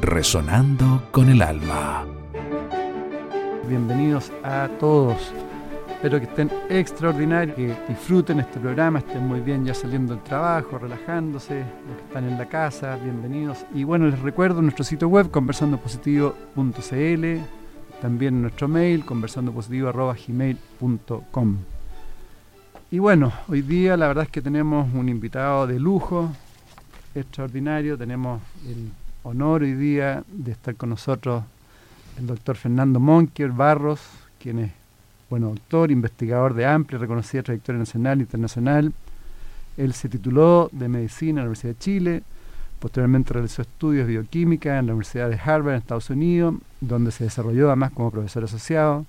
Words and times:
resonando 0.00 1.02
con 1.10 1.28
el 1.28 1.42
alma 1.42 2.06
bienvenidos 3.68 4.32
a 4.42 4.68
todos. 4.80 5.30
Espero 5.90 6.18
que 6.18 6.24
estén 6.24 6.50
extraordinarios, 6.70 7.54
que 7.54 7.76
disfruten 7.86 8.40
este 8.40 8.58
programa, 8.58 9.00
estén 9.00 9.26
muy 9.26 9.40
bien 9.40 9.66
ya 9.66 9.74
saliendo 9.74 10.14
del 10.14 10.24
trabajo, 10.24 10.78
relajándose, 10.78 11.66
los 11.86 11.98
que 11.98 12.04
están 12.04 12.24
en 12.24 12.38
la 12.38 12.48
casa, 12.48 12.96
bienvenidos. 12.96 13.66
Y 13.74 13.84
bueno, 13.84 14.06
les 14.06 14.18
recuerdo 14.20 14.62
nuestro 14.62 14.84
sitio 14.84 15.08
web 15.08 15.30
conversandopositivo.cl, 15.30 17.26
también 18.00 18.40
nuestro 18.40 18.68
mail 18.68 19.04
conversandopositivo.gmail.com. 19.04 21.56
Y 22.90 23.00
bueno, 23.00 23.34
hoy 23.48 23.60
día 23.60 23.98
la 23.98 24.08
verdad 24.08 24.24
es 24.24 24.30
que 24.30 24.40
tenemos 24.40 24.90
un 24.94 25.10
invitado 25.10 25.66
de 25.66 25.78
lujo, 25.78 26.30
extraordinario, 27.14 27.98
tenemos 27.98 28.40
el 28.66 28.92
honor 29.22 29.62
hoy 29.62 29.74
día 29.74 30.22
de 30.28 30.52
estar 30.52 30.74
con 30.76 30.90
nosotros 30.90 31.44
el 32.18 32.26
doctor 32.26 32.56
Fernando 32.56 32.98
Monker 32.98 33.50
Barros, 33.50 34.00
quien 34.40 34.58
es, 34.58 34.72
bueno, 35.30 35.48
doctor, 35.48 35.90
investigador 35.90 36.54
de 36.54 36.66
amplia, 36.66 36.98
reconocida 36.98 37.42
trayectoria 37.42 37.78
nacional 37.78 38.18
e 38.18 38.22
internacional. 38.22 38.92
Él 39.76 39.92
se 39.92 40.08
tituló 40.08 40.68
de 40.72 40.88
medicina 40.88 41.30
en 41.30 41.36
la 41.36 41.42
Universidad 41.42 41.74
de 41.74 41.78
Chile, 41.78 42.22
posteriormente 42.80 43.34
realizó 43.34 43.62
estudios 43.62 44.06
de 44.06 44.14
bioquímica 44.14 44.78
en 44.78 44.86
la 44.86 44.92
Universidad 44.92 45.30
de 45.30 45.38
Harvard 45.38 45.74
en 45.74 45.78
Estados 45.78 46.10
Unidos, 46.10 46.54
donde 46.80 47.10
se 47.12 47.24
desarrolló 47.24 47.68
además 47.68 47.92
como 47.92 48.10
profesor 48.10 48.44
asociado. 48.44 49.06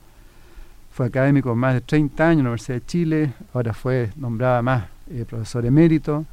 Fue 0.91 1.07
académico 1.07 1.55
más 1.55 1.73
de 1.73 1.81
30 1.81 2.23
años 2.23 2.39
en 2.39 2.43
la 2.43 2.49
Universidad 2.49 2.77
de 2.77 2.85
Chile, 2.85 3.33
ahora 3.53 3.73
fue 3.73 4.11
nombrada 4.15 4.61
más 4.61 4.85
eh, 5.09 5.25
profesor 5.27 5.65
emérito 5.65 6.25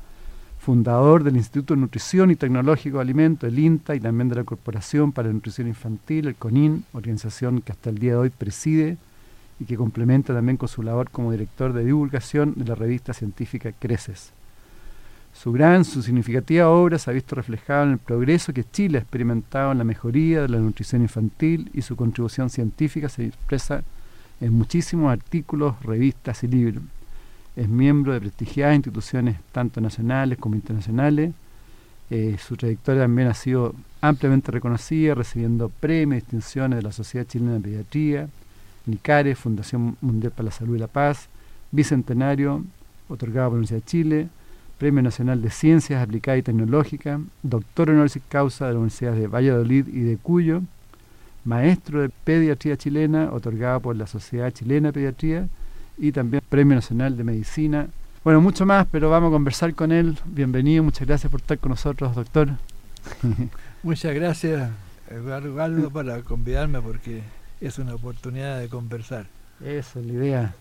fundador 0.67 1.22
del 1.22 1.36
Instituto 1.36 1.75
de 1.75 1.81
Nutrición 1.81 2.33
y 2.33 2.34
Tecnológico 2.34 2.97
de 2.97 3.03
Alimentos, 3.03 3.48
el 3.48 3.56
INTA, 3.56 3.95
y 3.95 4.00
también 4.00 4.28
de 4.28 4.34
la 4.34 4.42
Corporación 4.42 5.12
para 5.12 5.28
la 5.28 5.34
Nutrición 5.34 5.69
Infantil, 5.69 6.27
el 6.27 6.34
CONIN, 6.34 6.84
organización 6.92 7.61
que 7.61 7.70
hasta 7.70 7.91
el 7.91 7.98
día 7.98 8.14
de 8.14 8.17
hoy 8.17 8.31
preside 8.31 8.97
y 9.61 9.64
que 9.64 9.77
complementa 9.77 10.34
también 10.34 10.56
con 10.56 10.69
su 10.69 10.83
labor 10.83 11.08
como 11.11 11.31
director 11.31 11.73
de 11.73 11.84
divulgación 11.84 12.55
de 12.56 12.64
la 12.64 12.75
revista 12.75 13.12
científica 13.12 13.70
Creces. 13.78 14.33
Su 15.33 15.53
gran, 15.53 15.84
su 15.84 16.03
significativa 16.03 16.69
obra 16.69 16.98
se 16.98 17.12
ha 17.12 17.14
visto 17.14 17.36
reflejada 17.36 17.84
en 17.84 17.92
el 17.92 17.98
progreso 17.98 18.53
que 18.53 18.64
Chile 18.64 18.98
ha 18.98 19.03
experimentado 19.03 19.70
en 19.70 19.78
la 19.78 19.84
mejoría 19.84 20.42
de 20.42 20.48
la 20.48 20.58
nutrición 20.58 21.01
infantil 21.01 21.70
y 21.75 21.83
su 21.83 21.95
contribución 21.95 22.51
científica 22.51 23.08
se 23.08 23.27
expresa 23.27 23.84
en 24.41 24.53
muchísimos 24.53 25.12
artículos, 25.12 25.80
revistas 25.84 26.42
y 26.42 26.48
libros 26.48 26.83
es 27.56 27.68
miembro 27.68 28.12
de 28.12 28.20
prestigiadas 28.20 28.76
instituciones 28.76 29.38
tanto 29.50 29.80
nacionales 29.80 30.38
como 30.38 30.54
internacionales. 30.54 31.32
Eh, 32.10 32.36
su 32.38 32.56
trayectoria 32.56 33.02
también 33.02 33.28
ha 33.28 33.34
sido 33.34 33.74
ampliamente 34.00 34.52
reconocida, 34.52 35.14
recibiendo 35.14 35.70
premios 35.70 36.18
y 36.18 36.20
distinciones 36.20 36.77
de 36.77 36.82
la 36.82 36.92
Sociedad 36.92 37.27
Chilena 37.27 37.54
de 37.54 37.60
Pediatría, 37.60 38.28
NICARE, 38.84 39.34
Fundación 39.34 39.96
Mundial 40.02 40.32
para 40.32 40.44
la 40.44 40.52
Salud 40.52 40.77
y 40.77 40.78
la 40.78 40.86
Paz, 40.86 41.28
Bicentenario, 41.72 42.62
otorgado 43.08 43.50
por 43.50 43.54
la 43.54 43.60
Universidad 43.60 43.80
de 43.80 43.86
Chile, 43.86 44.28
Premio 44.78 45.02
Nacional 45.02 45.40
de 45.40 45.50
Ciencias 45.50 46.02
Aplicadas 46.02 46.40
y 46.40 46.42
Tecnológicas, 46.42 47.20
Doctor 47.42 47.90
Honoris 47.90 48.18
Causa 48.28 48.66
de 48.66 48.74
la 48.74 48.78
Universidad 48.78 49.14
de 49.14 49.27
Valladolid 49.27 49.89
y 49.89 50.00
de 50.00 50.18
Cuyo, 50.18 50.62
Maestro 51.45 52.02
de 52.02 52.11
Pediatría 52.11 52.77
Chilena, 52.77 53.30
otorgado 53.33 53.80
por 53.80 53.96
la 53.96 54.06
Sociedad 54.06 54.50
Chilena 54.50 54.89
de 54.89 54.92
Pediatría, 54.92 55.48
y 55.98 56.12
también 56.12 56.42
Premio 56.48 56.74
Nacional 56.74 57.17
de 57.17 57.24
Medicina. 57.24 57.89
Bueno, 58.24 58.40
mucho 58.40 58.67
más, 58.67 58.86
pero 58.90 59.08
vamos 59.08 59.29
a 59.29 59.33
conversar 59.33 59.74
con 59.74 59.92
él. 59.92 60.18
Bienvenido, 60.27 60.83
muchas 60.83 61.07
gracias 61.07 61.30
por 61.30 61.40
estar 61.40 61.58
con 61.58 61.70
nosotros, 61.70 62.14
doctor. 62.14 62.48
muchas 63.83 64.14
gracias, 64.14 64.70
Eduardo, 65.11 65.90
para 65.90 66.20
convidarme 66.23 66.80
porque 66.80 67.23
es 67.61 67.79
una 67.79 67.95
oportunidad 67.95 68.58
de 68.58 68.68
conversar. 68.68 69.27
Esa 69.64 70.01
es 70.01 70.07
la 70.07 70.12
idea. 70.12 70.55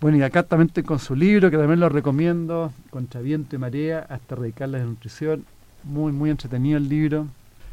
Bueno, 0.00 0.16
y 0.18 0.22
acá 0.22 0.44
también 0.44 0.68
estoy 0.68 0.84
con 0.84 0.98
su 0.98 1.14
libro, 1.14 1.50
que 1.50 1.56
también 1.56 1.80
lo 1.80 1.88
recomiendo, 1.88 2.72
Contra 2.90 3.20
viento 3.20 3.56
y 3.56 3.58
marea, 3.58 4.06
hasta 4.08 4.36
radical 4.36 4.72
la 4.72 4.78
nutrición. 4.78 5.44
Muy, 5.84 6.12
muy 6.12 6.30
entretenido 6.30 6.78
el 6.78 6.88
libro. 6.88 7.26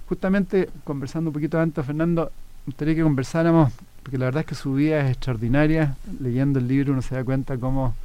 Justamente, 0.09 0.69
conversando 0.83 1.29
un 1.29 1.33
poquito 1.33 1.59
antes, 1.59 1.85
Fernando, 1.85 2.31
me 2.65 2.71
gustaría 2.71 2.95
que 2.95 3.03
conversáramos 3.03 3.71
porque 4.05 4.19
la 4.19 4.25
verdad 4.25 4.41
es 4.41 4.45
que 4.45 4.53
su 4.53 4.75
vida 4.75 4.99
es 4.99 5.09
extraordinaria. 5.09 5.97
Leyendo 6.19 6.59
el 6.59 6.67
libro 6.67 6.93
uno 6.93 7.01
se 7.01 7.15
da 7.15 7.23
cuenta 7.23 7.57
cómo, 7.57 7.95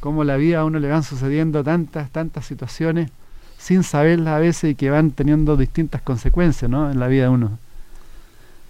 cómo 0.00 0.24
la 0.24 0.38
vida 0.38 0.60
a 0.60 0.64
uno 0.64 0.78
le 0.78 0.88
van 0.88 1.02
sucediendo 1.02 1.62
tantas, 1.62 2.10
tantas 2.10 2.46
situaciones 2.46 3.10
sin 3.58 3.82
saberlas 3.82 4.36
a 4.36 4.38
veces 4.38 4.70
y 4.70 4.74
que 4.74 4.88
van 4.88 5.10
teniendo 5.10 5.58
distintas 5.58 6.00
consecuencias 6.00 6.70
¿no? 6.70 6.90
en 6.90 6.98
la 6.98 7.08
vida 7.08 7.24
de 7.24 7.28
uno. 7.28 7.58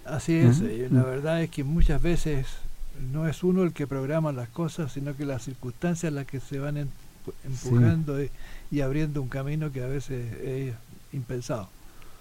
Así 0.04 0.34
es, 0.34 0.62
eh, 0.62 0.88
la 0.90 1.04
verdad 1.04 1.40
es 1.40 1.50
que 1.50 1.62
muchas 1.62 2.02
veces 2.02 2.48
no 3.12 3.28
es 3.28 3.44
uno 3.44 3.62
el 3.62 3.72
que 3.72 3.86
programa 3.86 4.32
las 4.32 4.48
cosas, 4.48 4.90
sino 4.90 5.16
que 5.16 5.24
las 5.24 5.44
circunstancias 5.44 6.12
las 6.12 6.26
que 6.26 6.40
se 6.40 6.58
van 6.58 6.88
empujando 7.44 8.16
y, 8.72 8.80
abriendo 8.80 9.22
un 9.22 9.28
camino 9.28 9.70
que 9.70 9.84
a 9.84 9.86
veces 9.86 10.26
es 10.42 10.74
impensado. 11.12 11.68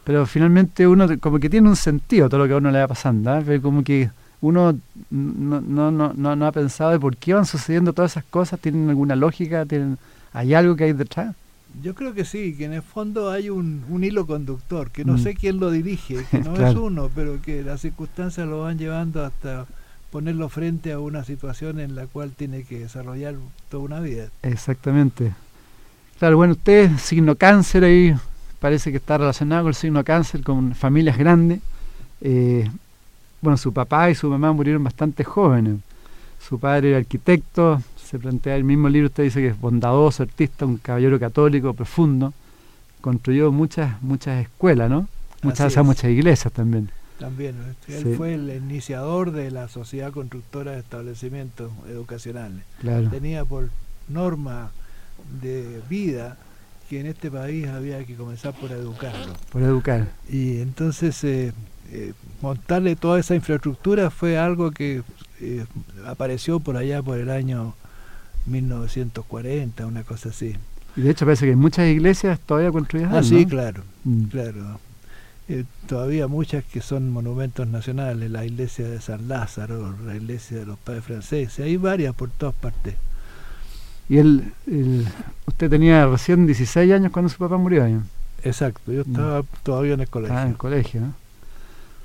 Pero 0.04 0.28
finalmente 0.28 0.86
uno 0.86 1.08
como 1.20 1.40
que 1.40 1.50
tiene 1.50 1.68
un 1.68 1.76
sentido 1.76 2.30
todo 2.30 2.42
lo 2.42 2.48
que 2.48 2.54
a 2.54 2.58
uno 2.58 2.70
le 2.70 2.78
va 2.78 2.88
pasando, 2.88 3.36
¿eh? 3.36 3.60
como 3.60 3.84
que 3.84 4.12
uno 4.42 4.78
no, 5.10 5.62
no, 5.62 5.92
no, 5.92 6.36
no, 6.36 6.46
ha 6.46 6.52
pensado 6.52 6.92
de 6.92 7.00
por 7.00 7.18
qué 7.18 7.34
van 7.34 7.46
sucediendo 7.46 7.94
todas 7.94 8.12
esas 8.12 8.24
cosas, 8.24 8.60
tienen 8.60 8.90
alguna 8.90 9.16
lógica, 9.16 9.66
tienen, 9.66 9.98
hay 10.34 10.54
algo 10.54 10.76
que 10.76 10.86
hay 10.86 10.94
detrás. 10.94 11.36
Yo 11.84 11.94
creo 11.94 12.14
que 12.14 12.26
sí, 12.26 12.56
que 12.56 12.66
en 12.66 12.74
el 12.74 12.82
fondo 12.82 13.30
hay 13.30 13.50
un, 13.50 13.84
un 13.90 14.04
hilo 14.04 14.26
conductor, 14.26 14.90
que 14.92 15.06
no 15.06 15.14
mm. 15.14 15.20
sé 15.20 15.36
quién 15.36 15.60
lo 15.60 15.72
dirige, 15.72 16.26
que 16.32 16.40
no 16.44 16.56
es 16.56 16.76
uno, 16.76 17.10
pero 17.14 17.42
que 17.42 17.64
las 17.64 17.82
circunstancias 17.82 18.48
lo 18.48 18.62
van 18.62 18.78
llevando 18.78 19.24
hasta 19.24 19.66
ponerlo 20.12 20.50
frente 20.50 20.92
a 20.92 21.00
una 21.00 21.24
situación 21.24 21.80
en 21.80 21.96
la 21.96 22.08
cual 22.08 22.32
tiene 22.32 22.64
que 22.64 22.80
desarrollar 22.80 23.36
toda 23.70 23.84
una 23.84 24.00
vida. 24.00 24.30
Exactamente. 24.42 25.34
Claro, 26.18 26.38
bueno, 26.38 26.54
usted, 26.54 26.98
signo 26.98 27.36
cáncer 27.36 27.84
ahí, 27.84 28.16
parece 28.60 28.92
que 28.92 28.98
está 28.98 29.18
relacionado 29.18 29.64
con 29.64 29.70
el 29.70 29.76
signo 29.76 30.04
cáncer, 30.04 30.44
con 30.44 30.76
familias 30.76 31.18
grandes. 31.18 31.62
Eh, 32.22 32.70
bueno, 33.42 33.58
su 33.58 33.74
papá 33.74 34.10
y 34.10 34.16
su 34.16 34.30
mamá 34.30 34.52
murieron 34.52 34.84
bastante 34.84 35.24
jóvenes. 35.24 35.80
Su 36.40 36.60
padre 36.60 36.90
era 36.90 36.98
arquitecto, 36.98 37.82
se 38.04 38.18
plantea 38.18 38.56
el 38.56 38.64
mismo 38.64 38.90
libro, 38.90 39.08
usted 39.08 39.24
dice 39.24 39.42
que 39.42 39.48
es 39.50 39.60
bondadoso, 39.60 40.24
artista, 40.24 40.66
un 40.66 40.78
caballero 40.78 41.20
católico 41.20 41.74
profundo. 41.74 42.34
Construyó 43.02 43.52
muchas, 43.52 44.02
muchas 44.02 44.42
escuelas, 44.42 44.90
¿no? 44.90 45.08
Muchas, 45.44 45.76
muchas 45.84 46.12
iglesias 46.12 46.52
también. 46.52 46.90
También, 47.20 47.56
él 47.88 48.16
fue 48.16 48.34
el 48.34 48.50
iniciador 48.50 49.32
de 49.32 49.52
la 49.52 49.68
Sociedad 49.68 50.12
Constructora 50.12 50.72
de 50.72 50.80
Establecimientos 50.80 51.72
Educacionales. 51.90 52.64
Tenía 53.12 53.44
por 53.46 53.70
norma 54.08 54.72
de 55.42 55.82
vida 55.90 56.38
que 56.90 57.00
en 57.00 57.06
este 57.06 57.30
país 57.30 57.68
había 57.68 58.04
que 58.06 58.16
comenzar 58.16 58.54
por 58.54 58.72
educarlo. 58.72 59.34
Por 59.52 59.62
educar. 59.62 60.08
Y 60.30 60.62
entonces 60.62 61.24
eh, 61.24 61.54
eh, 61.92 62.14
montarle 62.42 62.96
toda 62.96 63.20
esa 63.20 63.36
infraestructura 63.36 64.10
fue 64.10 64.38
algo 64.38 64.72
que 64.72 65.02
eh, 65.42 65.66
apareció 66.06 66.60
por 66.60 66.78
allá 66.78 67.02
por 67.02 67.18
el 67.18 67.30
año 67.30 67.74
1940, 68.46 69.86
una 69.86 70.04
cosa 70.04 70.30
así. 70.30 70.56
Y 70.96 71.02
de 71.02 71.12
hecho 71.12 71.26
parece 71.26 71.46
que 71.46 71.52
hay 71.52 71.58
muchas 71.58 71.88
iglesias 71.88 72.40
todavía 72.40 72.72
construidas. 72.72 73.14
Ah, 73.14 73.24
sí, 73.24 73.46
claro, 73.46 73.84
mm. 74.04 74.24
claro. 74.26 74.80
Eh, 75.48 75.66
todavía 75.88 76.28
muchas 76.28 76.64
que 76.64 76.80
son 76.82 77.10
monumentos 77.10 77.68
nacionales, 77.68 78.30
la 78.30 78.46
iglesia 78.46 78.88
de 78.88 79.02
San 79.02 79.28
Lázaro, 79.28 79.96
la 80.06 80.16
iglesia 80.16 80.60
de 80.60 80.66
los 80.68 80.78
padres 80.78 81.04
franceses, 81.04 81.66
hay 81.66 81.78
varias 81.78 82.14
por 82.14 82.30
todas 82.30 82.54
partes. 82.54 82.96
Y 84.10 84.18
él, 84.18 84.54
usted 85.48 85.70
tenía 85.70 86.06
recién 86.06 86.46
16 86.46 86.92
años 86.92 87.12
cuando 87.12 87.30
su 87.30 87.38
papá 87.38 87.58
murió. 87.58 87.86
Exacto, 88.44 88.92
yo 88.92 89.02
estaba 89.02 89.44
todavía 89.64 89.96
en 89.96 90.02
el 90.02 90.10
colegio. 90.10 90.38
Ah, 90.38 90.44
en 90.44 90.50
el 90.50 90.58
colegio, 90.58 91.02
¿no? 91.02 91.14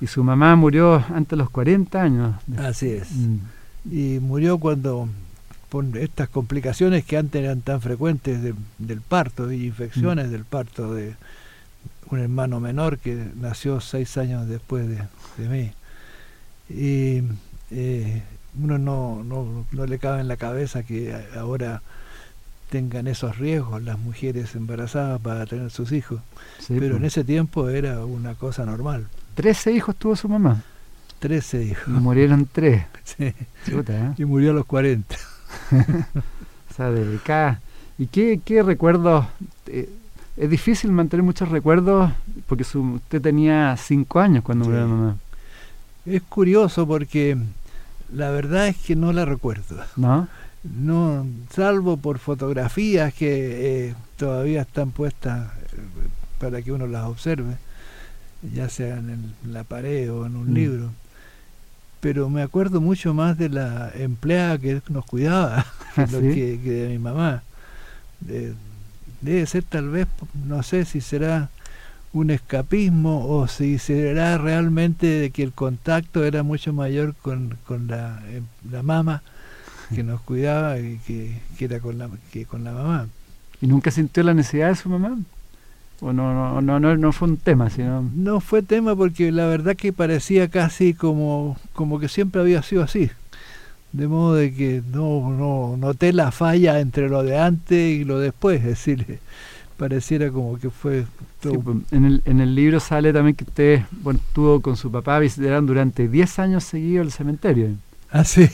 Y 0.01 0.07
su 0.07 0.25
mamá 0.25 0.57
murió 0.57 1.05
antes 1.15 1.31
de 1.31 1.37
los 1.37 1.51
40 1.51 2.03
años. 2.03 2.35
Así 2.59 2.91
es. 2.91 3.11
Mm. 3.13 3.39
Y 3.91 4.19
murió 4.21 4.59
cuando, 4.59 5.09
por 5.69 5.85
estas 5.99 6.29
complicaciones 6.29 7.05
que 7.05 7.17
antes 7.17 7.43
eran 7.43 7.61
tan 7.61 7.81
frecuentes 7.81 8.41
del 8.43 9.01
parto 9.01 9.53
y 9.53 9.67
infecciones 9.67 10.29
mm. 10.29 10.31
del 10.31 10.45
parto 10.45 10.95
de 10.95 11.15
un 12.11 12.19
hermano 12.19 12.61
menor 12.61 12.99
que 12.99 13.29
nació 13.37 13.81
seis 13.81 14.17
años 14.19 14.49
después 14.49 14.87
de, 14.89 15.49
mí. 15.49 15.73
y 16.69 17.23
eh, 17.71 18.23
uno 18.63 18.79
no, 18.79 19.25
no, 19.25 19.67
no 19.73 19.87
le 19.87 19.99
cabe 19.99 20.21
en 20.21 20.29
la 20.29 20.37
cabeza 20.37 20.83
que 20.83 21.15
ahora 21.37 21.83
tengan 22.71 23.07
esos 23.07 23.39
riesgos 23.39 23.83
las 23.83 23.99
mujeres 23.99 24.55
embarazadas 24.55 25.21
para 25.21 25.47
tener 25.47 25.71
sus 25.71 25.93
hijos. 25.93 26.21
Pero 26.69 26.97
en 26.97 27.05
ese 27.05 27.25
tiempo 27.25 27.69
era 27.69 28.05
una 28.05 28.35
cosa 28.35 28.65
normal. 28.65 29.07
¿Trece 29.35 29.73
hijos 29.73 29.97
tuvo 29.97 30.17
su 30.17 30.29
mamá? 30.29 30.63
Trece 31.19 31.63
hijos. 31.63 31.89
Y 31.89 31.91
murieron 31.91 32.49
tres. 32.51 32.85
Sí. 33.05 33.25
¿eh? 33.25 34.15
Y 34.17 34.25
murió 34.25 34.53
a 34.53 34.55
los 34.55 34.65
cuarenta. 34.65 35.17
o 36.71 36.75
sea, 36.75 36.91
dedicada. 36.91 37.61
¿Y 37.99 38.07
qué, 38.07 38.41
qué 38.43 38.63
recuerdos? 38.63 39.27
Eh, 39.67 39.91
es 40.39 40.49
difícil 40.49 40.91
mantener 40.91 41.23
muchos 41.23 41.51
recuerdos 41.51 42.11
porque 42.47 42.65
usted 42.65 43.21
tenía 43.21 43.77
cinco 43.77 44.21
años 44.21 44.43
cuando 44.43 44.65
murió 44.65 44.81
la 44.81 44.87
mamá. 44.87 45.17
Es 46.07 46.23
curioso 46.23 46.87
porque 46.87 47.37
la 48.11 48.31
verdad 48.31 48.69
es 48.69 48.79
que 48.79 48.97
no 48.97 49.13
la 49.13 49.27
recuerdo. 49.27 49.85
¿No? 49.97 50.29
no 50.65 51.27
salvo 51.51 51.99
por 51.99 52.19
fotografías 52.19 53.13
que 53.13 53.89
eh, 53.89 53.95
todavía 54.17 54.63
están 54.63 54.91
puestas 54.91 55.51
para 56.41 56.63
que 56.63 56.73
uno 56.73 56.87
las 56.87 57.05
observe, 57.05 57.57
ya 58.53 58.69
sea 58.69 58.99
en, 58.99 59.35
la 59.47 59.65
pared 59.65 60.11
o 60.13 60.27
en 60.27 60.37
un 60.37 60.51
mm. 60.51 60.55
libro. 60.55 60.91
Pero 62.01 62.29
me 62.29 62.43
acuerdo 62.43 62.81
mucho 62.81 63.15
más 63.15 63.39
de 63.39 63.49
la 63.49 63.91
empleada 63.95 64.59
que 64.59 64.83
nos 64.91 65.07
cuidaba 65.07 65.67
¿Ah, 65.97 66.07
que, 66.07 66.59
de 66.59 66.89
mi 66.89 66.99
mamá. 66.99 67.43
debe 69.21 69.47
ser 69.47 69.63
tal 69.63 69.89
vez, 69.89 70.07
no 70.47 70.63
sé 70.63 70.85
si 70.85 71.01
será 71.01 71.49
un 72.13 72.31
escapismo 72.31 73.27
o 73.27 73.49
si 73.49 73.79
será 73.79 74.39
realmente 74.39 75.07
de 75.07 75.31
que 75.31 75.43
el 75.43 75.53
contacto 75.53 76.25
era 76.25 76.43
mucho 76.43 76.73
mayor 76.73 77.15
con, 77.17 77.59
con 77.67 77.89
la, 77.89 78.23
em, 78.31 78.45
la 78.71 78.83
mamá 78.83 79.23
que 79.95 80.03
nos 80.03 80.21
cuidaba 80.21 80.79
y 80.79 80.99
que, 80.99 81.41
era 81.59 81.81
con 81.81 81.99
la, 81.99 82.09
que 82.33 82.47
con 82.47 82.65
la 82.65 82.73
mamá. 82.73 83.09
¿Y 83.61 83.67
nunca 83.67 83.91
sintió 83.91 84.23
la 84.23 84.35
necesidad 84.35 84.69
de 84.69 84.77
su 84.77 84.89
mamá? 84.89 85.19
¿O 86.05 86.13
no, 86.13 86.61
no, 86.61 86.79
no, 86.79 86.97
no, 86.99 87.13
fue 87.13 87.29
un 87.29 87.39
tema? 87.39 87.71
Sino... 87.71 88.03
No 88.15 88.41
fue 88.41 88.61
tema 88.61 88.95
porque 88.95 89.33
la 89.33 89.47
verdad 89.47 89.75
que 89.75 89.91
parecía 89.91 90.49
casi 90.49 90.93
como, 90.93 91.57
como 91.73 91.99
que 91.99 92.09
siempre 92.09 92.43
había 92.43 92.63
sido 92.63 92.83
así. 92.83 93.11
De 93.93 94.07
modo 94.07 94.35
de 94.35 94.53
que 94.53 94.83
no, 94.93 95.31
no 95.31 95.79
noté 95.79 96.13
la 96.13 96.31
falla 96.31 96.81
entre 96.81 97.09
lo 97.09 97.23
de 97.23 97.39
antes 97.39 98.01
y 98.01 98.05
lo 98.05 98.19
después. 98.19 98.59
Es 98.59 98.67
decir, 98.67 99.19
pareciera 99.79 100.31
como 100.31 100.59
que 100.59 100.69
fue 100.69 101.07
todo. 101.41 101.59
Pues, 101.61 101.77
en, 101.91 102.05
el, 102.05 102.23
en 102.27 102.41
el 102.41 102.55
libro 102.55 102.81
sale 102.81 103.11
también 103.11 103.35
que 103.35 103.45
usted 103.45 103.83
bueno, 104.03 104.21
estuvo 104.23 104.61
con 104.61 104.77
su 104.77 104.91
papá 104.91 105.19
visitando 105.19 105.73
durante 105.73 106.07
10 106.07 106.39
años 106.39 106.65
seguidos 106.65 107.07
el 107.07 107.13
cementerio. 107.13 107.69
Ah, 108.11 108.25
sí. 108.25 108.47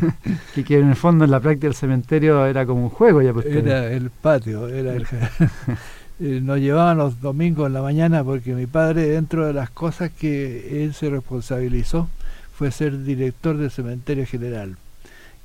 y 0.56 0.62
que 0.62 0.78
en 0.78 0.90
el 0.90 0.96
fondo 0.96 1.24
en 1.24 1.32
la 1.32 1.40
práctica 1.40 1.66
del 1.66 1.74
cementerio 1.74 2.46
era 2.46 2.64
como 2.64 2.84
un 2.84 2.90
juego 2.90 3.22
ya 3.22 3.32
pues, 3.32 3.46
Era 3.46 3.90
el 3.90 4.10
patio, 4.10 4.68
era 4.68 4.94
el... 4.94 5.04
Eh, 6.22 6.40
nos 6.40 6.60
llevaban 6.60 6.98
los 6.98 7.20
domingos 7.20 7.66
en 7.66 7.72
la 7.72 7.82
mañana 7.82 8.22
porque 8.22 8.54
mi 8.54 8.66
padre, 8.66 9.08
dentro 9.08 9.44
de 9.44 9.52
las 9.52 9.70
cosas 9.70 10.12
que 10.12 10.84
él 10.84 10.94
se 10.94 11.10
responsabilizó, 11.10 12.08
fue 12.54 12.70
ser 12.70 13.02
director 13.02 13.56
del 13.56 13.72
cementerio 13.72 14.24
general. 14.24 14.76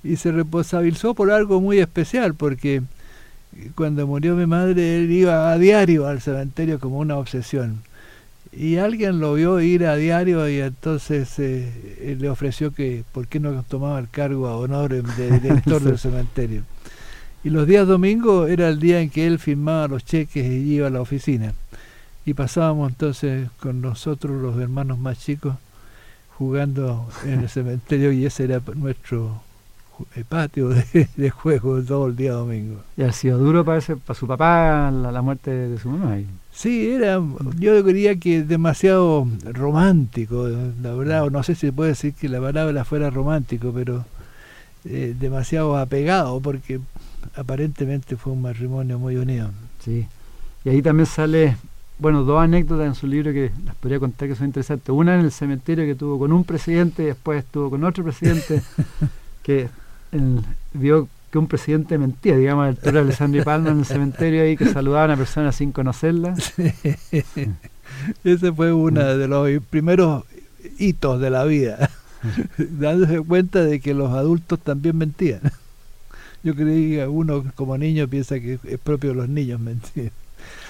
Y 0.04 0.18
se 0.18 0.32
responsabilizó 0.32 1.16
por 1.16 1.32
algo 1.32 1.60
muy 1.62 1.80
especial, 1.80 2.36
porque 2.36 2.84
cuando 3.74 4.06
murió 4.06 4.36
mi 4.36 4.46
madre, 4.46 5.00
él 5.00 5.12
iba 5.12 5.52
a 5.52 5.58
diario 5.58 6.06
al 6.06 6.22
cementerio 6.22 6.80
como 6.80 7.00
una 7.00 7.18
obsesión 7.18 7.82
y 8.52 8.78
alguien 8.78 9.20
lo 9.20 9.34
vio 9.34 9.60
ir 9.60 9.86
a 9.86 9.96
diario 9.96 10.48
y 10.50 10.60
entonces 10.60 11.38
eh, 11.38 12.18
le 12.20 12.30
ofreció 12.30 12.72
que 12.72 13.04
por 13.12 13.28
qué 13.28 13.40
no 13.40 13.64
tomaba 13.64 14.00
el 14.00 14.10
cargo 14.10 14.48
a 14.48 14.58
honor 14.58 15.04
de 15.04 15.32
director 15.40 15.82
del 15.82 15.98
cementerio. 15.98 16.64
Y 17.48 17.50
los 17.50 17.66
días 17.66 17.88
domingos 17.88 18.50
era 18.50 18.68
el 18.68 18.78
día 18.78 19.00
en 19.00 19.10
que 19.10 19.26
él 19.26 19.40
firmaba 19.40 19.88
los 19.88 20.04
cheques 20.04 20.46
y 20.46 20.74
iba 20.74 20.88
a 20.88 20.90
la 20.90 21.00
oficina. 21.00 21.54
Y 22.26 22.34
pasábamos 22.34 22.90
entonces 22.90 23.50
con 23.62 23.80
nosotros 23.80 24.42
los 24.42 24.60
hermanos 24.60 25.00
más 25.00 25.18
chicos 25.18 25.56
jugando 26.38 27.08
en 27.24 27.40
el 27.40 27.50
cementerio 27.58 28.12
y 28.12 28.26
ese 28.26 28.44
era 28.44 28.62
nuestro 28.76 29.42
el 30.16 30.26
patio 30.26 30.68
de, 31.16 31.30
juego 31.30 31.82
todo 31.84 32.08
el 32.08 32.18
día 32.18 32.34
domingo. 32.34 32.82
¿Y 32.98 33.04
ha 33.04 33.14
sido 33.14 33.38
duro 33.38 33.64
para, 33.64 33.80
para 33.80 34.20
su 34.20 34.28
papá 34.28 34.92
la, 34.92 35.22
muerte 35.22 35.50
de 35.50 35.80
su 35.80 35.88
mamá? 35.88 36.18
Sí, 36.52 36.90
era, 36.90 37.22
yo 37.58 37.82
diría 37.82 38.18
que 38.18 38.44
demasiado 38.44 39.26
romántico, 39.54 40.50
la 40.84 40.94
verdad, 40.96 41.30
no 41.30 41.42
sé 41.44 41.56
si 41.56 41.68
se 41.68 41.72
puede 41.72 41.92
decir 41.92 42.14
que 42.14 42.28
la 42.28 42.42
palabra 42.42 42.84
fuera 42.84 43.10
romántico, 43.10 43.72
pero 43.74 44.04
eh, 44.84 45.16
demasiado 45.18 45.78
apegado, 45.78 46.42
porque 46.42 46.82
aparentemente 47.36 48.16
fue 48.16 48.34
un 48.34 48.42
matrimonio 48.42 49.00
muy 49.00 49.16
unido. 49.16 49.52
Sí, 49.84 50.08
y 50.64 50.70
ahí 50.70 50.82
también 50.82 51.06
sale, 51.06 51.58
bueno, 52.00 52.24
dos 52.24 52.42
anécdotas 52.42 52.88
en 52.88 52.96
su 52.96 53.08
libro 53.08 53.32
que 53.32 53.52
las 53.66 53.76
podría 53.76 54.00
contar 54.00 54.28
que 54.28 54.36
son 54.36 54.48
interesantes. 54.48 54.90
Una 54.90 55.16
en 55.16 55.22
el 55.26 55.32
cementerio 55.32 55.86
que 55.86 55.96
tuvo 55.96 56.20
con 56.20 56.32
un 56.32 56.44
presidente 56.44 57.04
y 57.04 57.08
después 57.08 57.44
estuvo 57.44 57.70
con 57.70 57.84
otro 57.84 58.04
presidente, 58.04 58.62
que 59.44 59.70
el, 60.12 60.42
vio 60.74 61.08
que 61.32 61.38
un 61.38 61.48
presidente 61.48 61.98
mentía, 61.98 62.38
digamos, 62.38 62.70
el 62.70 62.76
doctor 62.76 62.98
Alessandro 62.98 63.44
Palma 63.44 63.72
en 63.72 63.80
el 63.80 63.86
cementerio 63.86 64.44
ahí 64.44 64.56
que 64.56 64.66
saludaba 64.66 65.04
a 65.04 65.06
una 65.06 65.18
persona 65.18 65.52
sin 65.52 65.72
conocerla. 65.72 66.36
Ese 68.24 68.52
fue 68.54 68.74
uno 68.74 69.04
de 69.04 69.28
los 69.28 69.64
primeros 69.70 70.24
hitos 70.78 71.20
de 71.20 71.30
la 71.30 71.44
vida, 71.46 71.90
dándose 72.58 73.22
cuenta 73.22 73.64
de 73.64 73.80
que 73.80 73.94
los 73.94 74.12
adultos 74.12 74.60
también 74.60 74.98
mentían. 74.98 75.42
Yo 76.48 76.56
creí 76.56 76.92
que 76.92 77.06
uno 77.06 77.44
como 77.56 77.78
niño 77.78 78.08
piensa 78.08 78.40
que 78.40 78.58
es 78.64 78.80
propio 78.80 79.10
de 79.10 79.16
los 79.18 79.28
niños 79.28 79.60
mentir. 79.70 80.14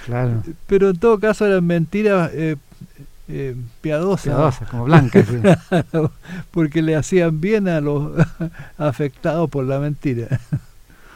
Claro. 0.06 0.42
Pero 0.66 0.90
en 0.90 0.98
todo 0.98 1.20
caso 1.20 1.46
eran 1.46 1.64
mentiras 1.64 2.32
eh, 2.34 2.56
eh, 3.28 3.54
piadosa. 3.80 4.52
como 4.72 4.86
blanca. 4.86 5.24
porque 6.50 6.82
le 6.82 6.96
hacían 6.96 7.40
bien 7.40 7.68
a 7.68 7.80
los 7.80 8.10
afectados 8.78 9.48
por 9.48 9.66
la 9.66 9.78
mentira. 9.78 10.40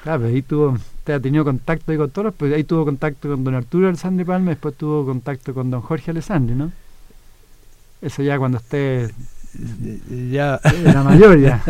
Claro, 0.05 0.27
ahí 0.27 0.43
tuvo, 0.43 0.79
usted 0.99 1.15
ha 1.15 1.19
tenido 1.19 1.43
contacto 1.45 1.97
con 1.97 2.11
todos, 2.11 2.33
pues 2.33 2.55
ahí 2.55 2.63
tuvo 2.63 2.85
contacto 2.85 3.31
con 3.31 3.43
don 3.43 3.57
Arturo 3.57 3.89
Alessandri 3.89 4.25
Palma, 4.25 4.51
después 4.51 4.77
tuvo 4.77 5.05
contacto 5.05 5.55
con 5.55 5.73
don 5.73 5.81
Jorge 5.81 6.13
Alessandri, 6.13 6.55
¿no? 6.55 6.71
Eso 8.01 8.23
ya 8.23 8.39
cuando 8.39 8.59
usted 8.59 9.11
ya 10.31 10.61
era 10.85 11.03
mayor 11.03 11.41
ya. 11.41 11.65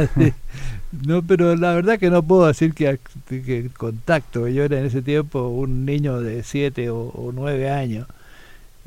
No, 1.07 1.23
pero 1.23 1.57
la 1.57 1.75
verdad 1.75 1.99
que 1.99 2.11
no 2.11 2.23
puedo 2.23 2.47
decir 2.47 2.75
que, 2.75 2.99
que 3.29 3.71
contacto, 3.77 4.47
yo 4.49 4.65
era 4.65 4.79
en 4.79 4.87
ese 4.87 5.03
tiempo 5.03 5.49
un 5.49 5.87
niño 5.87 6.21
de 6.21 6.43
siete 6.43 6.91
o, 6.91 6.99
o 6.99 7.33
nueve 7.33 7.71
años 7.71 8.07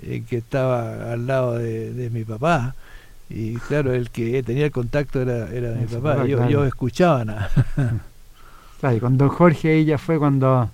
eh, 0.01 0.23
que 0.27 0.37
estaba 0.37 1.11
al 1.13 1.25
lado 1.25 1.57
de, 1.57 2.09
mi 2.11 2.23
papá. 2.23 2.75
Y 3.29 3.55
claro, 3.55 3.93
el 3.93 4.11
que 4.11 4.43
tenía 4.43 4.65
el 4.65 4.71
contacto 4.71 5.21
era, 5.21 5.49
era 5.51 5.71
mi 5.71 5.85
papá. 5.85 6.25
Yo, 6.25 6.47
yo 6.49 6.65
escuchaba 6.65 7.25
nada. 7.25 7.49
Claro, 8.81 8.97
y 8.97 8.99
con 8.99 9.17
don 9.17 9.29
Jorge 9.29 9.73
ella 9.73 9.97
fue 9.97 10.19
cuando 10.19 10.69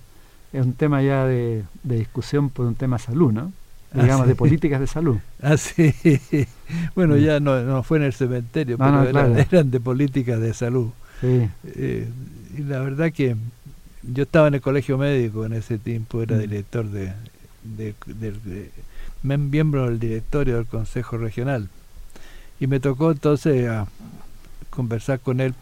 es 0.52 0.66
un 0.66 0.72
tema 0.74 1.02
ya 1.02 1.24
de, 1.24 1.64
discusión 1.84 2.50
por 2.50 2.66
un 2.66 2.74
tema 2.74 2.96
de 2.96 3.02
salud, 3.04 3.32
¿no? 3.32 3.52
Ah, 3.94 4.02
digamos, 4.02 4.26
de 4.26 4.34
políticas 4.34 4.80
de 4.80 4.86
salud. 4.86 5.18
Ah, 5.42 5.56
sí. 5.56 5.94
Bueno, 6.94 7.16
ya 7.16 7.38
no, 7.38 7.60
no 7.62 7.82
fue 7.82 7.98
en 7.98 8.04
el 8.04 8.12
cementerio, 8.12 8.78
pero 8.78 9.08
eran, 9.08 9.70
de 9.70 9.80
políticas 9.80 10.40
de 10.40 10.52
salud. 10.52 10.90
Sí. 11.22 11.48
Eh, 11.64 12.08
y 12.58 12.62
la 12.62 12.80
verdad 12.80 13.10
que 13.12 13.36
yo 14.02 14.24
estaba 14.24 14.48
en 14.48 14.54
el 14.54 14.60
colegio 14.60 14.98
médico 14.98 15.46
en 15.46 15.54
ese 15.54 15.78
tiempo, 15.78 16.20
era 16.20 16.36
mm. 16.36 16.40
director 16.40 16.86
de, 16.86 17.14
de, 17.62 18.70
miembro 19.22 19.86
del 19.86 19.98
directorio 19.98 20.56
del 20.56 20.66
Consejo 20.66 21.16
Regional. 21.16 21.68
Y 22.60 22.66
me 22.66 22.80
tocó 22.80 23.12
entonces 23.12 23.68
a 23.68 23.86
conversar 24.70 25.20
con 25.20 25.40
él 25.40 25.54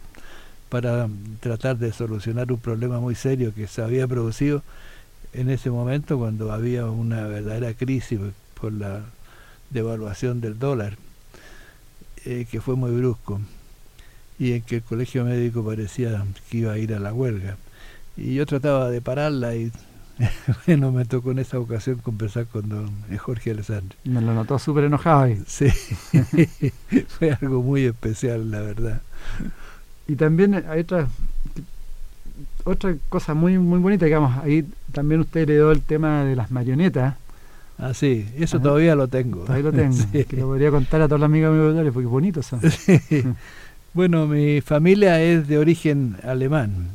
para 0.70 1.08
tratar 1.40 1.78
de 1.78 1.92
solucionar 1.92 2.50
un 2.52 2.58
problema 2.58 3.00
muy 3.00 3.14
serio 3.14 3.52
que 3.54 3.66
se 3.66 3.82
había 3.82 4.06
producido 4.06 4.62
en 5.32 5.50
ese 5.50 5.70
momento 5.70 6.18
cuando 6.18 6.52
había 6.52 6.86
una 6.86 7.26
verdadera 7.26 7.74
crisis 7.74 8.18
por 8.60 8.72
la 8.72 9.02
devaluación 9.70 10.40
del 10.40 10.58
dólar, 10.58 10.96
eh, 12.24 12.46
que 12.50 12.60
fue 12.60 12.76
muy 12.76 12.90
brusco, 12.90 13.40
y 14.40 14.54
en 14.54 14.62
que 14.62 14.76
el 14.76 14.82
colegio 14.82 15.24
médico 15.24 15.62
parecía 15.62 16.24
que 16.48 16.56
iba 16.56 16.72
a 16.72 16.78
ir 16.78 16.94
a 16.94 16.98
la 16.98 17.12
huelga. 17.12 17.58
Y 18.16 18.34
yo 18.34 18.46
trataba 18.46 18.88
de 18.90 19.02
pararla 19.02 19.54
y 19.54 19.70
bueno, 20.66 20.90
me 20.92 21.04
tocó 21.04 21.30
en 21.30 21.40
esa 21.40 21.58
ocasión 21.58 21.98
conversar 21.98 22.46
con 22.46 22.68
don 22.68 22.90
Jorge 23.18 23.50
Alessandro. 23.50 23.96
Me 24.04 24.22
lo 24.22 24.32
notó 24.32 24.58
súper 24.58 24.84
enojado 24.84 25.20
ahí. 25.24 25.42
Sí, 25.46 25.68
fue 27.08 27.36
algo 27.38 27.62
muy 27.62 27.84
especial, 27.84 28.50
la 28.50 28.60
verdad. 28.60 29.02
Y 30.08 30.16
también 30.16 30.54
hay 30.54 30.80
otra, 30.80 31.06
otra 32.64 32.96
cosa 33.10 33.34
muy 33.34 33.58
muy 33.58 33.78
bonita, 33.78 34.06
digamos, 34.06 34.42
ahí 34.42 34.66
también 34.92 35.20
usted 35.20 35.42
heredó 35.42 35.70
el 35.70 35.82
tema 35.82 36.24
de 36.24 36.34
las 36.34 36.50
marionetas, 36.50 37.14
Ah, 37.82 37.94
sí, 37.94 38.28
eso 38.36 38.60
todavía 38.60 38.94
lo 38.94 39.08
tengo. 39.08 39.40
Todavía 39.40 39.70
lo 39.70 39.72
tengo. 39.72 39.96
Que 40.28 40.36
lo 40.36 40.48
podría 40.48 40.70
contar 40.70 41.00
a 41.00 41.08
todos 41.08 41.18
los 41.18 41.26
amigos 41.26 41.54
míos 41.54 41.90
porque 41.94 42.06
es 42.06 42.10
bonito 42.10 42.40
eso. 42.40 42.60
Bueno, 43.92 44.26
mi 44.26 44.60
familia 44.60 45.20
es 45.20 45.48
de 45.48 45.58
origen 45.58 46.16
alemán. 46.22 46.90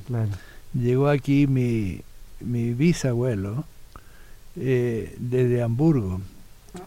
Llegó 0.73 1.09
aquí 1.09 1.47
mi, 1.47 2.01
mi 2.39 2.73
bisabuelo 2.73 3.65
eh, 4.55 5.15
desde 5.19 5.61
Hamburgo. 5.61 6.21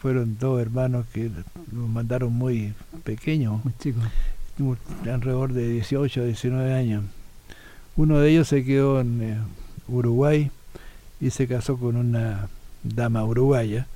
Fueron 0.00 0.36
dos 0.38 0.60
hermanos 0.60 1.06
que 1.12 1.30
nos 1.72 1.88
mandaron 1.88 2.32
muy 2.32 2.74
pequeños. 3.04 3.62
Muy 3.64 3.74
chicos. 3.78 4.04
Alrededor 5.10 5.52
de 5.52 5.68
18, 5.68 6.24
19 6.24 6.74
años. 6.74 7.04
Uno 7.96 8.18
de 8.18 8.30
ellos 8.30 8.48
se 8.48 8.64
quedó 8.64 9.00
en 9.00 9.22
eh, 9.22 9.38
Uruguay 9.88 10.50
y 11.20 11.30
se 11.30 11.46
casó 11.46 11.76
con 11.76 11.96
una 11.96 12.48
dama 12.82 13.24
uruguaya 13.24 13.86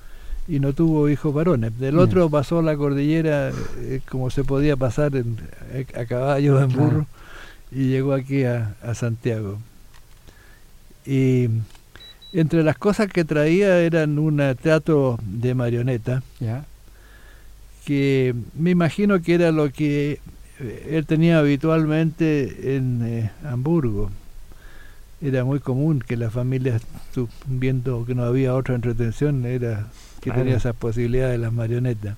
y 0.48 0.58
no 0.60 0.72
tuvo 0.72 1.08
hijos 1.08 1.32
varones. 1.32 1.78
Del 1.78 1.98
otro 1.98 2.28
pasó 2.28 2.62
la 2.62 2.76
cordillera 2.76 3.50
eh, 3.78 4.00
como 4.08 4.30
se 4.30 4.44
podía 4.44 4.76
pasar 4.76 5.12
eh, 5.14 5.86
a 5.94 6.04
caballo, 6.04 6.60
en 6.60 6.68
burro, 6.70 7.06
y 7.70 7.88
llegó 7.88 8.12
aquí 8.12 8.44
a, 8.44 8.74
Santiago. 8.94 9.58
Y 11.06 11.48
entre 12.32 12.62
las 12.62 12.78
cosas 12.78 13.08
que 13.08 13.24
traía 13.24 13.78
eran 13.80 14.18
un 14.18 14.38
teatro 14.60 15.18
de 15.24 15.54
marioneta, 15.54 16.22
que 17.84 18.34
me 18.56 18.70
imagino 18.70 19.20
que 19.20 19.34
era 19.34 19.50
lo 19.50 19.70
que 19.70 20.20
eh, 20.60 20.88
él 20.92 21.06
tenía 21.06 21.38
habitualmente 21.38 22.76
en 22.76 23.30
Hamburgo 23.44 24.10
era 25.22 25.44
muy 25.44 25.60
común 25.60 26.00
que 26.00 26.16
las 26.16 26.32
familias, 26.32 26.82
viendo 27.46 28.04
que 28.04 28.14
no 28.14 28.24
había 28.24 28.54
otra 28.54 28.74
entretención, 28.74 29.46
era 29.46 29.86
que 30.22 30.30
tenía 30.30 30.56
esas 30.56 30.74
posibilidades 30.74 31.32
de 31.32 31.38
las 31.38 31.52
marionetas. 31.52 32.16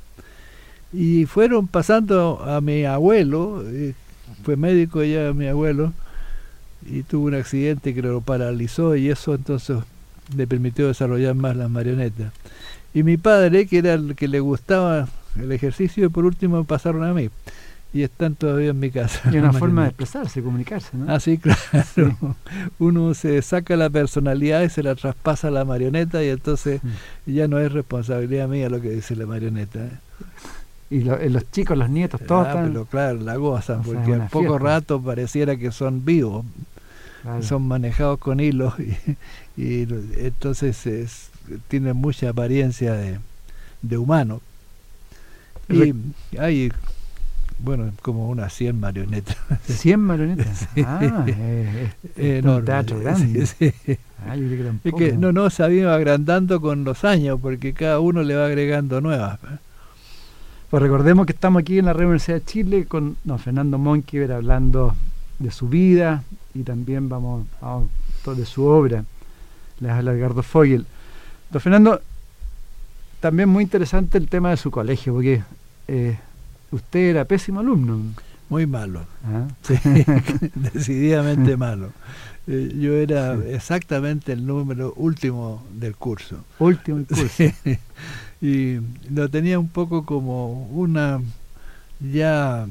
Y 0.93 1.25
fueron 1.27 1.67
pasando 1.67 2.45
a 2.45 2.61
mi 2.61 2.85
abuelo, 2.85 3.65
eh, 3.67 3.95
fue 4.45 4.57
médico 4.57 5.03
ya 5.03 5.33
mi 5.33 5.49
abuelo, 5.49 5.93
y 6.87 7.03
tuvo 7.03 7.27
un 7.27 7.35
accidente 7.35 7.95
que 7.95 8.03
lo 8.03 8.21
paralizó 8.21 8.95
y 8.95 9.09
eso 9.09 9.35
entonces 9.35 9.79
le 10.37 10.47
permitió 10.47 10.87
desarrollar 10.87 11.35
más 11.35 11.57
las 11.57 11.71
marionetas. 11.71 12.33
Y 12.93 13.03
mi 13.03 13.17
padre, 13.17 13.67
que 13.67 13.79
era 13.79 13.95
el 13.95 14.15
que 14.15 14.29
le 14.29 14.39
gustaba 14.39 15.09
el 15.41 15.51
ejercicio, 15.51 16.07
y 16.07 16.09
por 16.11 16.27
último 16.27 16.63
pasaron 16.65 17.03
a 17.03 17.13
mí 17.15 17.31
y 17.95 18.03
están 18.03 18.35
todavía 18.35 18.71
en 18.71 18.81
mi 18.81 18.91
casa. 18.91 19.31
Y 19.33 19.39
una 19.39 19.53
forma 19.55 19.83
de 19.83 19.89
expresarse, 19.91 20.43
comunicarse, 20.43 20.97
¿no? 20.97 21.11
Ah, 21.11 21.21
sí, 21.21 21.39
claro. 21.95 22.37
Uno 22.81 23.15
se 23.15 23.41
saca 23.41 23.77
la 23.77 23.89
personalidad 23.89 24.63
y 24.63 24.69
se 24.69 24.83
la 24.83 24.97
traspasa 24.97 25.49
a 25.49 25.51
la 25.53 25.65
marioneta 25.65 26.23
y 26.23 26.29
entonces 26.29 26.81
ya 27.25 27.47
no 27.47 27.61
es 27.61 27.71
responsabilidad 27.73 28.49
mía 28.49 28.69
lo 28.69 28.81
que 28.81 28.91
dice 28.91 29.15
la 29.15 29.27
marioneta. 29.27 30.01
Y 30.91 31.09
eh, 31.09 31.31
los 31.31 31.49
chicos, 31.53 31.79
los 31.79 31.89
nietos, 31.89 32.21
todos 32.27 32.49
ah, 32.49 32.65
Pero 32.67 32.85
claro, 32.85 33.21
la 33.21 33.37
gozan, 33.37 33.83
porque 33.83 34.13
en 34.13 34.27
poco 34.27 34.59
rato 34.59 35.01
pareciera 35.01 35.57
que 35.57 35.71
son 35.71 36.05
vivos, 36.05 36.45
son 37.43 37.63
manejados 37.63 38.19
con 38.19 38.41
hilos 38.41 38.75
y, 39.57 39.83
entonces 40.17 40.85
es, 40.89 41.31
tienen 41.69 41.97
mucha 41.97 42.31
apariencia 42.31 42.93
de, 42.95 43.21
de 43.83 43.97
humano. 43.99 44.41
Y 45.69 45.95
hay 46.39 46.71
bueno, 47.65 47.91
como 48.03 48.29
unas 48.29 48.53
100 48.53 48.79
marionetas. 48.79 49.37
¿100 49.69 49.97
marionetas? 49.99 50.69
Ah, 50.87 51.25
es, 52.17 52.45
un 52.45 52.65
teatro 52.65 53.01
grande. 53.01 53.47
Ah, 54.27 54.37
es 54.85 54.95
que 54.95 55.13
no, 55.13 55.33
no, 55.33 55.49
se 55.51 55.63
ha 55.63 55.71
ido 55.71 55.93
agrandando 55.93 56.61
con 56.61 56.85
los 56.85 57.05
años, 57.05 57.39
porque 57.41 57.73
cada 57.73 58.01
uno 58.01 58.23
le 58.23 58.37
va 58.37 58.47
agregando 58.47 59.01
nuevas. 59.01 59.39
Pues 60.71 60.83
recordemos 60.83 61.27
que 61.27 61.33
estamos 61.33 61.61
aquí 61.61 61.79
en 61.79 61.87
la 61.87 61.95
Universidad 61.95 62.37
de 62.37 62.45
Chile 62.45 62.87
con 62.87 63.17
don 63.25 63.39
Fernando 63.39 63.79
Monkever 63.79 64.33
hablando 64.33 64.95
de 65.39 65.51
su 65.51 65.69
vida 65.69 66.23
y 66.55 66.63
también 66.63 67.09
vamos 67.09 67.47
a 67.63 67.81
de 68.33 68.47
su 68.47 68.65
obra. 68.65 69.05
Les 69.81 69.91
habla 69.91 70.13
Edgardo 70.13 70.43
Fogel. 70.43 70.87
Don 71.51 71.61
Fernando, 71.61 72.01
también 73.21 73.49
muy 73.49 73.63
interesante 73.65 74.17
el 74.17 74.29
tema 74.29 74.51
de 74.51 74.57
su 74.57 74.71
colegio, 74.71 75.13
porque 75.13 75.43
eh, 75.89 76.19
usted 76.75 77.11
era 77.11 77.25
pésimo 77.25 77.61
alumno. 77.61 78.01
Muy 78.51 78.67
malo, 78.67 79.07
ah. 79.25 79.49
decididamente 80.55 81.57
malo. 81.57 81.93
Eh, 82.47 82.75
yo 82.79 82.93
era 82.95 83.35
exactamente 83.49 84.33
el 84.33 84.47
número 84.47 84.93
último 84.97 85.65
del 85.73 85.97
curso. 85.97 86.45
Último 86.59 86.99
del 86.99 87.07
curso. 87.07 87.45
y 88.43 88.81
lo 89.11 89.31
tenía 89.31 89.59
un 89.59 89.69
poco 89.69 90.05
como 90.05 90.67
una 90.67 91.23
ya 92.01 92.67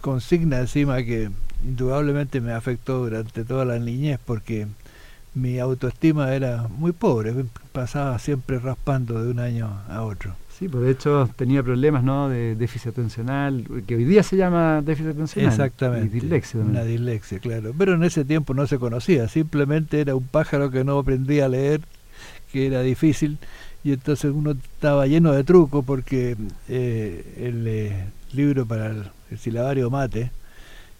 consigna 0.00 0.58
encima 0.58 1.02
que 1.04 1.30
indudablemente 1.64 2.40
me 2.40 2.52
afectó 2.52 2.98
durante 2.98 3.44
toda 3.44 3.64
la 3.64 3.78
niñez 3.78 4.18
porque 4.24 4.66
mi 5.34 5.58
autoestima 5.58 6.34
era 6.34 6.66
muy 6.68 6.92
pobre, 6.92 7.32
pasaba 7.72 8.18
siempre 8.18 8.58
raspando 8.58 9.22
de 9.22 9.30
un 9.30 9.38
año 9.38 9.80
a 9.88 10.02
otro. 10.02 10.34
Sí, 10.58 10.68
pues 10.68 10.82
de 10.82 10.90
hecho 10.90 11.30
tenía 11.36 11.62
problemas 11.62 12.02
¿no? 12.02 12.28
de 12.28 12.56
déficit 12.56 12.88
atencional, 12.88 13.64
que 13.86 13.94
hoy 13.94 14.04
día 14.04 14.24
se 14.24 14.36
llama 14.36 14.82
déficit 14.82 15.12
atencional. 15.12 15.52
Exactamente. 15.52 16.16
Y 16.16 16.20
dislexia 16.20 16.58
Una 16.58 16.82
dislexia, 16.82 17.38
claro. 17.38 17.72
Pero 17.78 17.94
en 17.94 18.02
ese 18.02 18.24
tiempo 18.24 18.54
no 18.54 18.66
se 18.66 18.76
conocía, 18.76 19.28
simplemente 19.28 20.00
era 20.00 20.16
un 20.16 20.26
pájaro 20.26 20.72
que 20.72 20.82
no 20.82 20.98
aprendía 20.98 21.44
a 21.44 21.48
leer, 21.48 21.82
que 22.50 22.66
era 22.66 22.82
difícil, 22.82 23.38
y 23.84 23.92
entonces 23.92 24.32
uno 24.34 24.50
estaba 24.50 25.06
lleno 25.06 25.30
de 25.30 25.44
trucos 25.44 25.84
porque 25.84 26.36
eh, 26.68 27.34
el 27.38 27.64
eh, 27.68 28.06
libro 28.32 28.66
para 28.66 28.86
el, 28.86 29.04
el 29.30 29.38
silabario 29.38 29.90
mate, 29.90 30.32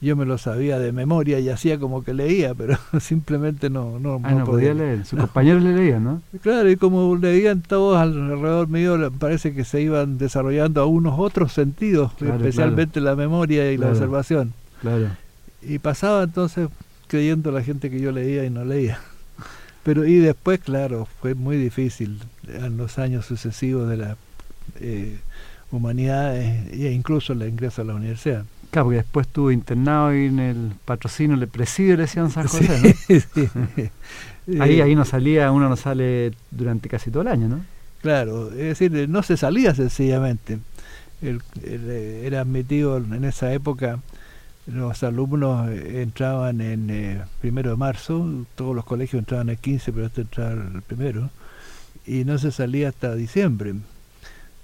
yo 0.01 0.15
me 0.15 0.25
lo 0.25 0.39
sabía 0.39 0.79
de 0.79 0.93
memoria 0.93 1.41
y 1.41 1.49
hacía 1.49 1.79
como 1.79 2.05
que 2.05 2.15
leía, 2.15 2.55
pero 2.55 2.79
simplemente 3.01 3.69
no, 3.69 3.99
no, 3.99 4.21
ah, 4.23 4.33
no, 4.33 4.45
podía, 4.45 4.73
leer. 4.73 5.05
Sus 5.05 5.19
compañeros 5.19 5.63
le 5.63 5.75
leían, 5.75 6.05
¿no? 6.05 6.23
Claro, 6.43 6.71
y 6.71 6.77
como 6.77 7.17
leían 7.17 7.63
todos 7.63 7.99
alrededor 7.99 8.69
mío, 8.69 8.97
parece 9.19 9.55
que 9.55 9.65
se 9.65 9.81
iban 9.81 10.19
desarrollando 10.19 10.81
a 10.81 10.87
unos 10.87 11.19
otros 11.19 11.53
sentidos, 11.53 12.13
especialmente 12.21 13.01
la 13.01 13.17
memoria 13.17 13.73
y 13.73 13.77
la 13.77 13.89
observación. 13.89 14.53
Claro. 14.81 15.09
Y 15.63 15.81
pasaba 15.81 16.23
entonces 16.23 16.69
creyendo 17.09 17.51
la 17.51 17.63
gente 17.63 17.91
que 17.91 18.01
yo 18.01 18.13
leía 18.13 18.45
y 18.45 18.51
no 18.51 18.65
leía. 18.65 19.01
Pero 19.83 20.05
y 20.05 20.19
después, 20.19 20.61
claro, 20.61 21.09
fue 21.21 21.35
muy 21.35 21.57
difícil 21.57 22.21
en 22.47 22.77
los 22.77 22.99
años 22.99 23.27
sucesivos 23.27 23.89
de 23.89 23.97
la 23.97 24.17
eh, 24.79 25.19
humanidad 25.73 26.37
e 26.37 26.93
incluso 26.93 27.33
el 27.33 27.43
ingreso 27.43 27.83
a 27.83 27.85
la 27.85 27.95
universidad. 27.95 28.45
Claro, 28.71 28.87
porque 28.87 28.97
después 28.99 29.27
estuvo 29.27 29.51
internado 29.51 30.15
y 30.15 30.27
en 30.27 30.39
el 30.39 30.73
patrocinio, 30.85 31.37
el 31.37 31.49
presidio 31.49 31.97
le 31.97 32.03
decían 32.03 32.31
San 32.31 32.47
José, 32.47 32.97
¿no? 34.47 34.63
ahí, 34.63 34.81
ahí 34.81 34.95
no 34.95 35.05
salía, 35.05 35.51
uno 35.51 35.69
no 35.69 35.77
sale 35.77 36.33
durante 36.51 36.89
casi 36.89 37.11
todo 37.11 37.23
el 37.23 37.29
año, 37.29 37.49
¿no? 37.49 37.61
Claro, 38.03 38.51
es 38.51 38.79
decir, 38.79 39.09
no 39.09 39.23
se 39.23 39.37
salía 39.37 39.75
sencillamente. 39.75 40.59
era 41.63 42.43
admitido 42.43 42.99
en 42.99 43.25
esa 43.25 43.53
época, 43.53 43.99
los 44.67 45.03
alumnos 45.03 45.69
entraban 45.71 46.61
en 46.61 46.91
eh, 46.91 47.23
primero 47.41 47.71
de 47.71 47.77
marzo, 47.77 48.45
todos 48.55 48.77
los 48.77 48.85
colegios 48.85 49.21
entraban 49.21 49.49
el 49.49 49.57
15, 49.57 49.93
pero 49.93 50.07
este 50.07 50.21
entraba 50.21 50.53
el 50.53 50.83
primero, 50.83 51.31
y 52.07 52.25
no 52.25 52.39
se 52.39 52.53
salía 52.53 52.91
hasta 52.91 53.15
diciembre. 53.15 53.75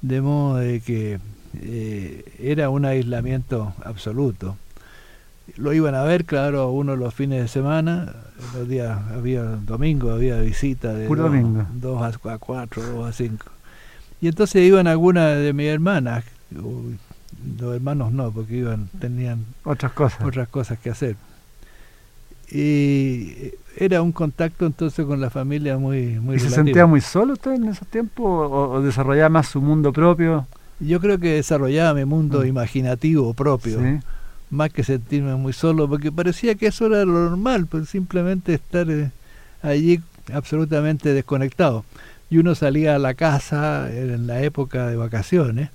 De 0.02 0.20
modo 0.20 0.56
de 0.58 0.80
que 0.80 1.18
eh, 1.62 2.24
era 2.38 2.70
un 2.70 2.84
aislamiento 2.84 3.74
absoluto. 3.84 4.56
Lo 5.56 5.72
iban 5.72 5.94
a 5.94 6.02
ver, 6.02 6.24
claro, 6.24 6.70
uno 6.70 6.96
los 6.96 7.12
fines 7.14 7.42
de 7.42 7.48
semana, 7.48 8.14
los 8.54 8.68
días 8.68 8.98
había 9.12 9.42
domingo, 9.42 10.10
había 10.10 10.38
visita 10.40 10.94
de 10.94 11.06
2 11.06 12.02
a 12.02 12.38
4, 12.38 12.82
2 12.82 13.08
a 13.08 13.12
5. 13.12 13.46
Y 14.20 14.28
entonces 14.28 14.62
iban 14.62 14.86
algunas 14.86 15.36
de 15.36 15.52
mis 15.52 15.66
hermanas, 15.66 16.24
los 16.50 17.74
hermanos 17.74 18.12
no, 18.12 18.30
porque 18.30 18.56
iban, 18.56 18.88
tenían 18.98 19.44
otras 19.64 19.92
cosas, 19.92 20.24
otras 20.24 20.48
cosas 20.48 20.78
que 20.78 20.90
hacer. 20.90 21.16
Y 22.50 23.52
era 23.76 24.00
un 24.00 24.12
contacto 24.12 24.64
entonces 24.66 25.04
con 25.04 25.20
la 25.20 25.30
familia 25.30 25.76
muy 25.76 26.20
muy 26.20 26.36
¿Y 26.36 26.40
se 26.40 26.50
sentía 26.50 26.86
muy 26.86 27.00
solo 27.00 27.32
usted 27.32 27.54
en 27.54 27.64
esos 27.64 27.88
tiempos 27.88 28.50
o 28.50 28.80
desarrollaba 28.82 29.28
más 29.28 29.48
su 29.48 29.60
mundo 29.60 29.92
propio? 29.92 30.46
Yo 30.80 31.00
creo 31.00 31.18
que 31.18 31.34
desarrollaba 31.34 31.94
mi 31.94 32.04
mundo 32.04 32.40
mm. 32.40 32.46
imaginativo 32.46 33.32
propio, 33.34 33.80
más 34.50 34.72
que 34.72 34.84
sentirme 34.84 35.34
muy 35.36 35.52
solo, 35.52 35.88
porque 35.88 36.12
parecía 36.12 36.54
que 36.54 36.66
eso 36.66 36.86
era 36.86 37.04
lo 37.04 37.30
normal, 37.30 37.66
pues 37.66 37.88
simplemente 37.88 38.54
estar 38.54 38.90
eh, 38.90 39.10
allí 39.62 40.00
absolutamente 40.32 41.12
desconectado. 41.12 41.84
Y 42.30 42.38
uno 42.38 42.54
salía 42.54 42.96
a 42.96 42.98
la 42.98 43.14
casa 43.14 43.88
en 43.92 44.26
la 44.26 44.42
época 44.42 44.86
de 44.88 44.96
vacaciones 44.96 45.70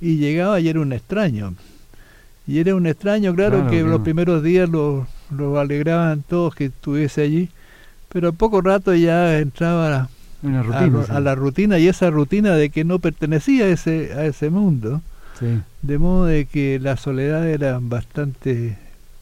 y 0.00 0.16
llegaba 0.16 0.58
y 0.60 0.68
era 0.68 0.80
un 0.80 0.92
extraño. 0.92 1.54
Y 2.46 2.58
era 2.58 2.74
un 2.74 2.86
extraño, 2.86 3.34
claro, 3.34 3.68
que 3.70 3.82
los 3.82 4.00
primeros 4.00 4.42
días 4.42 4.68
lo, 4.68 5.06
lo 5.30 5.60
alegraban 5.60 6.22
todos 6.22 6.56
que 6.56 6.66
estuviese 6.66 7.22
allí, 7.22 7.50
pero 8.08 8.28
a 8.28 8.32
poco 8.32 8.60
rato 8.60 8.94
ya 8.94 9.38
entraba 9.38 10.08
a, 10.42 11.20
la 11.20 11.34
rutina 11.34 11.78
y 11.78 11.88
esa 11.88 12.10
rutina 12.10 12.54
de 12.54 12.70
que 12.70 12.84
no 12.84 12.98
pertenecía 12.98 13.64
a 13.64 13.68
ese, 13.68 14.12
a 14.14 14.26
ese 14.26 14.50
mundo. 14.50 15.00
De 15.82 15.98
modo 15.98 16.26
de 16.26 16.44
que 16.44 16.78
la 16.78 16.96
soledad 16.96 17.48
era 17.48 17.80
bastante 17.82 18.78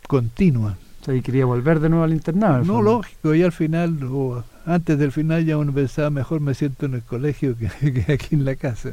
continua. 0.07 0.77
y 1.09 1.23
quería 1.23 1.47
volver 1.47 1.81
de 1.81 1.89
nuevo 1.89 2.05
al 2.05 2.13
internado. 2.13 2.63
No, 2.65 2.83
lógico, 2.83 3.35
y 3.35 3.43
al 3.43 3.53
final, 3.53 3.99
o 4.05 4.45
antes 4.67 4.99
del 4.99 5.13
final 5.13 5.47
ya 5.47 5.57
uno 5.57 5.73
pensaba, 5.73 6.11
mejor 6.11 6.41
me 6.41 6.53
siento 6.53 6.87
en 6.87 6.95
el 6.95 7.03
colegio 7.03 7.57
que, 7.57 8.13
aquí 8.13 8.35
en 8.35 8.45
la 8.45 8.57
casa. 8.57 8.93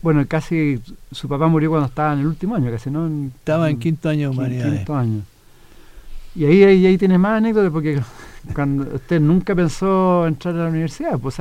Bueno, 0.00 0.24
casi 0.26 0.80
su 1.10 1.28
papá 1.28 1.46
murió 1.46 1.70
cuando 1.70 1.88
estaba 1.88 2.14
en 2.14 2.20
el 2.20 2.26
último 2.26 2.56
año, 2.56 2.70
casi, 2.70 2.90
¿no? 2.90 3.08
estaba 3.26 3.68
en 3.68 3.78
quinto 3.78 4.08
año 4.08 4.30
de 4.30 4.36
humanidades. 4.36 4.78
Quinto 4.78 4.96
año. 4.96 5.22
Y 6.34 6.46
ahí, 6.46 6.62
ahí, 6.64 6.86
ahí 6.86 6.96
tiene 6.96 7.18
más 7.18 7.36
anécdotas 7.36 7.70
porque 7.70 8.00
cuando 8.54 8.94
usted 8.94 9.20
nunca 9.20 9.54
pensó 9.54 10.26
entrar 10.26 10.54
a 10.54 10.64
la 10.64 10.68
universidad, 10.68 11.18
pues 11.18 11.36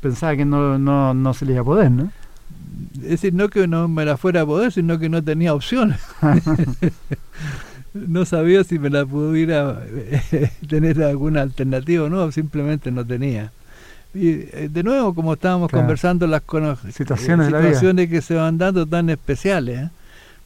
pensaba 0.00 0.36
que 0.36 0.44
no, 0.44 0.78
no, 0.78 1.14
no 1.14 1.34
se 1.34 1.44
le 1.44 1.52
iba 1.52 1.62
a 1.62 1.64
poder, 1.64 1.90
¿no? 1.90 2.10
Es 2.96 3.10
decir, 3.10 3.34
no 3.34 3.48
que 3.48 3.66
no 3.66 3.88
me 3.88 4.04
la 4.04 4.16
fuera 4.16 4.42
a 4.42 4.46
poder, 4.46 4.72
sino 4.72 4.98
que 4.98 5.08
no 5.08 5.22
tenía 5.22 5.54
opciones. 5.54 6.00
no 7.94 8.24
sabía 8.24 8.64
si 8.64 8.78
me 8.78 8.90
la 8.90 9.04
pudiera 9.04 9.82
tener 10.68 11.02
alguna 11.02 11.42
alternativa 11.42 12.04
o 12.04 12.08
no, 12.08 12.30
simplemente 12.32 12.90
no 12.90 13.04
tenía. 13.04 13.52
Y 14.14 14.28
eh, 14.28 14.68
de 14.70 14.82
nuevo, 14.82 15.14
como 15.14 15.34
estábamos 15.34 15.70
conversando, 15.70 16.26
las 16.26 16.42
situaciones, 16.92 17.46
situaciones 17.46 18.08
que 18.08 18.22
se 18.22 18.34
van 18.34 18.58
dando 18.58 18.86
tan 18.86 19.10
especiales, 19.10 19.80
¿eh? 19.80 19.90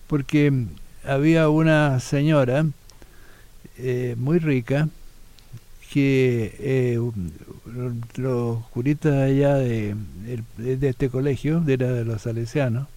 porque 0.09 0.67
había 1.05 1.49
una 1.49 2.01
señora 2.01 2.67
eh, 3.79 4.15
muy 4.19 4.39
rica 4.39 4.89
que 5.93 6.57
eh, 6.59 6.99
los 8.17 8.65
curistas 8.69 9.13
allá 9.13 9.57
de, 9.57 9.95
de, 10.57 10.89
este 10.89 11.11
colegio, 11.11 11.61
de, 11.61 11.75
era 11.75 11.93
de 11.93 12.07
los 12.07 12.23
salesianos, 12.23 12.89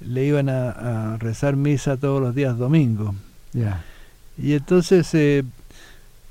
le 0.00 0.24
iban 0.24 0.48
a, 0.48 1.18
rezar 1.18 1.56
misa 1.56 1.98
todos 1.98 2.22
los 2.22 2.34
días 2.34 2.56
domingos. 2.56 3.14
Y 4.38 4.54
entonces, 4.54 5.12
eh, 5.12 5.44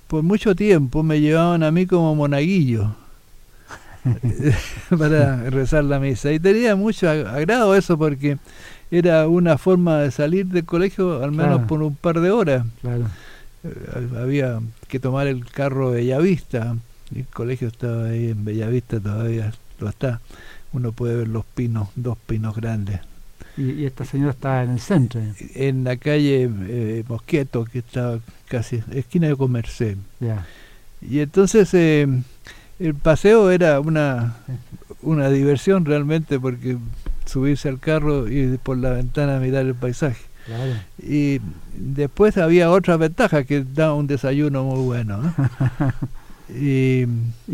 por 0.07 0.23
mucho 0.23 0.55
tiempo 0.55 1.03
me 1.03 1.21
llevaban 1.21 1.61
a 1.61 1.69
mí 1.71 1.85
como 1.85 2.15
monaguillo 2.15 2.95
para 4.97 5.49
rezar 5.51 5.83
la 5.83 5.99
misa. 5.99 6.31
Y 6.31 6.39
tenía 6.39 6.75
mucho 6.75 7.09
agrado 7.09 7.75
eso 7.75 7.95
porque 7.95 8.39
era 8.89 9.27
una 9.27 9.59
forma 9.59 9.99
de 9.99 10.11
salir 10.11 10.47
del 10.47 10.65
colegio 10.65 11.23
al 11.23 11.31
menos 11.31 11.61
por 11.67 11.83
un 11.83 11.95
par 11.95 12.21
de 12.21 12.31
horas. 12.31 12.65
Claro. 12.81 13.05
Eh, 13.65 14.10
había 14.22 14.60
que 14.88 15.00
tomar 15.00 15.27
el 15.27 15.45
carro 15.45 15.91
Bellavista, 15.91 16.75
el 17.15 17.25
colegio 17.27 17.67
estaba 17.67 18.05
ahí 18.05 18.29
en 18.29 18.45
Bellavista, 18.45 19.00
todavía 19.00 19.53
lo 19.79 19.89
está. 19.89 20.22
Uno 20.74 20.91
puede 20.91 21.15
ver 21.15 21.27
los 21.27 21.45
pinos, 21.45 21.89
dos 21.95 22.17
pinos 22.27 22.55
grandes. 22.55 23.00
¿Y, 23.57 23.86
esta 23.86 24.05
señora 24.05 24.31
está 24.31 24.63
en 24.63 24.72
el 24.72 24.79
centro? 24.79 25.22
En 25.55 25.84
la 25.84 25.95
calle 25.98 26.50
eh, 26.67 27.03
Mosqueto, 27.07 27.65
que 27.65 27.79
está 27.79 28.19
casi 28.48 28.84
esquina 28.91 29.27
de 29.27 29.36
Comercé. 29.36 29.98
Y 31.01 31.19
entonces 31.19 31.74
eh, 31.74 32.07
el 32.79 32.95
paseo 32.95 33.50
era 33.51 33.79
una, 33.79 34.36
una 35.01 35.29
diversión 35.29 35.86
realmente 35.86 36.39
porque 36.39 36.77
subirse 37.25 37.69
al 37.69 37.79
carro 37.79 38.29
y 38.29 38.57
por 38.57 38.77
la 38.77 38.91
ventana 38.91 39.39
mirar 39.39 39.65
el 39.65 39.75
paisaje. 39.75 40.22
Y 41.01 41.41
después 41.75 42.37
había 42.37 42.69
otra 42.71 42.97
ventaja 42.97 43.43
que 43.43 43.63
daba 43.63 43.93
un 43.95 44.07
desayuno 44.07 44.63
muy 44.63 44.83
bueno. 44.83 45.33
y, 46.49 47.05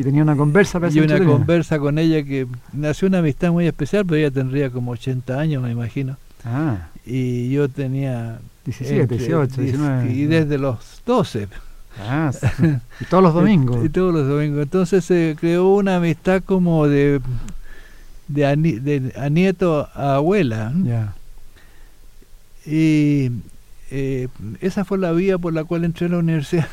tenía 0.01 0.24
una 0.24 0.36
conversa 0.36 0.79
y 0.91 1.00
una 1.00 1.24
conversa 1.24 1.79
con 1.79 1.98
ella 1.98 2.24
que 2.24 2.48
nació 2.74 3.07
una 3.07 3.19
amistad 3.19 3.51
muy 3.51 3.67
especial, 3.67 4.05
pero 4.05 4.17
ella 4.17 4.31
tendría 4.31 4.69
como 4.69 4.91
80 4.91 5.39
años, 5.39 5.63
me 5.63 5.71
imagino. 5.71 6.17
Ah. 6.43 6.89
Y 7.05 7.50
yo 7.51 7.69
tenía 7.69 8.39
17, 8.65 9.17
18, 9.17 9.62
19. 9.62 10.13
Y 10.13 10.25
desde 10.25 10.57
los 10.57 11.01
12. 11.05 11.48
Ah, 12.00 12.31
y 13.00 13.05
todos 13.05 13.24
los 13.24 13.33
domingos. 13.35 13.85
y, 13.85 13.89
todos 13.89 14.13
los 14.13 14.27
domingos. 14.27 14.63
Entonces 14.63 15.05
se 15.05 15.35
creó 15.39 15.75
una 15.75 15.98
amistad 15.98 16.42
como 16.44 16.87
de 16.87 17.22
de, 18.27 18.46
a, 18.46 18.55
de 18.55 19.13
a 19.18 19.29
nieto 19.29 19.89
a 19.94 20.16
abuela. 20.16 20.74
Ya. 20.83 21.13
Y 22.65 23.31
eh, 23.89 24.27
esa 24.61 24.85
fue 24.85 24.97
la 24.97 25.11
vía 25.11 25.37
por 25.37 25.53
la 25.53 25.63
cual 25.63 25.83
entré 25.83 26.07
a 26.07 26.09
la 26.09 26.17
universidad. 26.19 26.67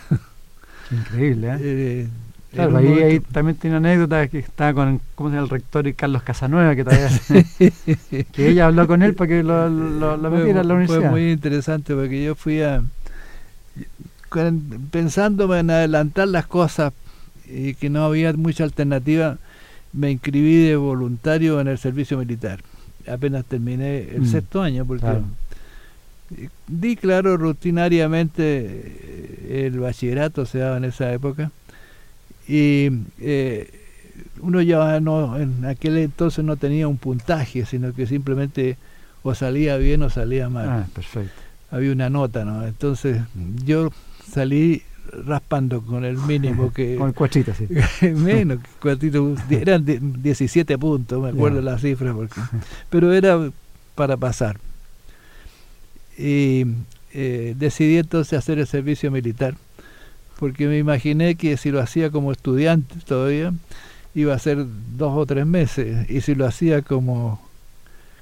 Increíble, 0.91 1.49
¿eh? 1.49 1.59
eh 1.61 2.09
claro, 2.53 2.77
ahí, 2.79 3.21
también 3.21 3.57
tiene 3.57 3.77
anécdota 3.77 4.27
que 4.29 4.39
estaba 4.39 4.73
con 4.73 5.01
¿cómo 5.15 5.29
se 5.29 5.37
llama? 5.37 5.45
el 5.45 5.51
rector 5.51 5.87
y 5.87 5.95
Carlos 5.95 6.23
Casanueva, 6.23 6.75
que 6.75 6.85
todavía 6.85 7.11
que 8.33 8.49
ella 8.49 8.67
habló 8.67 8.87
con 8.87 9.03
él 9.03 9.15
para 9.15 9.29
que 9.29 9.43
lo, 9.43 9.69
lo, 9.69 10.31
metiera 10.31 10.63
en 10.63 10.69
la 10.69 10.75
universidad. 10.75 11.01
Fue 11.01 11.11
muy 11.11 11.31
interesante 11.33 11.95
porque 11.95 12.25
yo 12.25 12.35
fui 12.35 12.63
a 12.63 12.83
pensándome 14.91 15.61
en 15.61 15.71
adelantar 15.71 16.29
las 16.29 16.47
cosas 16.47 16.93
y 17.49 17.75
que 17.75 17.89
no 17.91 18.05
había 18.05 18.33
mucha 18.35 18.65
alternativa, 18.65 19.39
me 19.93 20.11
inscribí 20.11 20.67
de 20.67 20.77
voluntario 20.77 21.61
en 21.61 21.69
el 21.69 21.79
servicio 21.79 22.19
militar. 22.19 22.61
Apenas 23.11 23.45
terminé 23.47 24.11
el 24.11 24.23
mm. 24.23 24.27
sexto 24.27 24.63
año, 24.63 24.85
porque 24.85 25.07
di 26.67 26.97
claro 26.97 27.37
rutinariamente 27.37 28.43
eh, 28.43 29.67
el 29.67 29.81
bachillerato 29.81 30.47
se 30.47 30.59
daba 30.59 30.77
en 30.77 30.85
esa 30.85 31.13
época. 31.13 31.51
Y 32.47 32.89
eh, 33.21 33.71
uno 34.41 34.63
ya 34.63 35.01
no 35.01 35.39
en 35.39 35.65
aquel 35.65 35.99
entonces 35.99 36.45
no 36.45 36.57
tenía 36.57 36.89
un 36.89 36.97
puntaje 36.97 37.67
sino 37.67 37.93
que 37.93 38.07
simplemente 38.07 38.77
o 39.23 39.35
salía 39.35 39.77
bien 39.77 40.03
o 40.03 40.11
salía 40.11 40.49
mal. 40.49 40.69
Ah, 40.69 40.87
perfecto. 40.95 41.43
Había 41.71 41.93
una 41.93 42.09
nota 42.09 42.45
no 42.45 42.67
entonces 42.67 43.21
yo 43.65 43.91
salí 44.27 44.83
raspando 45.27 45.83
con 45.83 46.05
el 46.05 46.19
mínimo 46.19 46.73
que 46.73 46.97
con 46.99 47.09
el 47.09 47.15
cuachito 47.15 47.53
sí. 47.55 47.67
Menos 48.07 48.61
cuatrito 48.81 49.35
eran 49.51 49.85
17 49.85 50.79
puntos 50.79 51.23
me 51.23 51.31
acuerdo 51.31 51.61
la 51.61 51.79
cifra 51.79 52.15
porque 52.15 52.41
pero 52.89 53.13
era 53.13 53.51
para 53.95 54.17
pasar 54.17 54.59
y 56.19 56.67
eh, 57.15 57.55
decidí 57.57 57.97
entonces 57.97 58.39
hacer 58.39 58.59
el 58.59 58.67
servicio 58.67 59.11
militar, 59.11 59.55
porque 60.39 60.67
me 60.67 60.79
imaginé 60.79 61.37
que 61.37 61.57
si 61.57 61.71
lo 61.71 61.81
hacía 61.81 62.11
como 62.11 62.33
estudiante 62.33 62.97
todavía, 63.07 63.55
iba 64.15 64.35
a 64.35 64.39
ser 64.39 64.67
dos 64.97 65.17
o 65.17 65.25
tres 65.25 65.47
meses, 65.47 66.11
y 66.11 66.21
si 66.21 66.35
lo 66.35 66.47
hacía 66.47 66.83
como 66.83 67.41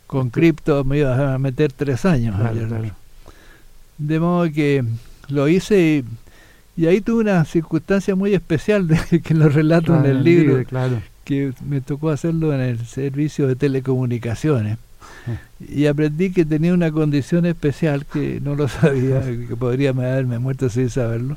con 0.07 0.31
cripto 0.31 0.85
me 0.85 0.99
iba 0.99 1.35
a 1.35 1.39
meter 1.39 1.73
tres 1.73 2.05
años. 2.05 2.37
De 3.99 4.21
modo 4.21 4.53
que 4.53 4.85
lo 5.29 5.49
hice 5.49 6.05
y, 6.77 6.87
ahí 6.87 7.01
tuve 7.01 7.23
una 7.23 7.45
circunstancia 7.47 8.15
muy 8.15 8.35
especial 8.35 8.87
de, 9.11 9.21
que 9.23 9.35
lo 9.35 9.49
relato 9.49 9.97
en 9.99 10.05
el 10.05 10.23
libro, 10.23 10.63
que 11.25 11.53
me 11.67 11.81
tocó 11.81 12.11
hacerlo 12.11 12.53
en 12.55 12.61
el 12.61 12.87
servicio 12.87 13.49
de 13.49 13.57
telecomunicaciones 13.57 14.79
y 15.61 15.87
aprendí 15.87 16.31
que 16.31 16.45
tenía 16.45 16.75
una 16.75 16.91
condición 16.93 17.47
especial 17.47 18.07
que 18.07 18.41
no 18.41 18.55
lo 18.55 18.69
sabía, 18.69 19.21
que 19.23 19.57
podría 19.57 19.91
haberme 19.91 20.39
muerto 20.39 20.69
sin 20.69 20.91
saberlo, 20.91 21.37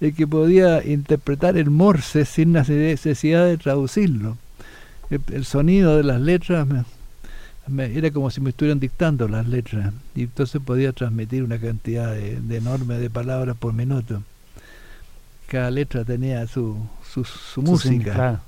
es 0.00 0.14
que 0.14 0.26
podía 0.26 0.84
interpretar 0.84 1.56
el 1.56 1.70
morse 1.70 2.24
sin 2.24 2.52
necesidad 2.52 3.46
de 3.46 3.56
traducirlo. 3.56 4.36
El, 5.10 5.44
sonido 5.44 5.96
de 5.96 6.04
las 6.04 6.20
letras 6.20 6.66
era 7.78 8.10
como 8.10 8.30
si 8.30 8.40
me 8.40 8.50
estuvieran 8.50 8.80
dictando 8.80 9.28
las 9.28 9.46
letras 9.46 9.92
y 10.14 10.22
entonces 10.22 10.60
podía 10.64 10.92
transmitir 10.92 11.44
una 11.44 11.58
cantidad 11.58 12.12
de, 12.12 12.56
enorme 12.56 12.98
de 12.98 13.10
palabras 13.10 13.56
por 13.56 13.74
minuto. 13.74 14.22
Cada 15.46 15.70
letra 15.70 16.04
tenía 16.04 16.46
su, 16.46 16.78
su, 17.04 17.62
música. 17.62 18.40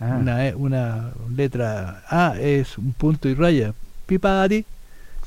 Ah. 0.00 0.16
Una, 0.18 0.48
e, 0.48 0.54
una 0.54 1.10
letra 1.36 2.02
A 2.08 2.34
es 2.40 2.78
un 2.78 2.94
punto 2.94 3.28
y 3.28 3.34
raya, 3.34 3.74
pipati, 4.10 4.64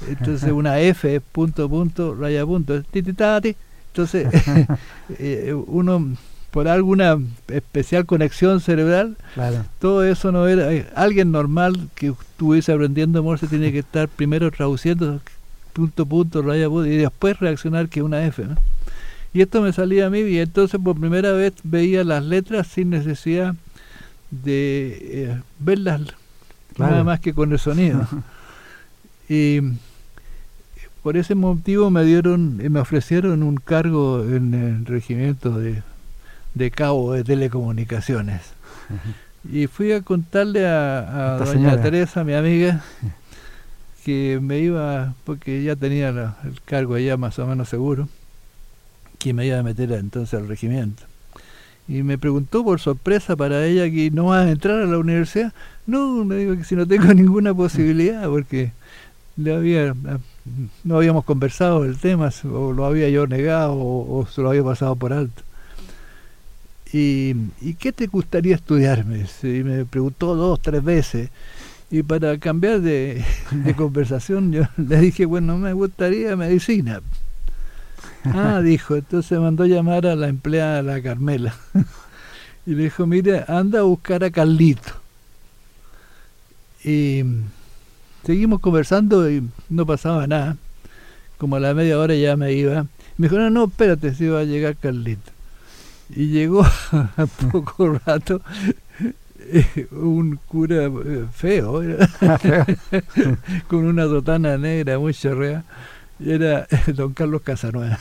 entonces 0.10 0.52
una 0.52 0.78
F, 0.82 1.22
punto, 1.22 1.70
punto, 1.70 2.14
raya, 2.14 2.46
punto, 2.46 2.84
tititati. 2.84 3.56
Entonces, 3.88 4.28
eh, 5.20 5.56
uno, 5.68 6.18
por 6.52 6.68
alguna 6.68 7.18
especial 7.48 8.06
conexión 8.06 8.60
cerebral, 8.60 9.16
todo 9.80 10.04
eso 10.04 10.34
no 10.34 10.48
era. 10.50 10.74
Eh, 10.74 10.86
alguien 10.96 11.32
normal 11.32 11.90
que 11.96 12.08
estuviese 12.08 12.74
aprendiendo 12.74 13.24
Morse 13.24 13.48
tiene 13.48 13.72
que 13.72 13.80
estar 13.80 14.10
primero 14.10 14.52
traduciendo 14.52 15.22
punto, 15.72 16.06
punto, 16.06 16.42
raya, 16.42 16.68
punto, 16.68 16.88
y 16.88 16.98
después 16.98 17.40
reaccionar 17.40 17.88
que 17.88 18.04
una 18.04 18.26
F. 18.26 18.44
Y 19.34 19.42
esto 19.42 19.62
me 19.62 19.72
salía 19.72 20.08
a 20.08 20.10
mí, 20.10 20.20
y 20.20 20.40
entonces 20.40 20.80
por 20.84 21.00
primera 21.00 21.32
vez 21.32 21.54
veía 21.64 22.04
las 22.04 22.24
letras 22.24 22.68
sin 22.68 22.90
necesidad 22.90 23.56
de 24.30 24.98
eh, 25.02 25.42
verlas 25.60 26.02
nada 26.78 27.04
más 27.04 27.22
que 27.22 27.34
con 27.34 27.54
el 27.54 27.60
sonido. 27.60 28.06
Y 29.30 29.62
por 31.02 31.18
ese 31.18 31.36
motivo 31.36 31.90
me 31.90 32.04
dieron, 32.06 32.58
me 32.58 32.80
ofrecieron 32.80 33.44
un 33.44 33.58
cargo 33.58 34.24
en 34.24 34.54
el 34.54 34.86
regimiento 34.86 35.60
de, 35.60 36.72
cabo 36.72 37.14
de 37.14 37.24
telecomunicaciones. 37.24 38.42
Y 39.52 39.68
fui 39.68 39.92
a 39.92 40.02
contarle 40.02 40.66
a, 40.66 41.38
doña 41.44 41.82
Teresa, 41.82 42.24
mi 42.24 42.34
amiga, 42.34 42.82
que 44.06 44.40
me 44.42 44.60
iba, 44.60 45.14
porque 45.26 45.62
ya 45.64 45.76
tenía 45.76 46.10
el 46.10 46.62
cargo 46.66 46.96
allá 46.96 47.18
más 47.18 47.38
o 47.40 47.48
menos 47.48 47.68
seguro, 47.68 48.08
que 49.20 49.34
me 49.34 49.46
iba 49.46 49.60
a 49.60 49.64
meter 49.64 49.92
entonces 49.92 50.40
al 50.40 50.48
regimiento. 50.48 51.04
Y 51.88 52.04
me 52.04 52.18
preguntó 52.18 52.64
por 52.64 52.80
sorpresa 52.80 53.36
para 53.36 53.66
ella 53.66 53.90
que 53.92 54.10
no 54.10 54.28
va 54.28 54.42
a 54.42 54.50
entrar 54.50 54.80
a 54.82 54.86
la 54.86 54.98
universidad. 54.98 55.54
No, 55.86 56.24
me 56.24 56.38
dijo 56.38 56.56
que 56.56 56.64
si 56.64 56.76
no 56.76 56.88
tengo 56.88 57.14
ninguna 57.14 57.54
posibilidad, 57.54 58.26
porque 58.30 58.72
le 59.38 59.54
había 59.54 59.94
no 60.84 60.98
habíamos 60.98 61.24
conversado 61.26 61.86
el 61.86 61.98
tema, 61.98 62.30
o 62.52 62.74
lo 62.74 62.86
había 62.86 63.10
yo 63.10 63.28
negado, 63.28 63.76
o, 63.76 64.28
se 64.30 64.42
lo 64.42 64.50
había 64.50 64.64
pasado 64.64 64.96
por 64.96 65.14
alto. 65.14 65.42
Y, 66.92 67.36
¿Y, 67.62 67.74
qué 67.76 67.92
te 67.92 68.08
gustaría 68.08 68.56
estudiarme? 68.56 69.26
Y 69.42 69.64
me 69.64 69.86
preguntó 69.86 70.36
dos, 70.36 70.62
tres 70.62 70.84
veces. 70.84 71.30
Y 71.90 72.04
para 72.04 72.38
cambiar 72.38 72.82
de, 72.82 73.24
conversación, 73.78 74.52
yo 74.52 74.64
le 74.78 74.98
dije, 75.00 75.26
bueno, 75.26 75.58
me 75.58 75.74
gustaría 75.74 76.36
medicina. 76.36 77.02
Ah, 78.26 78.62
dijo, 78.62 78.96
entonces 78.96 79.40
mandó 79.40 79.66
llamar 79.66 80.06
a 80.06 80.16
la 80.16 80.28
empleada, 80.28 80.82
la 80.82 81.02
Carmela. 81.02 81.56
y 82.66 82.76
le 82.76 82.84
dijo, 82.84 83.08
mire, 83.08 83.44
anda 83.48 83.80
a 83.80 83.84
buscar 83.84 84.24
a 84.24 84.30
Carlito. 84.30 84.92
Y 86.84 87.24
seguimos 88.26 88.60
conversando 88.60 89.30
y 89.30 89.44
no 89.70 89.86
pasaba 89.86 90.28
nada. 90.28 90.58
Como 91.38 91.56
a 91.56 91.60
la 91.60 91.74
media 91.74 92.00
hora 92.00 92.16
ya 92.16 92.36
me 92.36 92.54
iba. 92.54 92.86
Me 93.18 93.28
dijo, 93.28 93.38
no, 93.38 93.50
no, 93.50 93.66
espérate, 93.66 94.14
si 94.14 94.28
va 94.28 94.40
a 94.40 94.44
llegar 94.44 94.76
Carlito. 94.78 95.32
Y 96.10 96.28
llegó 96.28 96.64
a 96.92 97.26
poco 97.52 98.00
rato 98.06 98.42
eh, 99.40 99.88
un 99.92 100.40
cura 100.48 100.86
eh, 100.86 101.26
feo, 101.34 101.82
con 103.68 103.86
una 103.86 104.06
sotana 104.06 104.58
negra 104.58 105.00
muy 105.00 105.14
chorrea. 105.14 105.64
Era 106.24 106.68
don 106.96 107.14
Carlos 107.14 107.42
Casanueva. 107.42 107.98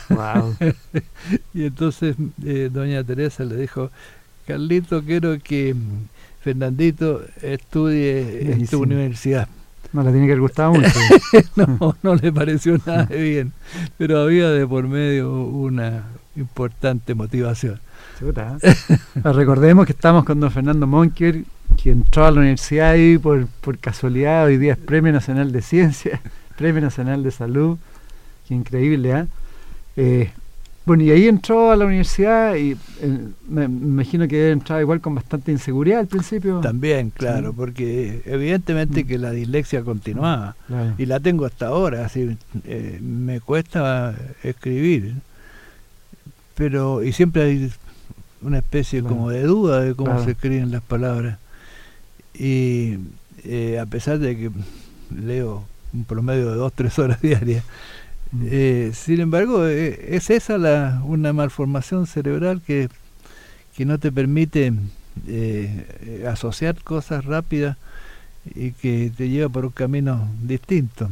y 1.55 1.65
entonces 1.65 2.15
eh, 2.45 2.71
doña 2.73 3.03
Teresa 3.03 3.45
le 3.45 3.57
dijo, 3.57 3.91
Carlito, 4.47 5.03
quiero 5.03 5.39
que 5.43 5.75
Fernandito 6.43 7.23
estudie 7.41 8.53
en 8.53 8.67
tu 8.67 8.83
universidad. 8.83 9.49
No 9.93 10.03
le 10.03 10.11
tiene 10.11 10.27
que 10.27 10.33
haber 10.33 10.41
gustado 10.41 10.73
mucho. 10.73 10.99
no, 11.57 11.97
no 12.03 12.15
le 12.15 12.33
pareció 12.33 12.79
nada 12.87 13.05
bien, 13.05 13.53
pero 13.99 14.21
había 14.21 14.49
de 14.51 14.67
por 14.67 14.89
medio 14.89 15.33
una 15.45 16.05
importante 16.37 17.15
motivación. 17.15 17.81
¿eh? 18.21 18.75
Recordemos 19.23 19.87
que 19.87 19.93
estamos 19.93 20.25
con 20.25 20.41
don 20.41 20.51
Fernando 20.51 20.87
Monker, 20.87 21.45
que 21.83 21.91
entró 21.91 22.25
a 22.25 22.31
la 22.31 22.41
universidad 22.41 22.91
ahí 22.91 23.19
por, 23.19 23.47
por 23.61 23.79
casualidad, 23.79 24.47
hoy 24.47 24.57
día 24.57 24.73
es 24.73 24.79
Premio 24.79 25.13
Nacional 25.13 25.53
de 25.53 25.63
Ciencia, 25.63 26.21
Premio 26.57 26.81
Nacional 26.81 27.23
de 27.23 27.31
Salud, 27.31 27.79
que 28.47 28.55
increíble, 28.55 29.11
¿eh? 29.11 29.27
eh 29.97 30.33
bueno, 30.85 31.05
y 31.05 31.11
ahí 31.11 31.29
entró 31.29 31.71
a 31.71 31.77
la 31.77 31.85
universidad 31.85 32.57
y 32.57 32.73
eh, 32.73 33.29
me, 33.49 33.65
imagino 33.65 34.27
que 34.27 34.51
entraba 34.51 34.81
igual 34.81 35.01
con 35.01 35.15
bastante 35.15 35.53
inseguridad 35.53 36.01
al 36.01 36.09
principio. 36.09 36.61
También, 36.61 37.11
claro, 37.11 37.53
porque 37.53 38.23
evidentemente 38.27 39.05
mm. 39.05 39.07
que 39.07 39.19
la 39.19 39.31
dislexia 39.31 39.83
continuaba 39.83 40.57
y 40.99 41.07
la 41.07 41.21
tengo 41.21 41.45
hasta 41.45 41.67
ahora, 41.67 42.05
así 42.05 42.37
eh, 42.65 42.99
me 43.01 43.41
cuesta 43.41 44.15
escribir, 44.43 45.15
pero 46.57 47.03
y 47.03 47.13
siempre 47.13 47.43
hay 47.43 47.73
una 48.43 48.59
especie 48.59 49.03
como 49.03 49.31
de 49.31 49.43
duda 49.45 49.83
de 49.83 49.95
cómo 49.95 50.23
se 50.25 50.33
escriben 50.33 50.73
las 50.73 50.83
palabras. 50.83 51.39
Y 52.35 52.99
eh, 53.45 53.79
a 53.79 53.87
pesar 53.87 54.19
de 54.19 54.37
que 54.37 54.51
leo 55.15 55.65
un 55.93 56.05
promedio 56.05 56.51
de 56.51 56.57
dos 56.57 56.73
tres 56.73 56.99
horas 56.99 57.21
diarias 57.23 57.65
eh, 58.41 58.93
sin 58.95 59.21
embargo, 59.21 59.67
eh, 59.67 60.17
es 60.17 60.31
esa 60.31 60.57
la, 60.57 61.03
una 61.05 61.33
malformación 61.33 62.07
cerebral 62.07 62.63
que, 62.67 62.89
que 63.77 63.85
no 63.85 63.99
te 63.99 64.11
permite 64.11 64.73
eh, 65.27 66.25
asociar 66.31 66.83
cosas 66.83 67.25
rápidas 67.27 67.77
y 68.55 68.73
que 68.73 69.13
te 69.15 69.29
lleva 69.29 69.49
por 69.51 69.67
un 69.67 69.73
camino 69.73 70.29
distinto. 70.43 71.11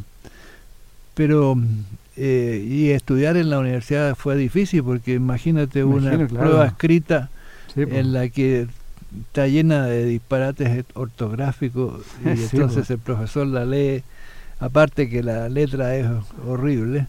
Pero 1.14 1.58
y 2.16 2.90
estudiar 2.90 3.38
en 3.38 3.48
la 3.48 3.58
universidad 3.58 4.14
fue 4.14 4.36
difícil 4.36 4.82
porque 4.82 5.14
imagínate 5.14 5.84
una 5.84 6.28
prueba 6.28 6.66
escrita 6.66 7.30
en 7.74 8.12
la 8.12 8.28
que 8.28 8.66
está 9.26 9.46
llena 9.46 9.86
de 9.86 10.04
disparates 10.04 10.84
ortográficos 10.92 12.02
y 12.22 12.28
entonces 12.52 12.90
el 12.90 12.98
profesor 12.98 13.46
la 13.46 13.64
lee 13.64 14.02
aparte 14.60 15.08
que 15.08 15.22
la 15.22 15.48
letra 15.48 15.96
es 15.96 16.06
horrible, 16.46 17.08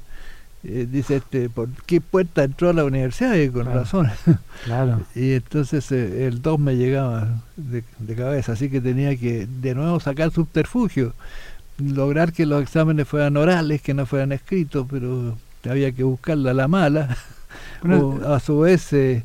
eh, 0.64 0.88
dice 0.90 1.18
este, 1.18 1.50
¿por 1.50 1.70
qué 1.86 2.02
puerta 2.02 2.44
entró 2.44 2.70
a 2.70 2.74
la 2.74 2.86
universidad? 2.86 3.36
Y 3.36 3.50
con 3.50 3.66
razón. 3.66 4.10
Claro. 4.64 5.02
y 5.16 5.34
entonces 5.34 5.92
eh, 5.92 6.28
el 6.28 6.44
2 6.44 6.60
me 6.60 6.76
llegaba 6.76 7.42
de, 7.58 7.84
cabeza, 8.16 8.52
así 8.52 8.70
que 8.70 8.80
tenía 8.80 9.16
que 9.18 9.48
de 9.48 9.74
nuevo 9.74 10.00
sacar 10.00 10.30
subterfugio, 10.30 11.14
lograr 11.80 12.32
que 12.32 12.46
los 12.46 12.62
exámenes 12.62 13.08
fueran 13.08 13.38
orales, 13.38 13.82
que 13.82 13.96
no 13.96 14.06
fueran 14.06 14.32
escritos, 14.32 14.86
pero 14.88 15.36
había 15.68 15.92
que 15.92 16.04
buscarla 16.04 16.52
a 16.52 16.54
la 16.54 16.68
mala. 16.68 17.18
o 17.90 18.34
a 18.34 18.40
su 18.40 18.60
vez 18.60 18.94
eh, 18.94 19.24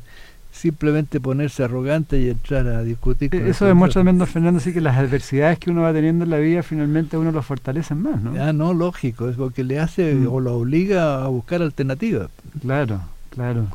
simplemente 0.57 1.19
ponerse 1.19 1.63
arrogante 1.63 2.19
y 2.19 2.29
entrar 2.29 2.67
a 2.67 2.83
discutir. 2.83 3.29
Con 3.29 3.45
Eso 3.45 3.65
demuestra 3.65 3.99
también, 3.99 4.17
don 4.17 4.27
Fernando, 4.27 4.59
sí 4.59 4.73
que 4.73 4.81
las 4.81 4.97
adversidades 4.97 5.59
que 5.59 5.69
uno 5.69 5.83
va 5.83 5.93
teniendo 5.93 6.25
en 6.25 6.31
la 6.31 6.37
vida 6.37 6.63
finalmente 6.63 7.17
uno 7.17 7.31
lo 7.31 7.41
fortalecen 7.41 8.01
más, 8.01 8.21
¿no? 8.21 8.33
Ah, 8.41 8.53
no, 8.53 8.73
lógico, 8.73 9.29
es 9.29 9.37
porque 9.37 9.63
le 9.63 9.79
hace 9.79 10.13
mm. 10.13 10.27
o 10.31 10.39
lo 10.39 10.55
obliga 10.55 11.23
a 11.23 11.27
buscar 11.27 11.61
alternativas. 11.61 12.29
Claro, 12.61 13.01
claro. 13.29 13.67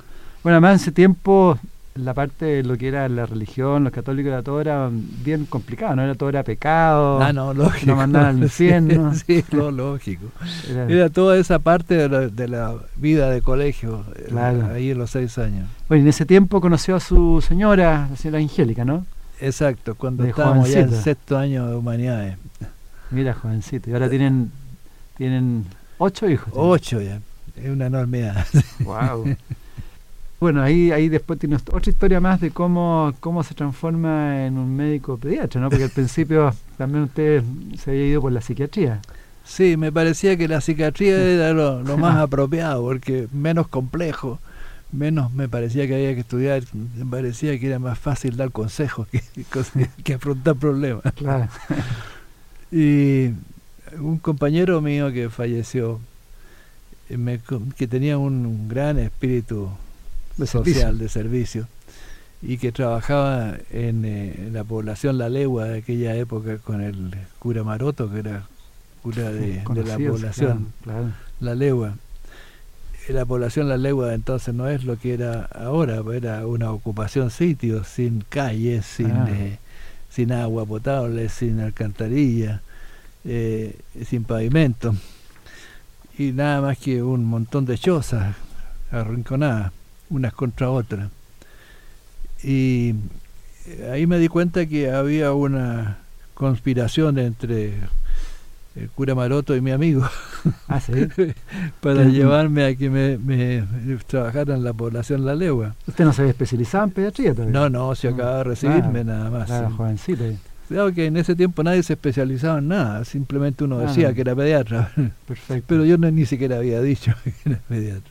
Bueno, 0.43 0.57
además 0.57 0.73
en 0.73 0.83
ese 0.83 0.93
tiempo 0.93 1.59
la 1.95 2.15
parte 2.15 2.47
de 2.47 2.63
lo 2.63 2.79
que 2.79 2.89
era 2.89 3.09
la 3.09 3.27
religión, 3.27 3.85
los 3.85 3.93
católicos, 3.93 4.33
era 4.33 4.43
todo 4.43 4.61
era 4.61 4.89
bien 4.91 5.45
complicado, 5.45 5.97
¿no? 5.97 6.03
Era 6.03 6.15
todo 6.15 6.29
era 6.31 6.43
pecado. 6.43 7.21
Ah, 7.21 7.33
no, 7.33 7.53
lógico. 7.53 7.87
No 7.87 7.97
mandaban 7.97 8.37
al 8.37 8.43
infierno. 8.43 9.13
Sí, 9.27 9.45
no, 9.53 9.71
lógico. 9.71 10.27
Era, 10.89 11.11
toda 11.11 11.37
esa 11.37 11.59
parte 11.59 12.09
de 12.09 12.49
la, 12.49 12.75
vida 12.97 13.31
de 13.31 13.43
colegio, 13.43 14.05
eh, 14.17 14.39
ahí 14.73 14.91
en 14.91 14.99
los 14.99 15.11
seis 15.11 15.37
años. 15.39 15.69
Bueno, 15.89 16.03
en 16.03 16.09
ese 16.09 16.25
tiempo 16.25 16.61
conoció 16.61 16.97
a 16.97 17.01
su 17.01 17.45
señora, 17.47 18.09
la 18.11 18.17
señora 18.17 18.39
Angélica, 18.39 18.85
¿no? 18.85 19.07
Exacto, 19.41 19.95
cuando 19.95 20.25
estábamos 20.25 20.71
ya 20.71 20.81
en 20.81 20.93
sexto 20.93 21.37
año 21.37 21.67
de 21.67 21.77
humanidades. 21.77 22.37
Mira, 23.11 23.35
jovencito. 23.35 23.91
Y 23.91 23.93
ahora 23.93 24.09
tienen, 24.09 24.51
tienen 25.17 25.67
ocho 25.99 26.29
hijos. 26.29 26.53
Ocho 26.57 27.01
ya. 27.01 27.21
Es 27.57 27.69
una 27.69 27.87
enormidad. 27.87 28.47
Wow. 28.81 29.37
Bueno, 30.43 30.61
ahí, 30.61 30.91
ahí 30.91 31.09
después 31.09 31.39
tiene 31.39 31.55
otra 31.55 31.89
historia 31.89 32.19
más 32.19 32.41
de 32.41 32.51
cómo, 32.51 33.15
cómo 33.21 33.45
se 33.45 33.55
transforma 33.55 34.45
en 34.45 34.59
un 34.59 34.75
médico 34.75 35.17
pediatra, 35.17 35.61
¿no? 35.61 35.71
Porque 35.71 35.85
al 35.85 35.91
principio 35.91 36.53
también 36.77 37.05
usted 37.05 37.45
se 37.79 37.93
había 37.93 38.07
ido 38.09 38.21
por 38.23 38.33
la 38.33 38.41
psiquiatría. 38.41 39.01
Sí, 39.45 39.77
me 39.77 39.93
parecía 39.93 40.37
que 40.37 40.49
la 40.49 40.61
psiquiatría 40.61 41.17
era 41.17 41.53
lo, 41.53 41.97
más 41.97 42.17
apropiado, 42.19 42.83
porque 42.83 43.29
menos 43.31 43.69
complejo, 43.69 44.41
menos 44.91 45.33
me 45.33 45.49
parecía 45.49 45.87
que 45.87 45.95
había 45.95 46.13
que 46.15 46.23
estudiar, 46.23 46.65
me 46.73 47.07
parecía 47.07 47.57
que 47.61 47.69
era 47.69 47.79
más 47.79 47.97
fácil 47.97 48.37
dar 48.37 48.51
consejos 48.51 49.07
que, 49.07 49.23
que 50.03 50.15
afrontar 50.15 50.57
problemas. 50.57 51.05
Claro. 51.15 51.47
Y 52.73 53.31
un 53.97 54.19
compañero 54.21 54.81
mío 54.81 55.13
que 55.13 55.31
falleció, 55.31 56.01
me, 57.11 57.39
que 57.77 57.87
tenía 57.87 58.19
un 58.19 58.69
gran 58.69 58.99
espíritu 58.99 59.71
social 60.47 60.99
de 60.99 61.09
servicio 61.09 61.69
y 62.43 62.59
que 62.59 62.73
trabajaba 62.73 63.55
en, 63.71 64.05
eh, 64.05 64.51
la 64.53 64.65
población 64.65 65.17
La 65.17 65.29
Legua 65.29 65.67
de 65.67 65.79
aquella 65.79 66.17
época 66.17 66.59
con 66.59 66.81
el 66.81 67.15
cura 67.39 67.63
Maroto, 67.63 68.11
que 68.11 68.19
era 68.19 68.47
cura 69.03 69.31
de, 69.31 69.63
la 69.87 69.97
población 69.97 70.73
La 71.41 71.55
Legua. 71.55 71.97
La 73.09 73.25
población 73.25 73.69
La 73.69 73.77
Legua 73.77 74.15
entonces 74.15 74.55
no 74.55 74.69
es 74.69 74.85
lo 74.85 74.99
que 74.99 75.15
era 75.15 75.45
ahora, 75.45 76.03
era 76.15 76.47
una 76.47 76.73
ocupación 76.73 77.31
sitio, 77.31 77.85
sin 77.85 78.25
calles, 78.29 78.87
sin, 78.87 79.11
ah. 79.11 79.29
eh, 79.31 79.59
sin 80.11 80.33
agua 80.33 80.67
potable, 80.67 81.29
sin 81.29 81.61
alcantarilla, 81.61 82.61
eh, 83.25 83.79
sin 84.05 84.25
pavimento, 84.25 84.95
y 86.19 86.33
nada 86.33 86.61
más 86.61 86.79
que 86.79 87.03
un 87.03 87.25
montón 87.25 87.67
de 87.67 87.79
chozas 87.79 88.37
arrinconadas 88.91 89.73
unas 90.13 90.33
contra 90.33 90.71
otras. 90.71 91.11
Y 92.43 92.95
ahí 93.91 94.07
me 94.07 94.19
di 94.19 94.29
cuenta 94.29 94.67
que 94.67 94.91
había 94.91 95.33
una 95.33 95.99
conspiración 96.35 97.19
entre 97.19 97.75
el 98.75 98.89
cura 98.91 99.15
Maroto 99.15 99.55
y 99.55 99.61
mi 99.61 99.71
amigo, 99.71 100.09
ah, 100.69 100.81
¿sí? 100.81 100.93
para 101.81 102.05
llevarme 102.05 102.65
a 102.65 102.75
que 102.75 102.89
me, 102.89 103.19
me, 103.19 103.65
trabajara 104.07 104.55
en 104.55 104.65
la 104.65 104.73
población 104.73 105.25
La 105.25 105.35
Legua. 105.35 105.75
¿Usted 105.87 106.05
no 106.05 106.13
se 106.13 106.23
había 106.23 106.33
especializado 106.33 106.85
en 106.85 106.91
pediatría 106.91 107.35
todavía? 107.35 107.53
No, 107.53 107.69
no, 107.69 107.95
si 107.95 108.07
acaba 108.07 108.39
de 108.39 108.45
recibirme 108.45 109.05
nada 109.05 109.31
más. 109.31 109.47
Claro, 109.47 109.71
jovencito. 109.71 110.25
Claro 110.69 110.93
que 110.95 111.07
en 111.07 111.19
ese 111.19 111.37
tiempo 111.37 111.63
nadie 111.63 111.83
se 111.83 111.93
especializaba 111.93 112.59
en 112.59 112.69
nada, 112.69 113.05
simplemente 113.05 113.63
uno 113.65 113.79
decía 113.79 114.09
ah. 114.09 114.15
que 114.15 114.23
era 114.23 114.35
pediatra. 114.35 114.91
Perfecto. 115.27 115.65
Pero 115.69 115.85
yo 115.85 115.99
no, 115.99 116.11
ni 116.11 116.25
siquiera 116.25 116.57
había 116.57 116.81
dicho 116.81 117.13
que 117.25 117.51
era 117.51 117.61
pediatra. 117.69 118.11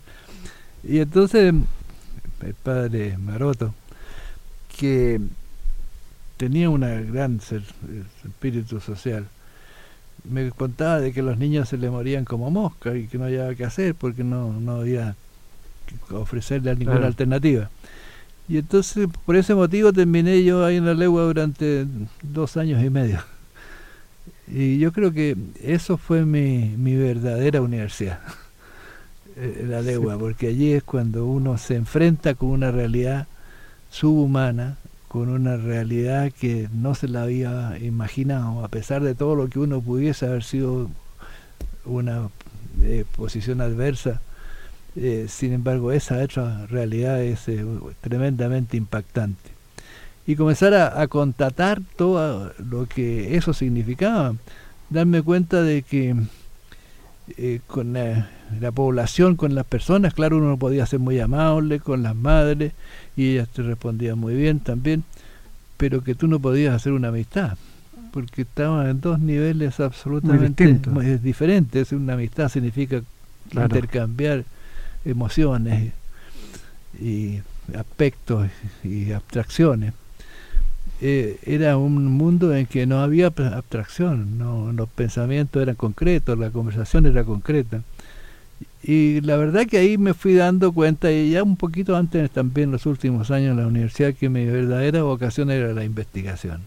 Y 0.84 1.00
entonces 1.00 1.54
el 2.44 2.54
padre 2.54 3.18
Maroto, 3.18 3.74
que 4.78 5.20
tenía 6.38 6.70
un 6.70 6.82
gran 7.12 7.40
espíritu 8.26 8.80
social, 8.80 9.28
me 10.24 10.52
contaba 10.52 11.00
de 11.00 11.14
que 11.14 11.22
los 11.22 11.38
niños 11.38 11.70
se 11.70 11.78
le 11.78 11.90
morían 11.90 12.26
como 12.26 12.50
moscas 12.52 12.96
y 12.96 13.08
que 13.08 13.18
no 13.18 13.26
había 13.26 13.54
que 13.56 13.66
hacer 13.66 13.96
porque 13.96 14.24
no, 14.24 14.54
no 14.54 14.78
había 14.78 15.16
que 16.08 16.16
ofrecerle 16.16 16.76
ninguna 16.76 17.08
alternativa. 17.08 17.70
Y 18.48 18.58
entonces, 18.58 19.08
por 19.26 19.36
ese 19.36 19.56
motivo, 19.56 19.94
terminé 19.94 20.44
yo 20.44 20.66
ahí 20.66 20.78
en 20.78 20.86
la 20.86 20.94
legua 20.94 21.24
durante 21.24 21.86
dos 22.22 22.58
años 22.58 22.84
y 22.84 22.90
medio. 22.90 23.24
Y 24.48 24.78
yo 24.80 24.92
creo 24.92 25.14
que 25.14 25.38
eso 25.62 25.98
fue 25.98 26.26
mi, 26.26 26.76
mi 26.78 26.96
verdadera 26.96 27.62
universidad, 27.62 28.20
eh, 29.36 29.66
la 29.68 29.82
legua, 29.82 30.18
porque 30.18 30.48
allí 30.48 30.74
es 30.74 30.84
cuando 30.84 31.26
uno 31.26 31.58
se 31.58 31.76
enfrenta 31.76 32.36
con 32.36 32.50
una 32.50 32.72
realidad 32.72 33.28
subhumana, 33.90 34.78
con 35.08 35.30
una 35.30 35.58
realidad 35.58 36.32
que 36.32 36.70
no 36.74 36.96
se 36.96 37.08
la 37.08 37.24
había 37.24 37.78
imaginado, 37.82 38.64
a 38.64 38.68
pesar 38.70 39.04
de 39.04 39.16
todo 39.16 39.36
lo 39.36 39.48
que 39.50 39.60
uno 39.60 39.82
pudiese 39.82 40.26
haber 40.26 40.44
sido 40.44 40.90
una 41.86 42.30
eh, 42.82 43.06
posición 43.16 43.62
adversa 43.62 44.22
eh, 44.96 45.28
sin 45.30 45.54
embargo, 45.54 45.92
esa 45.92 46.18
otra 46.18 46.66
realidad 46.68 47.22
es 47.22 47.46
tremendamente 48.02 48.76
impactante. 48.78 49.52
Y 50.28 50.36
comenzar 50.36 50.74
a, 50.74 51.02
a, 51.02 51.08
contatar 51.08 51.82
todo 51.96 52.52
lo 52.58 52.88
que 52.88 53.36
eso 53.38 53.54
significaba, 53.54 54.36
darme 54.90 55.22
cuenta 55.22 55.62
de 55.62 55.82
que 55.82 56.16
eh, 57.38 57.60
con 57.68 57.94
la, 57.94 58.28
población, 58.74 59.36
con 59.36 59.56
las 59.56 59.66
personas, 59.66 60.14
claro, 60.14 60.38
uno 60.38 60.58
podía 60.58 60.86
ser 60.86 61.00
muy 61.00 61.20
amable 61.20 61.80
con 61.80 62.04
las 62.04 62.16
madres 62.16 62.74
y 63.16 63.32
ellas 63.34 63.50
te 63.50 63.62
respondían 63.62 64.18
muy 64.18 64.36
bien 64.36 64.60
también, 64.60 65.04
pero 65.78 66.04
que 66.04 66.16
tú 66.16 66.28
no 66.28 66.40
podías 66.40 66.76
hacer 66.76 66.94
una 66.94 67.10
amistad, 67.10 67.58
porque 68.12 68.42
estaban 68.42 68.90
en 68.90 69.02
dos 69.02 69.20
niveles 69.20 69.80
absolutamente 69.80 70.80
diferentes. 71.22 71.92
Una 71.92 72.14
amistad 72.14 72.50
significa 72.50 73.02
intercambiar 73.52 74.44
emociones 75.06 75.94
y 77.00 77.40
aspectos 77.76 78.50
y 78.84 79.12
abstracciones. 79.12 79.94
Eh, 81.04 81.40
era 81.48 81.78
un 81.78 82.06
mundo 82.06 82.56
en 82.56 82.68
que 82.68 82.86
no 82.86 83.00
había 83.02 83.28
abstracción, 83.28 84.38
no, 84.38 84.72
los 84.72 84.88
pensamientos 84.88 85.60
eran 85.60 85.76
concretos, 85.76 86.38
la 86.38 86.52
conversación 86.52 87.08
era 87.08 87.24
concreta. 87.24 87.82
Y 88.84 89.22
la 89.22 89.36
verdad 89.36 89.66
que 89.66 89.80
ahí 89.80 89.98
me 89.98 90.14
fui 90.14 90.36
dando 90.36 90.72
cuenta, 90.72 91.12
y 91.12 91.32
ya 91.32 91.42
un 91.42 91.58
poquito 91.58 91.96
antes 91.96 92.30
también, 92.30 92.72
los 92.72 92.86
últimos 92.86 93.32
años 93.32 93.52
en 93.52 93.58
la 93.58 93.68
universidad, 93.68 94.14
que 94.14 94.30
mi 94.30 94.46
verdadera 94.46 95.02
vocación 95.02 95.50
era 95.50 95.74
la 95.74 95.84
investigación. 95.84 96.62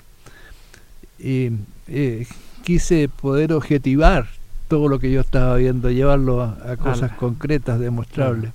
Y 1.21 1.51
eh, 1.87 2.27
quise 2.65 3.09
poder 3.09 3.53
objetivar 3.53 4.27
todo 4.67 4.89
lo 4.89 4.99
que 4.99 5.13
yo 5.13 5.21
estaba 5.21 5.55
viendo, 5.57 5.91
llevarlo 5.91 6.43
a, 6.43 6.77
cosas 6.77 7.13
concretas, 7.13 7.79
demostrables. 7.79 8.51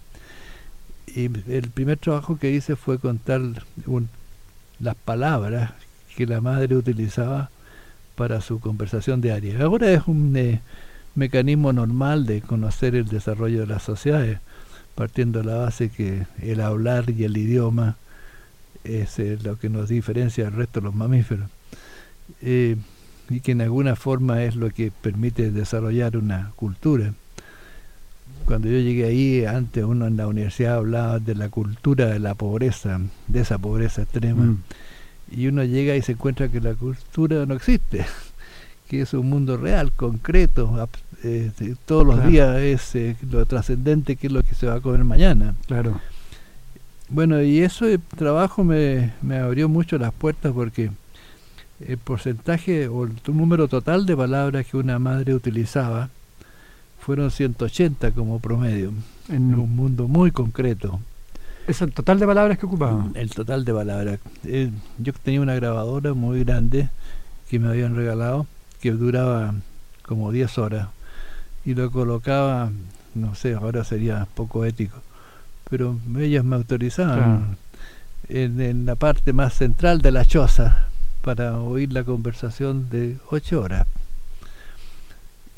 Y 1.08 1.26
el 1.52 1.70
primer 1.74 1.98
trabajo 1.98 2.38
que 2.38 2.52
hice 2.52 2.76
fue 2.76 3.00
contar 3.00 3.42
las 4.80 4.96
palabras 4.96 5.72
que 6.16 6.26
la 6.26 6.42
madre 6.42 6.76
utilizaba 6.76 7.50
para 8.16 8.42
su 8.42 8.60
conversación 8.60 9.22
diaria. 9.22 9.62
Ahora 9.64 9.92
es 9.92 10.08
un 10.08 10.36
eh, 10.36 10.62
mecanismo 11.16 11.72
normal 11.72 12.26
de 12.26 12.42
conocer 12.42 12.96
el 12.96 13.08
desarrollo 13.08 13.62
de 13.62 13.68
las 13.68 13.84
sociedades, 13.84 14.40
partiendo 14.96 15.40
de 15.40 15.46
la 15.46 15.56
base 15.56 15.90
que 15.90 16.26
el 16.42 16.62
hablar 16.62 17.10
y 17.10 17.24
el 17.24 17.38
idioma 17.38 17.96
es 18.84 19.20
eh, 19.20 19.38
lo 19.42 19.58
que 19.58 19.70
nos 19.70 19.90
diferencia 19.90 20.46
del 20.46 20.54
resto 20.54 20.80
de 20.80 20.86
los 20.86 20.96
mamíferos. 20.96 21.50
Eh, 22.42 22.76
y 23.30 23.42
que 23.42 23.52
en 23.52 23.62
alguna 23.62 23.96
forma 23.96 24.44
es 24.44 24.56
lo 24.56 24.70
que 24.72 24.92
permite 24.92 25.52
desarrollar 25.52 26.18
una 26.18 26.52
cultura. 26.56 27.14
Cuando 28.50 28.68
yo 28.68 28.80
llegué 28.80 29.06
ahí, 29.06 29.46
antes 29.46 29.84
uno 29.84 30.08
en 30.08 30.18
la 30.18 30.26
universidad 30.26 30.78
hablaba 30.78 31.20
de 31.20 31.36
la 31.36 31.50
cultura 31.50 32.08
de 32.08 32.18
la 32.18 32.34
pobreza, 32.34 33.00
de 33.28 33.42
esa 33.42 33.60
pobreza 33.60 34.02
extrema, 34.02 34.42
mm. 34.42 34.64
y 35.34 35.46
uno 35.46 35.64
llega 35.64 35.96
y 35.96 36.02
se 36.02 36.14
encuentra 36.14 36.50
que 36.50 36.60
la 36.60 36.74
cultura 36.74 37.46
no 37.46 37.54
existe, 37.54 38.08
que 38.90 39.02
es 39.02 39.14
un 39.14 39.30
mundo 39.30 39.56
real, 39.56 39.92
concreto, 39.92 40.90
eh, 41.24 41.52
todos 41.86 42.08
los 42.08 42.26
días 42.26 42.58
es 42.58 42.96
eh, 42.96 43.16
lo 43.30 43.46
trascendente 43.46 44.16
que 44.16 44.26
es 44.26 44.34
lo 44.34 44.42
que 44.42 44.56
se 44.56 44.66
va 44.66 44.78
a 44.78 44.82
comer 44.82 45.04
mañana. 45.04 45.54
Claro. 45.68 46.02
Bueno, 47.08 47.44
y 47.44 47.60
ese 47.60 48.00
trabajo 48.18 48.64
me, 48.64 49.14
me 49.22 49.38
abrió 49.38 49.70
mucho 49.70 50.00
las 50.00 50.12
puertas 50.12 50.54
porque 50.54 50.90
el 51.88 52.00
porcentaje 52.00 52.88
o 52.88 53.04
el 53.04 53.12
número 53.28 53.68
total 53.68 54.08
de 54.08 54.18
palabras 54.18 54.66
que 54.66 54.76
una 54.76 54.98
madre 54.98 55.36
utilizaba 55.36 56.10
fueron 57.00 57.32
180 57.32 58.12
como 58.12 58.40
promedio, 58.40 58.92
en 59.30 59.56
un 59.56 59.76
mundo 59.76 60.08
muy 60.08 60.32
concreto. 60.32 61.00
¿Es 61.68 61.82
el 61.82 61.92
total 61.92 62.20
de 62.20 62.26
palabras 62.26 62.58
que 62.58 62.66
ocupaba? 62.66 63.08
El 63.14 63.30
total 63.30 63.64
de 63.64 63.74
palabras. 63.74 64.20
Eh, 64.44 64.72
yo 64.98 65.14
tenía 65.14 65.42
una 65.42 65.56
grabadora 65.56 66.14
muy 66.14 66.44
grande 66.44 66.90
que 67.50 67.60
me 67.60 67.68
habían 67.68 67.96
regalado, 67.96 68.48
que 68.82 68.92
duraba 68.92 69.54
como 70.04 70.32
10 70.32 70.58
horas, 70.58 70.90
y 71.66 71.76
lo 71.76 71.92
colocaba, 71.92 72.72
no 73.16 73.36
sé, 73.36 73.54
ahora 73.54 73.84
sería 73.84 74.28
poco 74.34 74.66
ético, 74.66 74.98
pero 75.70 76.00
ellas 76.18 76.44
me 76.44 76.56
autorizaban 76.56 77.58
en, 78.28 78.60
en 78.62 78.86
la 78.86 78.96
parte 78.96 79.34
más 79.34 79.54
central 79.54 80.02
de 80.02 80.12
la 80.12 80.26
choza, 80.26 80.90
para 81.22 81.60
oír 81.60 81.94
la 81.94 82.04
conversación 82.04 82.90
de 82.90 83.18
ocho 83.30 83.62
horas. 83.62 83.86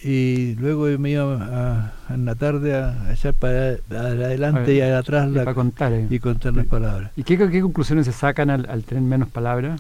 Y 0.03 0.55
luego 0.55 0.85
me 0.97 1.11
iba 1.11 1.93
en 2.09 2.25
la 2.25 2.35
tarde 2.35 2.75
a, 2.75 3.13
echar 3.13 3.33
para 3.35 3.77
adelante 3.89 4.73
y 4.73 4.81
atrás 4.81 5.29
y, 5.29 5.33
la, 5.33 5.53
contar, 5.53 5.93
y 6.09 6.19
contar 6.19 6.55
las 6.55 6.65
palabras. 6.65 7.11
¿Y 7.15 7.23
qué, 7.23 7.37
qué, 7.37 7.61
conclusiones 7.61 8.07
se 8.07 8.11
sacan 8.11 8.49
al, 8.49 8.83
tener 8.83 9.03
menos 9.03 9.29
palabras? 9.29 9.79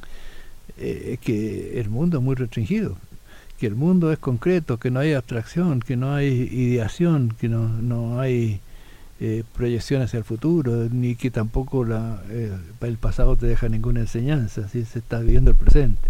Eh, 0.77 1.13
es 1.13 1.19
que 1.19 1.79
el 1.79 1.89
mundo 1.89 2.19
es 2.19 2.23
muy 2.23 2.35
restringido, 2.35 2.97
que 3.59 3.65
el 3.65 3.75
mundo 3.75 4.11
es 4.11 4.19
concreto, 4.19 4.77
que 4.77 4.91
no 4.91 4.99
hay 4.99 5.13
abstracción, 5.13 5.79
que 5.79 5.97
no 5.97 6.13
hay 6.13 6.27
ideación, 6.27 7.33
que 7.39 7.49
no, 7.49 7.67
no 7.67 8.19
hay 8.19 8.61
eh, 9.23 9.43
proyección 9.55 10.01
hacia 10.01 10.17
el 10.17 10.23
futuro, 10.23 10.87
ni 10.91 11.13
que 11.15 11.29
tampoco 11.29 11.85
la, 11.85 12.23
eh, 12.31 12.51
el 12.81 12.97
pasado 12.97 13.35
te 13.35 13.45
deja 13.45 13.69
ninguna 13.69 13.99
enseñanza, 13.99 14.67
si 14.67 14.83
se 14.83 14.97
está 14.97 15.19
viviendo 15.19 15.51
el 15.51 15.57
presente. 15.57 16.09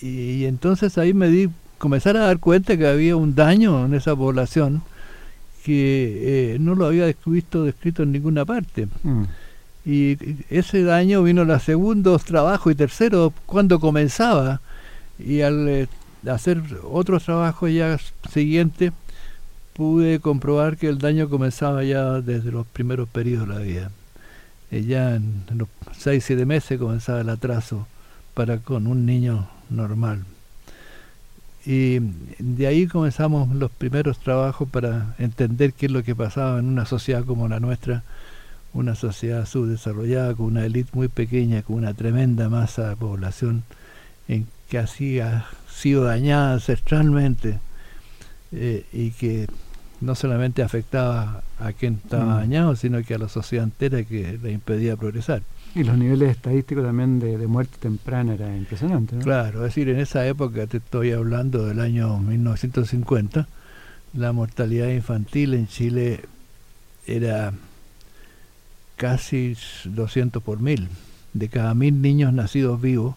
Y, 0.00 0.46
entonces 0.46 0.96
ahí 0.96 1.12
me 1.12 1.28
di, 1.28 1.50
comenzar 1.78 2.16
a 2.16 2.26
dar 2.26 2.38
cuenta 2.38 2.76
que 2.76 2.86
había 2.86 3.16
un 3.16 3.34
daño 3.34 3.86
en 3.86 3.94
esa 3.94 4.14
población 4.14 4.82
que 5.64 6.54
eh, 6.54 6.58
no 6.60 6.74
lo 6.74 6.86
había 6.86 7.12
visto 7.26 7.64
descrito 7.64 8.02
en 8.04 8.12
ninguna 8.12 8.44
parte. 8.44 8.86
Mm. 9.02 9.24
Y 9.84 10.16
ese 10.50 10.82
daño 10.82 11.22
vino 11.22 11.44
los 11.44 11.62
segundos 11.62 12.24
trabajos 12.24 12.72
y 12.72 12.76
tercero 12.76 13.32
cuando 13.46 13.80
comenzaba. 13.80 14.60
Y 15.18 15.40
al 15.40 15.88
hacer 16.28 16.62
otros 16.84 17.24
trabajos 17.24 17.72
ya 17.72 17.98
siguientes, 18.32 18.92
pude 19.72 20.20
comprobar 20.20 20.76
que 20.76 20.88
el 20.88 20.98
daño 20.98 21.28
comenzaba 21.28 21.84
ya 21.84 22.20
desde 22.20 22.50
los 22.50 22.66
primeros 22.66 23.08
periodos 23.08 23.48
de 23.48 23.54
la 23.54 23.60
vida. 23.60 23.90
Y 24.70 24.82
ya 24.82 25.14
en 25.16 25.44
los 25.54 25.68
6, 25.98 26.24
7 26.24 26.46
meses 26.46 26.78
comenzaba 26.78 27.20
el 27.20 27.28
atraso 27.28 27.86
para 28.34 28.58
con 28.58 28.86
un 28.86 29.06
niño 29.06 29.48
normal. 29.70 30.24
Y 31.66 31.98
de 32.38 32.66
ahí 32.68 32.86
comenzamos 32.86 33.52
los 33.54 33.72
primeros 33.72 34.20
trabajos 34.20 34.68
para 34.68 35.16
entender 35.18 35.72
qué 35.72 35.86
es 35.86 35.92
lo 35.92 36.04
que 36.04 36.14
pasaba 36.14 36.60
en 36.60 36.66
una 36.66 36.86
sociedad 36.86 37.24
como 37.24 37.48
la 37.48 37.58
nuestra, 37.58 38.04
una 38.72 38.94
sociedad 38.94 39.46
subdesarrollada, 39.46 40.34
con 40.34 40.46
una 40.46 40.64
élite 40.64 40.90
muy 40.92 41.08
pequeña, 41.08 41.62
con 41.62 41.76
una 41.76 41.92
tremenda 41.92 42.48
masa 42.48 42.90
de 42.90 42.96
población 42.96 43.64
en 44.28 44.46
que 44.68 44.78
así 44.78 45.18
ha 45.18 45.46
sido 45.68 46.04
dañada 46.04 46.54
ancestralmente 46.54 47.58
eh, 48.52 48.86
y 48.92 49.10
que 49.10 49.48
no 50.00 50.14
solamente 50.14 50.62
afectaba 50.62 51.42
a 51.58 51.72
quien 51.72 52.00
estaba 52.04 52.36
mm. 52.36 52.38
dañado, 52.38 52.76
sino 52.76 53.02
que 53.02 53.14
a 53.14 53.18
la 53.18 53.28
sociedad 53.28 53.64
entera 53.64 54.04
que 54.04 54.38
le 54.40 54.52
impedía 54.52 54.96
progresar. 54.96 55.42
Y 55.76 55.84
los 55.84 55.98
niveles 55.98 56.30
estadísticos 56.30 56.82
también 56.82 57.18
de, 57.20 57.46
muerte 57.46 57.76
temprana 57.78 58.32
era 58.32 58.56
impresionante. 58.56 59.18
Claro, 59.18 59.58
es 59.58 59.74
decir, 59.74 59.90
en 59.90 60.00
esa 60.00 60.26
época, 60.26 60.66
te 60.66 60.78
estoy 60.78 61.12
hablando 61.12 61.66
del 61.66 61.80
año 61.80 62.16
1950, 62.18 63.46
la 64.14 64.32
mortalidad 64.32 64.88
infantil 64.88 65.52
en 65.52 65.68
Chile 65.68 66.22
era 67.06 67.52
casi 68.96 69.54
200 69.84 70.42
por 70.42 70.60
mil. 70.60 70.88
De 71.34 71.50
cada 71.50 71.74
mil 71.74 72.00
niños 72.00 72.32
nacidos 72.32 72.80
vivos, 72.80 73.16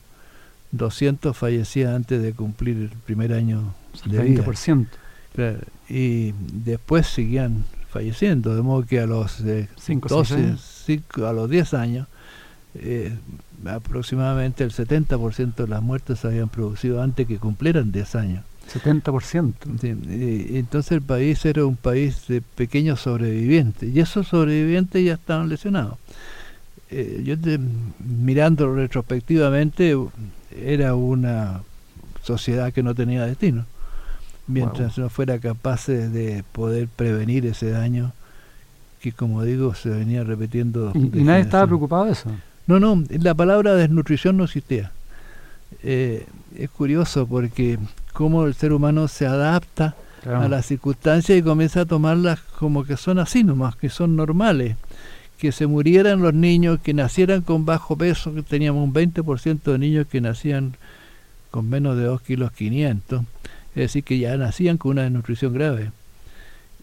200 0.74 1.38
fallecían 1.38 1.94
antes 1.94 2.22
de 2.22 2.34
cumplir 2.34 2.76
el 2.76 2.90
primer 2.90 3.32
año 3.32 3.74
de 4.04 4.22
vida. 4.22 4.44
20%. 4.44 4.88
Claro, 5.34 5.60
y 5.88 6.34
después 6.52 7.08
seguían 7.08 7.64
falleciendo, 7.90 8.54
de 8.54 8.62
modo 8.64 8.86
que 8.86 9.00
a 9.00 9.06
los 9.06 9.40
eh, 9.46 9.70
a 11.26 11.32
los 11.32 11.50
10 11.50 11.74
años 11.74 12.08
eh, 12.82 13.18
aproximadamente 13.66 14.64
el 14.64 14.72
70% 14.72 15.56
de 15.56 15.68
las 15.68 15.82
muertes 15.82 16.20
se 16.20 16.28
habían 16.28 16.50
producido 16.50 17.02
antes 17.02 17.28
que 17.28 17.38
cumplieran 17.38 17.92
10 17.92 18.16
años. 18.16 18.44
70%. 18.72 19.54
entonces 19.82 20.92
el 20.92 21.02
país 21.02 21.44
era 21.44 21.66
un 21.66 21.76
país 21.76 22.28
de 22.28 22.42
pequeños 22.42 23.02
sobrevivientes 23.02 23.92
y 23.92 24.00
esos 24.00 24.28
sobrevivientes 24.28 25.04
ya 25.04 25.14
estaban 25.16 25.50
lesionados. 25.50 25.98
Eh, 26.92 27.24
yo 27.26 27.36
mirando 28.00 28.74
retrospectivamente 28.74 29.98
era 30.56 30.94
una 30.94 31.62
sociedad 32.22 32.72
que 32.72 32.84
no 32.84 32.94
tenía 32.94 33.26
destino. 33.26 33.66
Mientras 34.46 34.98
no 34.98 35.10
fuera 35.10 35.40
capaz 35.40 35.88
de 35.88 36.44
poder 36.52 36.88
prevenir 36.88 37.46
ese 37.46 37.72
daño 37.72 38.14
que 39.00 39.12
como 39.12 39.44
digo 39.44 39.74
se 39.76 39.90
venía 39.90 40.24
repitiendo. 40.24 40.92
¿Y, 40.94 41.24
nadie 41.24 41.42
estaba 41.42 41.66
preocupado 41.66 42.06
de 42.06 42.12
eso? 42.12 42.30
No, 42.70 42.80
no, 42.80 43.04
la 43.10 43.34
palabra 43.34 43.74
desnutrición 43.74 44.38
no 44.38 44.44
existía. 44.44 44.92
Eh, 45.82 46.28
es 46.56 46.70
curioso 46.70 47.26
porque 47.26 47.80
cómo 48.14 48.46
el 48.46 48.54
ser 48.54 48.74
humano 48.74 49.08
se 49.08 49.26
adapta 49.26 49.96
a 50.24 50.48
las 50.48 50.68
circunstancias 50.68 51.36
y 51.36 51.42
comienza 51.42 51.82
a 51.82 51.86
tomarlas 51.88 52.42
como 52.60 52.84
que 52.84 52.96
son 52.96 53.18
así 53.18 53.44
nomás, 53.44 53.76
que 53.76 53.90
son 53.90 54.16
normales. 54.16 54.76
Que 55.40 55.52
se 55.52 55.66
murieran 55.66 56.22
los 56.22 56.36
niños, 56.36 56.80
que 56.80 56.94
nacieran 56.94 57.42
con 57.42 57.66
bajo 57.66 57.98
peso, 57.98 58.36
que 58.36 58.44
teníamos 58.44 58.84
un 58.84 58.94
20% 58.94 59.64
de 59.64 59.78
niños 59.80 60.06
que 60.06 60.22
nacían 60.22 60.76
con 61.50 61.68
menos 61.68 61.98
de 61.98 62.04
2 62.04 62.22
kilos 62.22 62.52
500, 62.52 63.24
es 63.70 63.76
decir, 63.76 64.04
que 64.04 64.20
ya 64.20 64.38
nacían 64.38 64.78
con 64.78 64.92
una 64.92 65.02
desnutrición 65.02 65.56
grave. 65.56 65.92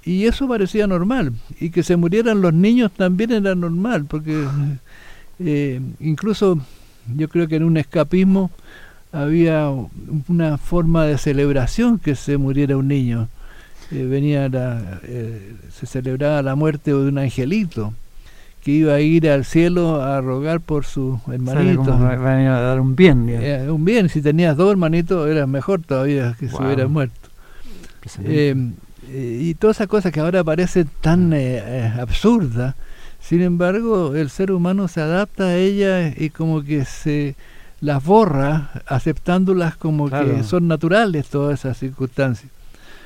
Y 0.04 0.24
eso 0.24 0.48
parecía 0.48 0.88
normal. 0.88 1.32
Y 1.60 1.70
que 1.70 1.84
se 1.84 1.94
murieran 1.94 2.40
los 2.40 2.54
niños 2.54 2.90
también 2.90 3.30
era 3.30 3.54
normal, 3.54 4.06
porque 4.06 4.48
eh, 5.38 5.80
incluso 6.00 6.58
yo 7.14 7.28
creo 7.28 7.46
que 7.48 7.56
en 7.56 7.64
un 7.64 7.76
escapismo 7.76 8.50
había 9.12 9.70
una 10.28 10.58
forma 10.58 11.04
de 11.04 11.18
celebración 11.18 11.98
que 11.98 12.14
se 12.14 12.36
muriera 12.36 12.76
un 12.76 12.88
niño. 12.88 13.28
Eh, 13.90 14.04
venía 14.04 14.50
eh, 15.04 15.54
se 15.72 15.86
celebraba 15.86 16.42
la 16.42 16.56
muerte 16.56 16.90
de 16.90 16.96
un 16.96 17.18
angelito 17.18 17.94
que 18.64 18.72
iba 18.72 18.94
a 18.94 19.00
ir 19.00 19.28
al 19.30 19.44
cielo 19.44 20.02
a 20.02 20.20
rogar 20.20 20.60
por 20.60 20.84
su 20.84 21.20
hermanito. 21.32 21.96
Venía 21.96 22.56
a 22.56 22.60
dar 22.60 22.80
un 22.80 22.96
bien. 22.96 23.30
un 23.70 23.84
bien, 23.84 24.08
si 24.08 24.20
tenías 24.20 24.56
dos 24.56 24.72
hermanitos 24.72 25.28
era 25.28 25.46
mejor 25.46 25.82
todavía 25.82 26.34
que 26.38 26.48
se 26.48 26.56
hubiera 26.56 26.88
muerto. 26.88 27.30
y 29.08 29.54
todas 29.54 29.76
esas 29.76 29.86
cosas 29.86 30.12
que 30.12 30.18
ahora 30.18 30.42
parecen 30.42 30.88
tan 31.00 31.32
absurdas, 32.00 32.74
sin 33.20 33.42
embargo, 33.42 34.14
el 34.14 34.30
ser 34.30 34.52
humano 34.52 34.88
se 34.88 35.00
adapta 35.00 35.44
a 35.44 35.56
ella 35.56 36.14
y 36.16 36.30
como 36.30 36.62
que 36.62 36.84
se 36.84 37.34
las 37.80 38.04
borra, 38.04 38.70
aceptándolas 38.86 39.76
como 39.76 40.08
que 40.10 40.42
son 40.44 40.68
naturales 40.68 41.28
todas 41.28 41.60
esas 41.60 41.76
circunstancias. 41.76 42.50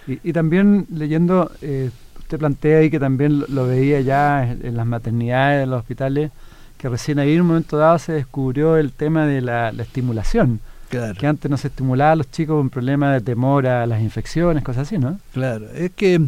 Y, 0.07 0.33
también 0.33 0.87
leyendo, 0.92 1.51
eh, 1.62 1.90
usted 2.18 2.38
plantea 2.38 2.79
ahí 2.79 2.90
que 2.90 2.99
también 2.99 3.44
lo, 3.49 3.66
veía 3.66 4.01
ya 4.01 4.51
en, 4.51 4.77
las 4.77 4.87
maternidades, 4.87 5.64
en 5.64 5.70
los 5.70 5.81
hospitales, 5.81 6.31
que 6.79 6.88
recién 6.88 7.18
ahí 7.18 7.35
en 7.35 7.42
un 7.42 7.49
momento 7.49 7.77
dado 7.77 7.99
se 7.99 8.12
descubrió 8.12 8.77
el 8.77 8.92
tema 8.92 9.27
de 9.27 9.40
la, 9.40 9.70
estimulación. 9.70 10.61
Que 10.88 11.27
antes 11.27 11.49
no 11.49 11.57
se 11.57 11.68
estimulaba 11.68 12.12
a 12.12 12.16
los 12.16 12.31
chicos 12.33 12.57
con 12.57 12.68
problemas 12.68 13.12
de 13.14 13.20
temor 13.20 13.66
a 13.68 13.87
las 13.87 14.01
infecciones, 14.01 14.64
cosas 14.64 14.88
así, 14.88 14.99
¿no? 14.99 15.20
Claro, 15.33 15.66
es 15.73 15.92
que 15.92 16.20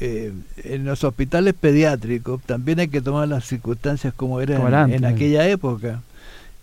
eh, 0.00 0.32
en 0.58 0.84
los 0.84 1.02
hospitales 1.02 1.54
pediátricos 1.54 2.40
también 2.42 2.78
hay 2.78 2.88
que 2.88 3.00
tomar 3.00 3.26
las 3.26 3.44
circunstancias 3.46 4.14
como 4.14 4.40
eran 4.40 4.92
en, 4.92 5.04
aquella 5.04 5.48
época. 5.48 6.02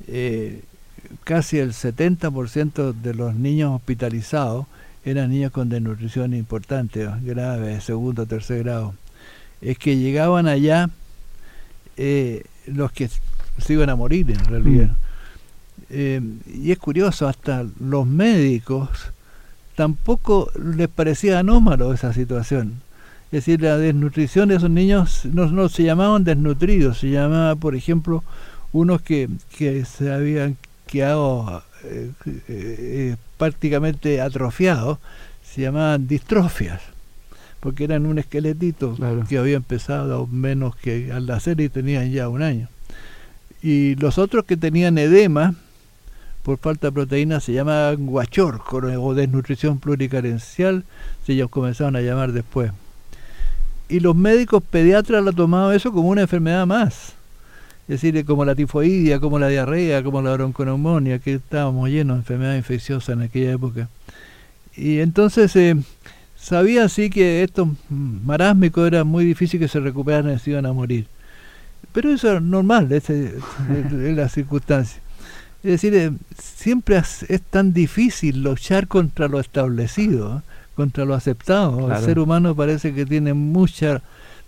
Eh, 0.07 0.61
casi 1.25 1.57
el 1.57 1.73
70% 1.73 2.93
de 2.93 3.13
los 3.13 3.35
niños 3.35 3.75
hospitalizados 3.75 4.67
eran 5.03 5.31
niños 5.31 5.51
con 5.51 5.67
desnutrición 5.67 6.33
importante, 6.33 7.09
grave, 7.23 7.81
segundo, 7.81 8.25
tercer 8.25 8.63
grado. 8.63 8.93
Es 9.61 9.77
que 9.77 9.97
llegaban 9.97 10.47
allá 10.47 10.89
eh, 11.97 12.45
los 12.67 12.93
que 12.93 13.09
se 13.57 13.73
iban 13.73 13.89
a 13.89 13.95
morir 13.95 14.31
en 14.31 14.45
realidad. 14.45 14.91
Mm. 15.89 16.37
y 16.63 16.71
es 16.71 16.79
curioso, 16.79 17.27
hasta 17.27 17.65
los 17.79 18.07
médicos 18.07 19.11
tampoco 19.75 20.49
les 20.55 20.87
parecía 20.87 21.39
anómalo 21.39 21.93
esa 21.93 22.11
situación 22.13 22.84
es 23.25 23.31
decir, 23.31 23.61
la 23.61 23.77
desnutrición 23.77 24.49
de 24.49 24.55
esos 24.55 24.69
niños 24.69 25.25
no, 25.25 25.67
se 25.67 25.83
llamaban 25.83 26.23
desnutridos, 26.23 26.99
se 26.99 27.09
llamaba, 27.09 27.55
por 27.55 27.75
ejemplo, 27.75 28.23
unos 28.71 29.01
que, 29.01 29.29
se 29.85 30.13
habían 30.13 30.57
quedado 30.85 31.63
eh, 31.83 32.11
eh, 32.47 33.15
prácticamente 33.37 34.21
atrofiados, 34.21 34.99
se 35.43 35.61
llamaban 35.61 36.07
distrofias, 36.07 36.81
porque 37.61 37.85
eran 37.85 38.05
un 38.05 38.19
esqueletito 38.19 38.95
que 39.27 39.37
había 39.39 39.57
empezado 39.57 40.27
menos 40.27 40.75
que 40.75 41.11
al 41.11 41.25
nacer 41.25 41.59
y 41.61 41.69
tenían 41.69 42.11
ya 42.11 42.29
un 42.29 42.43
año. 42.43 42.69
Y 43.63 43.95
los 43.95 44.19
otros 44.19 44.45
que 44.45 44.55
tenían 44.55 44.99
edema, 44.99 45.55
por 46.43 46.59
falta 46.59 46.87
de 46.87 46.91
proteína, 46.91 47.39
se 47.39 47.53
llamaban 47.53 48.05
guachor, 48.05 48.61
o 48.71 49.13
desnutrición 49.15 49.79
pluricarencial, 49.79 50.85
se 51.25 51.33
ellos 51.33 51.49
comenzaron 51.49 51.95
a 51.95 52.01
llamar 52.01 52.31
después 52.31 52.71
y 53.89 53.99
los 53.99 54.15
médicos 54.15 54.63
pediatras 54.63 55.23
lo 55.23 55.33
tomaban 55.33 55.75
eso 55.75 55.91
como 55.91 56.09
una 56.09 56.21
enfermedad 56.21 56.65
más. 56.65 57.13
Es 57.87 58.01
decir, 58.01 58.25
como 58.25 58.45
la 58.45 58.55
tifoidia, 58.55 59.19
como 59.19 59.37
la 59.37 59.47
diarrea, 59.47 60.01
como 60.03 60.21
la 60.21 60.33
bronconeumonía, 60.33 61.19
que 61.19 61.35
estábamos 61.35 61.89
llenos 61.89 62.15
de 62.15 62.21
enfermedades 62.21 62.57
infecciosas 62.57 63.09
en 63.09 63.21
aquella 63.21 63.51
época. 63.51 63.89
Y 64.75 64.99
entonces 64.99 65.55
eh, 65.55 65.75
sabía 66.35 66.85
así 66.85 67.09
que 67.11 67.43
estos 67.43 67.67
marásmicos 67.89 68.87
era 68.87 69.03
muy 69.03 69.23
difícil 69.23 69.59
que 69.59 69.67
se 69.67 69.79
recuperaran 69.79 70.33
y 70.33 70.39
se 70.39 70.51
iban 70.51 70.65
a 70.65 70.73
morir. 70.73 71.05
Pero 71.93 72.11
eso 72.11 72.31
era 72.31 72.39
normal, 72.39 72.91
esa 72.91 73.13
es 73.13 73.33
la 74.15 74.29
circunstancia. 74.29 75.01
Es 75.63 75.71
decir, 75.71 75.95
eh, 75.95 76.11
siempre 76.39 76.97
es, 76.97 77.41
tan 77.49 77.73
difícil 77.73 78.43
luchar 78.43 78.87
contra 78.87 79.27
lo 79.27 79.39
establecido. 79.39 80.37
¿eh? 80.37 80.41
Contra 80.75 81.05
lo 81.05 81.13
aceptado. 81.13 81.93
El 81.93 82.03
ser 82.03 82.19
humano 82.19 82.55
parece 82.55 82.93
que 82.93 83.05
tiene 83.05 83.33
mucha 83.33 84.01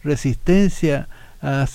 resistencia 0.03 1.07
a 1.41 1.65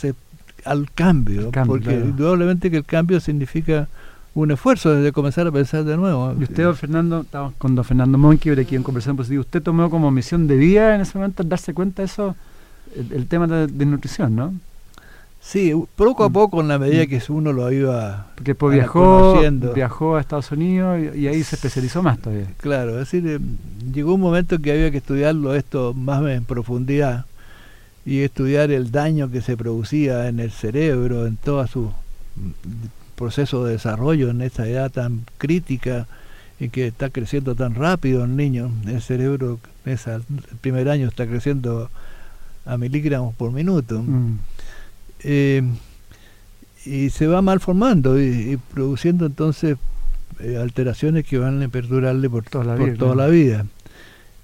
al 0.65 0.91
cambio, 0.93 1.51
porque 1.67 1.95
indudablemente 1.95 2.71
que 2.71 2.77
el 2.77 2.85
cambio 2.85 3.19
significa 3.19 3.89
un 4.35 4.51
esfuerzo 4.51 4.95
desde 4.95 5.13
comenzar 5.13 5.47
a 5.47 5.53
pensar 5.53 5.85
de 5.85 5.97
nuevo. 5.97 6.35
Y 6.39 6.45
usted, 6.45 6.65
don 6.65 6.77
Fernando, 6.77 7.21
estamos 7.23 7.55
con 7.59 7.75
don 7.75 7.85
Fernando 7.85 8.17
Monqui, 8.17 8.51
aquí 8.51 8.77
en 8.77 8.83
Conversación 8.83 9.17
Positiva, 9.17 9.41
usted 9.41 9.63
tomó 9.63 9.91
como 9.91 10.11
misión 10.11 10.47
de 10.47 10.57
vida 10.57 10.95
en 10.95 11.01
ese 11.01 11.19
momento 11.19 11.43
darse 11.43 11.75
cuenta 11.75 12.03
de 12.03 12.07
eso, 12.07 12.37
el, 12.97 13.27
tema 13.27 13.47
de, 13.47 13.67
de 13.67 13.87
nutrición, 13.87 14.37
¿no? 14.37 14.55
Sí, 15.45 15.75
poco 15.97 16.23
a 16.23 16.29
mm. 16.29 16.33
poco 16.33 16.61
en 16.61 16.69
la 16.69 16.79
medida 16.79 17.05
mm. 17.05 17.09
que 17.09 17.33
uno 17.33 17.53
lo 17.53 17.71
iba 17.73 18.29
Porque 18.37 18.55
pues 18.55 18.75
viajó, 18.75 19.41
viajó 19.75 20.17
a 20.17 20.21
Estados 20.21 20.53
Unidos 20.53 21.01
y, 21.17 21.27
ahí 21.27 21.43
se 21.43 21.57
especializó 21.57 22.01
más 22.01 22.21
todavía. 22.21 22.47
Claro, 22.59 22.93
es 22.93 23.11
decir, 23.11 23.27
eh, 23.27 23.39
llegó 23.93 24.15
un 24.15 24.21
momento 24.21 24.61
que 24.61 24.71
había 24.71 24.91
que 24.93 24.99
estudiarlo 24.99 25.55
esto 25.55 25.95
más 25.95 26.25
en 26.31 26.45
profundidad 26.45 27.27
y 28.07 28.21
estudiar 28.21 28.71
el 28.71 28.93
daño 28.93 29.31
que 29.31 29.43
se 29.43 29.57
producía 29.57 30.29
en 30.29 30.39
el 30.39 30.53
cerebro, 30.53 31.27
en 31.27 31.37
todo 31.37 31.67
su 31.67 31.87
mm, 31.87 32.51
proceso 33.17 33.65
de 33.65 33.73
desarrollo 33.73 34.31
en 34.31 34.43
esta 34.43 34.67
edad 34.69 34.93
tan 34.93 35.25
crítica 35.39 36.07
en 36.61 36.71
que 36.71 36.87
está 36.87 37.11
creciendo 37.11 37.57
tan 37.57 37.75
rápido 37.75 38.25
el 38.25 38.37
niño. 38.37 38.71
El 38.87 39.03
cerebro 39.03 39.59
en 39.85 39.99
el 40.07 40.23
primer 40.61 40.89
año 40.89 41.09
está 41.09 41.27
creciendo 41.27 41.91
a 42.65 42.77
miligramos 42.77 43.35
por 43.35 43.51
minuto. 43.51 44.05
Eh, 45.25 45.63
y 46.85 47.11
se 47.11 47.27
va 47.27 47.43
malformando 47.43 48.21
y, 48.21 48.59
produciendo 48.75 49.27
entonces 49.27 49.77
eh, 50.41 50.57
alteraciones 50.57 51.25
que 51.25 51.39
van 51.39 51.63
a 51.63 51.69
perdurarle 51.69 52.29
por, 52.29 52.45
toda 52.45 52.65
la, 52.65 52.75
vida, 52.75 52.97
toda 52.97 53.15
la 53.15 53.29
vida. 53.29 53.67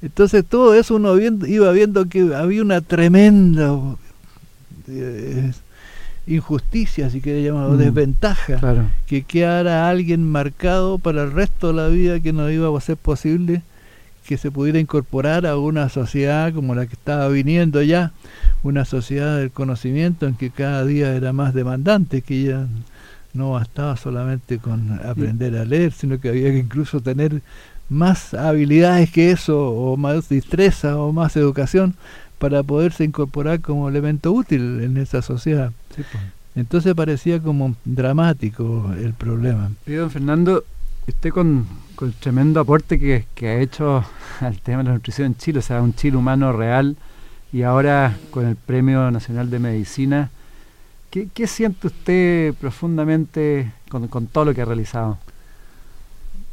Entonces 0.02 0.44
todo 0.44 0.74
eso 0.74 0.94
uno 0.94 1.18
iba 1.18 1.72
viendo 1.72 2.08
que 2.08 2.34
había 2.34 2.62
una 2.62 2.80
tremenda 2.80 3.76
eh, 4.86 5.52
injusticia, 6.28 7.10
si 7.10 7.20
quiere 7.20 7.42
llamarlo, 7.42 7.74
mm. 7.74 7.78
desventaja, 7.78 8.86
que 9.06 9.22
quedara 9.22 9.88
alguien 9.88 10.30
marcado 10.30 10.98
para 10.98 11.24
el 11.24 11.32
resto 11.32 11.68
de 11.68 11.74
la 11.74 11.88
vida 11.88 12.20
que 12.20 12.32
no 12.32 12.48
iba 12.50 12.76
a 12.76 12.80
ser 12.80 12.96
posible 12.96 13.62
que 14.28 14.36
se 14.36 14.50
pudiera 14.50 14.78
incorporar 14.78 15.46
a 15.46 15.56
una 15.56 15.88
sociedad 15.88 16.52
como 16.52 16.74
la 16.74 16.86
que 16.86 16.92
estaba 16.92 17.28
viniendo 17.28 17.80
ya, 17.80 18.12
una 18.62 18.84
sociedad 18.84 19.38
del 19.38 19.50
conocimiento 19.50 20.26
en 20.26 20.34
que 20.34 20.50
cada 20.50 20.84
día 20.84 21.14
era 21.14 21.32
más 21.32 21.54
demandante, 21.54 22.22
que 22.22 22.44
ya 22.44 22.66
no 23.34 23.52
bastaba 23.52 23.96
solamente 23.96 24.58
con 24.58 25.00
aprender 25.04 25.56
a 25.56 25.64
leer, 25.64 25.92
sino 25.92 26.20
que 26.20 26.28
había 26.28 26.50
que 26.50 26.58
incluso 26.58 27.00
tener 27.00 27.42
más 27.88 28.34
habilidades 28.34 29.10
que 29.10 29.30
eso, 29.30 29.70
o 29.70 29.96
más 29.96 30.28
destreza, 30.28 30.98
o 30.98 31.12
más 31.12 31.36
educación, 31.36 31.94
para 32.38 32.62
poderse 32.62 33.04
incorporar 33.04 33.60
como 33.60 33.88
elemento 33.88 34.32
útil 34.32 34.80
en 34.82 34.96
esa 34.96 35.22
sociedad. 35.22 35.72
Pues. 35.94 36.06
Entonces 36.54 36.94
parecía 36.94 37.40
como 37.40 37.76
dramático 37.84 38.92
el 38.98 39.14
problema. 39.14 39.70
Y 39.86 39.92
don 39.92 40.10
Fernando, 40.10 40.64
usted 41.06 41.30
con, 41.30 41.66
el 42.02 42.12
tremendo 42.14 42.60
aporte 42.60 42.98
que, 42.98 43.26
que, 43.34 43.48
ha 43.48 43.60
hecho 43.60 44.04
al 44.40 44.58
tema 44.60 44.78
de 44.78 44.84
la 44.84 44.94
nutrición 44.94 45.28
en 45.28 45.36
Chile, 45.36 45.60
o 45.60 45.62
sea, 45.62 45.80
un 45.82 45.94
Chile 45.94 46.16
humano 46.16 46.52
real, 46.52 46.96
y 47.52 47.62
ahora 47.62 48.16
con 48.30 48.46
el 48.46 48.56
Premio 48.56 49.10
Nacional 49.10 49.50
de 49.50 49.58
Medicina, 49.58 50.30
¿qué, 51.10 51.28
qué 51.32 51.46
siente 51.46 51.86
usted 51.86 52.54
profundamente 52.54 53.72
con, 53.88 54.08
con 54.08 54.26
todo 54.26 54.46
lo 54.46 54.54
que 54.54 54.62
ha 54.62 54.66
realizado? 54.66 55.18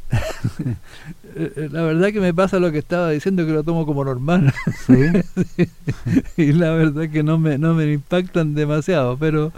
la 1.56 1.82
verdad 1.82 2.12
que 2.12 2.20
me 2.20 2.32
pasa 2.32 2.60
lo 2.60 2.70
que 2.70 2.78
estaba 2.78 3.10
diciendo 3.10 3.44
que 3.44 3.52
lo 3.52 3.64
tomo 3.64 3.84
como 3.84 4.04
normal 4.04 4.54
y 6.36 6.52
la 6.52 6.70
verdad 6.70 7.10
que 7.10 7.24
no 7.24 7.38
me 7.38 7.58
no 7.58 7.74
me 7.74 7.92
impactan 7.92 8.54
demasiado 8.54 9.16
pero 9.18 9.52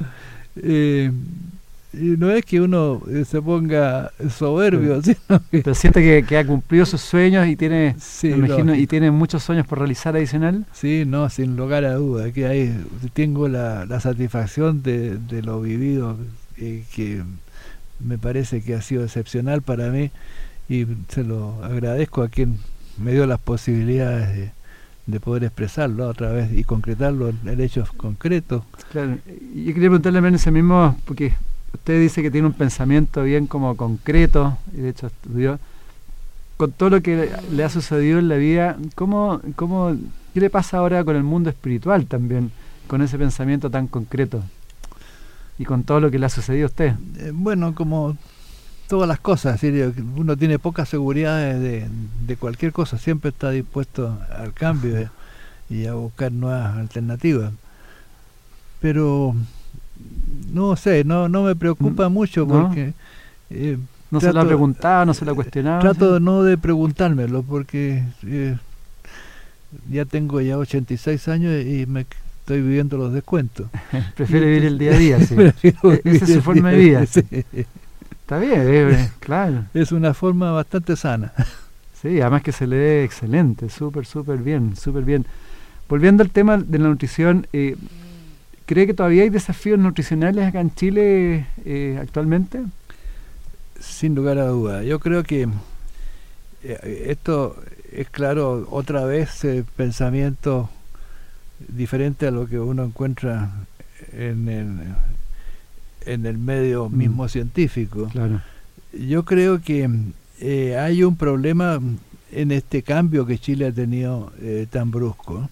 eh, 0.57 1.12
no 1.93 2.30
es 2.30 2.45
que 2.45 2.61
uno 2.61 3.03
eh, 3.11 3.24
se 3.24 3.41
ponga 3.41 4.12
soberbio 4.30 5.03
sino 5.03 5.41
que 5.51 5.62
pero 5.62 5.74
siente 5.74 6.24
que, 6.24 6.36
ha 6.36 6.47
cumplido 6.47 6.84
sus 6.84 7.01
sueños 7.01 7.47
y 7.47 7.57
tiene 7.57 7.97
imagino, 8.22 8.74
y 8.74 8.86
tiene 8.86 9.11
muchos 9.11 9.43
sueños 9.43 9.66
por 9.66 9.78
realizar 9.78 10.14
adicional. 10.14 10.66
Sí 10.72 11.05
no 11.07 11.28
sin 11.30 11.57
lugar 11.57 11.84
a 11.84 11.95
duda 11.95 12.30
que 12.32 12.47
hay 12.47 12.76
tengo 13.14 13.49
la, 13.49 13.86
satisfacción 14.01 14.82
de, 14.82 15.16
de, 15.16 15.43
lo 15.43 15.61
vivido 15.61 16.16
eh, 16.59 16.84
que 16.95 17.22
me 18.01 18.18
parece 18.18 18.62
que 18.62 18.74
ha 18.74 18.82
sido 18.82 19.05
excepcional 19.05 19.62
para 19.62 19.91
mí 19.91 20.11
y 20.68 20.86
se 21.09 21.24
lo 21.24 21.64
agradezco 21.64 22.22
a 22.22 22.28
quien 22.28 22.59
me 22.99 23.12
dio 23.12 23.26
las 23.26 23.39
posibilidades 23.39 24.53
de, 25.07 25.20
poder 25.20 25.45
expresarlo 25.45 26.09
a 26.11 26.14
través 26.14 26.53
y 26.53 26.64
concretarlo 26.64 27.30
en, 27.30 27.61
hechos 27.61 27.91
concretos. 27.93 28.62
Claro, 28.93 29.18
yo 29.26 29.72
quería 29.72 29.89
preguntarle 29.89 30.18
a 30.18 30.28
ese 30.28 30.51
mismo, 30.51 30.97
porque 31.07 31.32
usted 31.74 32.00
dice 32.00 32.22
que 32.22 32.30
tiene 32.30 32.46
un 32.46 32.52
pensamiento 32.52 33.22
bien 33.22 33.46
como 33.46 33.76
concreto, 33.76 34.58
y 34.72 34.78
de 34.78 34.88
hecho 34.90 35.08
estudió, 35.08 35.58
con 36.56 36.72
todo 36.72 36.90
lo 36.90 37.02
que 37.02 37.30
le 37.52 37.64
ha 37.64 37.68
sucedido 37.68 38.18
en 38.18 38.28
la 38.28 38.36
vida, 38.36 38.76
¿cómo, 38.94 39.40
cómo, 39.54 39.96
¿qué 40.34 40.40
le 40.40 40.50
pasa 40.50 40.78
ahora 40.78 41.04
con 41.04 41.16
el 41.16 41.22
mundo 41.22 41.50
espiritual 41.50 42.06
también, 42.06 42.50
con 42.88 43.02
ese 43.02 43.18
pensamiento 43.18 43.70
tan 43.70 43.86
concreto? 43.86 44.42
Y 45.58 45.64
con 45.64 45.84
todo 45.84 46.00
lo 46.00 46.10
que 46.10 46.18
le 46.18 46.26
ha 46.26 46.30
sucedido 46.30 46.66
a 46.66 46.68
usted. 46.68 46.94
Eh, 47.18 47.32
bueno, 47.34 47.74
como 47.74 48.16
todas 48.88 49.06
las 49.06 49.20
cosas. 49.20 49.60
Uno 50.16 50.36
tiene 50.36 50.58
pocas 50.58 50.88
seguridades 50.88 51.60
de, 52.26 52.36
cualquier 52.36 52.72
cosa, 52.72 52.98
siempre 52.98 53.30
está 53.30 53.50
dispuesto 53.50 54.18
al 54.36 54.52
cambio 54.52 55.10
y 55.70 55.86
a 55.86 55.94
buscar 55.94 56.32
nuevas 56.32 56.76
alternativas. 56.76 57.52
Pero 58.80 59.36
no 60.53 60.76
sé, 60.76 61.05
no, 61.05 61.28
no 61.28 61.43
me 61.43 61.57
preocupa 61.57 62.09
mm, 62.09 62.12
mucho 62.12 62.47
porque... 62.47 62.95
Eh, 63.51 63.78
no 64.11 64.20
se 64.20 64.32
lo 64.32 64.41
ha 64.41 64.47
preguntado, 64.47 65.05
no 65.05 65.14
se 65.14 65.24
lo 65.24 65.32
ha 65.32 65.34
cuestionado. 65.34 65.80
Trato 65.80 66.18
no 66.18 66.43
de 66.43 66.57
preguntármelo 66.57 67.43
porque 67.43 68.03
eh, 68.26 68.57
ya 69.91 70.05
tengo 70.07 70.41
ya 70.41 70.57
86 70.57 71.28
años 71.28 71.62
y 71.62 71.84
me 71.86 72.07
estoy 72.41 72.62
viviendo 72.62 72.97
los 72.97 73.12
descuentos. 73.12 73.66
Prefiere 74.16 74.47
vivir 74.47 74.64
el 74.64 74.78
día 74.78 74.95
a 74.95 74.99
día, 74.99 75.20
sí. 75.20 75.34
E-, 75.62 76.01
esa 76.05 76.24
es 76.24 76.32
su 76.32 76.43
forma 76.43 76.70
de 76.70 76.76
vida. 76.78 77.03
Está 77.03 78.39
bien, 78.39 79.11
claro. 79.20 79.64
Es 79.74 79.93
una 79.93 80.14
forma 80.14 80.53
bastante 80.53 80.97
sana. 80.97 81.32
Sí, 82.01 82.20
además 82.20 82.43
que 82.43 82.53
se 82.53 82.64
le 82.64 82.76
ve 82.76 83.03
excelente, 83.03 83.68
súper, 83.68 84.07
súper 84.07 84.39
bien, 84.39 84.76
súper 84.76 85.03
bien. 85.03 85.26
Volviendo 85.89 86.22
al 86.22 86.30
tema 86.30 86.57
de 86.57 86.78
la 86.78 86.86
nutrición, 86.86 87.49
eh, 87.53 87.74
¿cree 88.68 88.86
que 88.86 88.92
todavía 88.92 89.22
hay 89.22 89.30
desafíos 89.30 89.78
nutricionales 89.78 90.44
acá 90.44 90.60
en 90.60 90.74
Chile 90.74 91.46
eh, 91.64 91.98
actualmente? 91.98 92.60
Sin 93.80 94.14
lugar 94.14 94.36
a 94.38 94.48
duda. 94.48 94.82
Yo 94.84 95.00
creo 95.00 95.24
que 95.24 95.48
eh, 96.62 97.06
esto 97.08 97.56
es 97.90 98.10
claro, 98.10 98.68
otra 98.70 99.06
vez 99.06 99.40
pensamiento 99.74 100.68
diferente 101.66 102.26
a 102.26 102.30
lo 102.30 102.46
que 102.46 102.58
uno 102.58 102.84
encuentra 102.84 103.50
en 104.12 104.48
el, 104.48 104.68
en 106.04 106.26
el 106.26 106.36
medio 106.36 106.90
mm. 106.90 106.96
mismo 106.96 107.28
científico. 107.28 108.10
Yo 108.92 109.24
creo 109.24 109.62
que 109.62 109.88
eh, 110.40 110.76
hay 110.76 111.04
un 111.04 111.16
problema 111.16 111.80
en 112.32 112.52
este 112.52 112.82
cambio 112.82 113.24
que 113.24 113.38
Chile 113.38 113.68
ha 113.68 113.72
tenido 113.72 114.30
eh, 114.42 114.66
tan 114.70 114.90
brusco. 114.90 115.48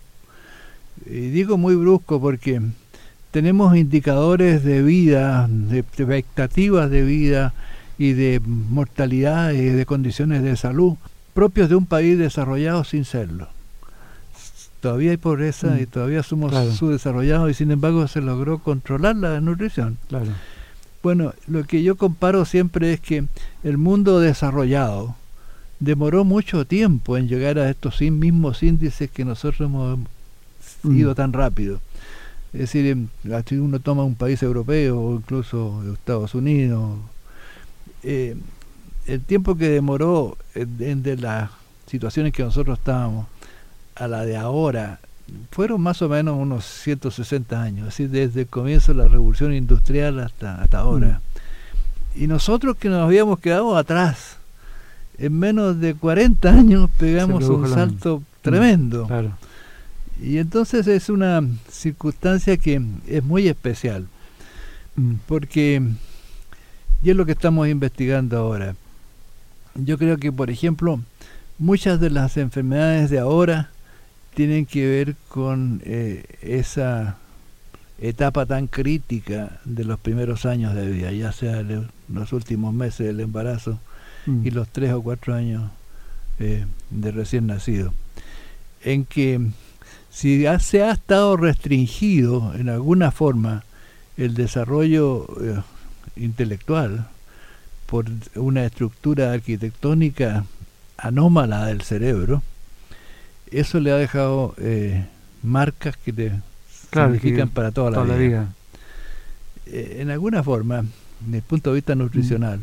Y 1.06 1.30
digo 1.30 1.56
muy 1.56 1.76
brusco 1.76 2.20
porque 2.20 2.60
tenemos 3.36 3.76
indicadores 3.76 4.64
de 4.64 4.80
vida, 4.80 5.46
de 5.46 5.80
expectativas 5.80 6.88
de 6.88 7.02
vida 7.02 7.52
y 7.98 8.14
de 8.14 8.40
mortalidad 8.40 9.52
y 9.52 9.60
de 9.60 9.84
condiciones 9.84 10.42
de 10.42 10.56
salud 10.56 10.94
propios 11.34 11.68
de 11.68 11.74
un 11.74 11.84
país 11.84 12.18
desarrollado 12.18 12.82
sin 12.84 13.04
serlo 13.04 13.48
todavía 14.80 15.10
hay 15.10 15.18
pobreza 15.18 15.66
mm. 15.66 15.82
y 15.82 15.84
todavía 15.86 16.22
somos 16.22 16.54
subdesarrollados 16.78 17.50
y 17.50 17.52
sin 17.52 17.70
embargo 17.72 18.08
se 18.08 18.22
logró 18.22 18.60
controlar 18.60 19.16
la 19.16 19.38
nutrición. 19.42 19.98
Claro. 20.08 20.32
Bueno, 21.02 21.34
lo 21.46 21.64
que 21.64 21.82
yo 21.82 21.96
comparo 21.96 22.46
siempre 22.46 22.94
es 22.94 23.00
que 23.00 23.26
el 23.64 23.76
mundo 23.76 24.18
desarrollado 24.18 25.14
demoró 25.78 26.24
mucho 26.24 26.66
tiempo 26.66 27.18
en 27.18 27.28
llegar 27.28 27.58
a 27.58 27.68
estos 27.68 28.00
mismos 28.00 28.62
índices 28.62 29.10
que 29.10 29.26
nosotros 29.26 29.60
hemos 29.60 29.98
mm. 30.84 30.96
ido 30.96 31.14
tan 31.14 31.34
rápido. 31.34 31.80
Es 32.56 32.72
decir, 32.72 33.08
si 33.46 33.56
uno 33.58 33.80
toma 33.80 34.02
un 34.04 34.14
país 34.14 34.42
europeo 34.42 34.98
o 34.98 35.14
incluso 35.16 35.82
Estados 35.92 36.34
Unidos, 36.34 36.96
eh, 38.02 38.34
el 39.06 39.20
tiempo 39.20 39.56
que 39.56 39.68
demoró 39.68 40.38
en, 40.54 41.02
de 41.02 41.18
las 41.18 41.50
situaciones 41.86 42.32
que 42.32 42.42
nosotros 42.42 42.78
estábamos 42.78 43.26
a 43.94 44.08
la 44.08 44.24
de 44.24 44.38
ahora 44.38 45.00
fueron 45.50 45.82
más 45.82 46.00
o 46.00 46.08
menos 46.08 46.36
unos 46.38 46.64
160 46.64 47.60
años, 47.60 47.88
así 47.88 48.06
desde 48.06 48.42
el 48.42 48.46
comienzo 48.46 48.92
de 48.94 49.02
la 49.02 49.08
revolución 49.08 49.52
industrial 49.52 50.20
hasta, 50.20 50.62
hasta 50.62 50.78
ahora. 50.78 51.20
Mm. 52.16 52.22
Y 52.22 52.26
nosotros 52.26 52.76
que 52.76 52.88
nos 52.88 53.02
habíamos 53.02 53.38
quedado 53.38 53.76
atrás, 53.76 54.38
en 55.18 55.38
menos 55.38 55.78
de 55.78 55.94
40 55.94 56.48
años 56.48 56.88
pegamos 56.98 57.44
un 57.44 57.68
salto 57.68 58.20
mm, 58.20 58.22
tremendo. 58.40 59.06
Y 60.22 60.38
entonces 60.38 60.86
es 60.86 61.08
una 61.08 61.42
circunstancia 61.70 62.56
que 62.56 62.80
es 63.06 63.22
muy 63.22 63.48
especial, 63.48 64.06
mm. 64.96 65.14
porque, 65.26 65.82
y 67.02 67.10
es 67.10 67.16
lo 67.16 67.26
que 67.26 67.32
estamos 67.32 67.68
investigando 67.68 68.38
ahora, 68.38 68.76
yo 69.74 69.98
creo 69.98 70.16
que, 70.16 70.32
por 70.32 70.50
ejemplo, 70.50 71.00
muchas 71.58 72.00
de 72.00 72.10
las 72.10 72.36
enfermedades 72.36 73.10
de 73.10 73.18
ahora, 73.18 73.70
tienen 74.34 74.66
que 74.66 74.86
ver 74.86 75.16
con 75.28 75.80
eh, 75.84 76.24
esa 76.42 77.16
etapa 77.98 78.44
tan 78.44 78.66
crítica 78.66 79.60
de 79.64 79.84
los 79.84 79.98
primeros 79.98 80.44
años 80.44 80.74
de 80.74 80.90
vida, 80.90 81.10
ya 81.12 81.32
sea 81.32 81.64
los 82.08 82.32
últimos 82.34 82.74
meses 82.74 83.06
del 83.06 83.20
embarazo 83.20 83.80
mm. 84.26 84.46
y 84.46 84.50
los 84.50 84.68
tres 84.68 84.92
o 84.92 85.02
cuatro 85.02 85.34
años 85.34 85.70
eh, 86.38 86.66
de 86.90 87.10
recién 87.12 87.46
nacido, 87.46 87.94
en 88.82 89.06
que 89.06 89.40
si 90.16 90.46
se 90.60 90.82
ha 90.82 90.92
estado 90.92 91.36
restringido 91.36 92.54
en 92.54 92.70
alguna 92.70 93.10
forma 93.10 93.64
el 94.16 94.32
desarrollo 94.32 95.26
eh, 95.42 95.60
intelectual 96.16 97.06
por 97.84 98.06
una 98.34 98.64
estructura 98.64 99.32
arquitectónica 99.32 100.46
anómala 100.96 101.66
del 101.66 101.82
cerebro, 101.82 102.42
eso 103.50 103.78
le 103.78 103.92
ha 103.92 103.96
dejado 103.96 104.54
eh, 104.56 105.04
marcas 105.42 105.98
que 105.98 106.14
te 106.14 106.32
significan 106.90 107.50
para 107.50 107.70
toda 107.70 107.90
la 107.90 108.16
vida. 108.16 108.54
Eh, 109.66 109.98
en 110.00 110.10
alguna 110.10 110.42
forma, 110.42 110.86
desde 111.20 111.36
el 111.36 111.42
punto 111.42 111.70
de 111.70 111.74
vista 111.74 111.94
nutricional, 111.94 112.60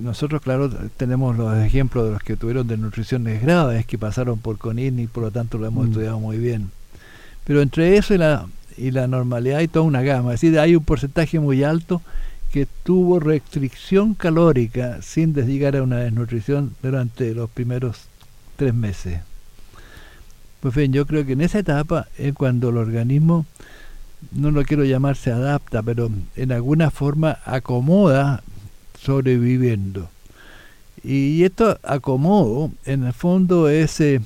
nosotros, 0.00 0.42
claro, 0.42 0.68
tenemos 0.96 1.36
los 1.36 1.56
ejemplos 1.58 2.06
de 2.06 2.12
los 2.12 2.22
que 2.22 2.36
tuvieron 2.36 2.66
de 2.66 2.76
nutriciones 2.76 3.42
graves, 3.42 3.86
que 3.86 3.98
pasaron 3.98 4.38
por 4.38 4.58
CONIN 4.58 4.98
y 4.98 5.06
por 5.06 5.24
lo 5.24 5.30
tanto 5.30 5.58
lo 5.58 5.66
hemos 5.66 5.86
mm. 5.86 5.90
estudiado 5.90 6.20
muy 6.20 6.38
bien. 6.38 6.70
Pero 7.44 7.62
entre 7.62 7.96
eso 7.96 8.14
y 8.14 8.18
la 8.18 8.46
y 8.76 8.90
la 8.90 9.06
normalidad 9.06 9.60
y 9.60 9.68
toda 9.68 9.84
una 9.84 10.02
gama. 10.02 10.34
Es 10.34 10.40
decir, 10.40 10.58
hay 10.58 10.76
un 10.76 10.84
porcentaje 10.84 11.38
muy 11.38 11.62
alto 11.62 12.02
que 12.52 12.66
tuvo 12.84 13.20
restricción 13.20 14.14
calórica 14.14 15.02
sin 15.02 15.34
llegar 15.34 15.76
a 15.76 15.82
una 15.82 15.98
desnutrición 15.98 16.74
durante 16.82 17.34
los 17.34 17.50
primeros 17.50 18.02
tres 18.56 18.74
meses. 18.74 19.20
Pues 20.60 20.74
bien, 20.74 20.92
yo 20.92 21.06
creo 21.06 21.26
que 21.26 21.32
en 21.32 21.40
esa 21.40 21.58
etapa 21.58 22.06
es 22.16 22.32
cuando 22.32 22.70
el 22.70 22.78
organismo, 22.78 23.44
no 24.32 24.50
lo 24.50 24.62
quiero 24.64 24.84
llamar 24.84 25.16
se 25.16 25.30
adapta, 25.30 25.82
pero 25.82 26.10
en 26.36 26.52
alguna 26.52 26.90
forma 26.90 27.38
acomoda 27.44 28.42
sobreviviendo. 29.04 30.08
Y 31.02 31.44
esto 31.44 31.78
acomodo, 31.82 32.70
en 32.86 33.04
el 33.04 33.12
fondo, 33.12 33.68
es 33.68 34.00
eh, 34.00 34.20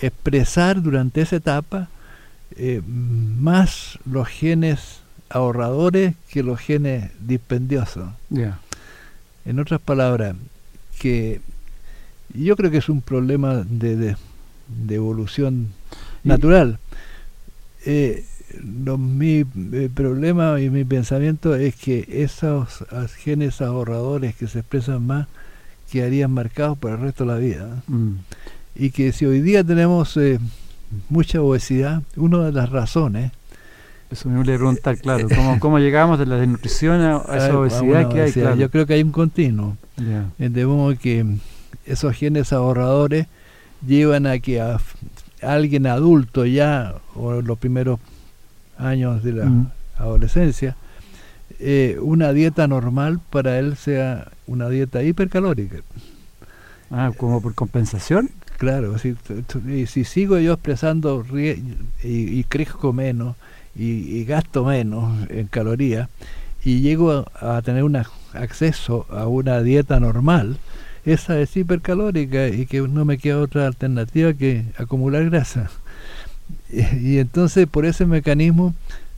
expresar 0.00 0.82
durante 0.82 1.20
esa 1.20 1.36
etapa 1.36 1.88
eh, 2.56 2.82
más 2.84 3.98
los 4.04 4.26
genes 4.26 5.00
ahorradores 5.28 6.14
que 6.28 6.42
los 6.42 6.58
genes 6.58 7.12
dispendiosos. 7.20 8.10
En 9.44 9.58
otras 9.60 9.80
palabras, 9.80 10.34
que 10.98 11.40
yo 12.34 12.56
creo 12.56 12.70
que 12.70 12.78
es 12.78 12.88
un 12.88 13.02
problema 13.02 13.64
de, 13.68 14.16
evolución 14.88 15.68
natural. 16.24 16.78
Eh, 17.86 18.24
mi 18.62 19.44
problema 19.94 20.60
y 20.60 20.70
mi 20.70 20.84
pensamiento 20.84 21.54
es 21.54 21.74
que 21.76 22.06
esos 22.08 22.84
genes 23.18 23.60
ahorradores 23.60 24.34
que 24.34 24.46
se 24.46 24.60
expresan 24.60 25.06
más 25.06 25.26
quedarían 25.90 26.32
marcados 26.32 26.78
para 26.78 26.94
el 26.94 27.00
resto 27.00 27.24
de 27.24 27.32
la 27.32 27.38
vida. 27.38 27.82
Mm. 27.88 28.12
Y 28.76 28.90
que 28.90 29.12
si 29.12 29.26
hoy 29.26 29.40
día 29.40 29.64
tenemos 29.64 30.16
eh, 30.16 30.38
mucha 31.08 31.42
obesidad, 31.42 32.02
una 32.16 32.44
de 32.44 32.52
las 32.52 32.70
razones... 32.70 33.32
Eso 34.10 34.28
me 34.28 34.36
voy 34.36 34.42
a 34.42 34.56
preguntar, 34.56 34.98
claro, 34.98 35.28
¿cómo, 35.28 35.60
cómo 35.60 35.78
llegamos 35.78 36.18
de 36.18 36.26
la 36.26 36.36
desnutrición 36.36 37.00
a, 37.00 37.22
esa 37.36 37.56
obesidad 37.56 38.08
que 38.08 38.22
hay? 38.22 38.58
Yo 38.58 38.68
creo 38.68 38.84
que 38.84 38.94
hay 38.94 39.02
un 39.02 39.12
continuo. 39.12 39.76
De 40.38 40.66
modo 40.66 40.98
que 40.98 41.24
esos 41.86 42.16
genes 42.16 42.52
ahorradores 42.52 43.26
llevan 43.86 44.26
a 44.26 44.40
que 44.40 44.60
a, 44.60 44.78
alguien 45.42 45.86
adulto 45.86 46.44
ya, 46.44 46.94
o 47.14 47.40
los 47.40 47.58
primeros 47.58 48.00
años 48.80 49.22
de 49.22 49.32
la 49.32 49.46
mm. 49.46 49.70
adolescencia, 49.98 50.76
eh, 51.58 51.98
una 52.00 52.32
dieta 52.32 52.66
normal 52.66 53.20
para 53.30 53.58
él 53.58 53.76
sea 53.76 54.28
una 54.46 54.68
dieta 54.68 55.02
hipercalórica. 55.02 55.78
Ah, 56.90 57.12
como 57.16 57.40
por 57.40 57.54
compensación. 57.54 58.30
Claro, 58.58 58.98
si, 58.98 59.16
si 59.86 60.04
sigo 60.04 60.38
yo 60.38 60.52
expresando 60.52 61.24
y, 61.32 62.44
crezco 62.44 62.92
menos 62.92 63.36
y, 63.74 64.24
gasto 64.24 64.66
menos 64.66 65.30
en 65.30 65.46
calorías 65.46 66.10
y 66.62 66.80
llego 66.82 67.24
a, 67.40 67.62
tener 67.62 67.84
un 67.84 67.96
acceso 68.34 69.06
a 69.08 69.26
una 69.28 69.62
dieta 69.62 69.98
normal, 69.98 70.58
esa 71.06 71.40
es 71.40 71.56
hipercalórica 71.56 72.48
y 72.48 72.66
que 72.66 72.82
no 72.82 73.06
me 73.06 73.16
queda 73.16 73.38
otra 73.38 73.66
alternativa 73.66 74.34
que 74.34 74.66
acumular 74.76 75.24
grasa. 75.30 75.70
Y, 77.00 77.18
entonces 77.18 77.66
por 77.66 77.84
ese 77.84 78.06
mecanismo 78.06 78.74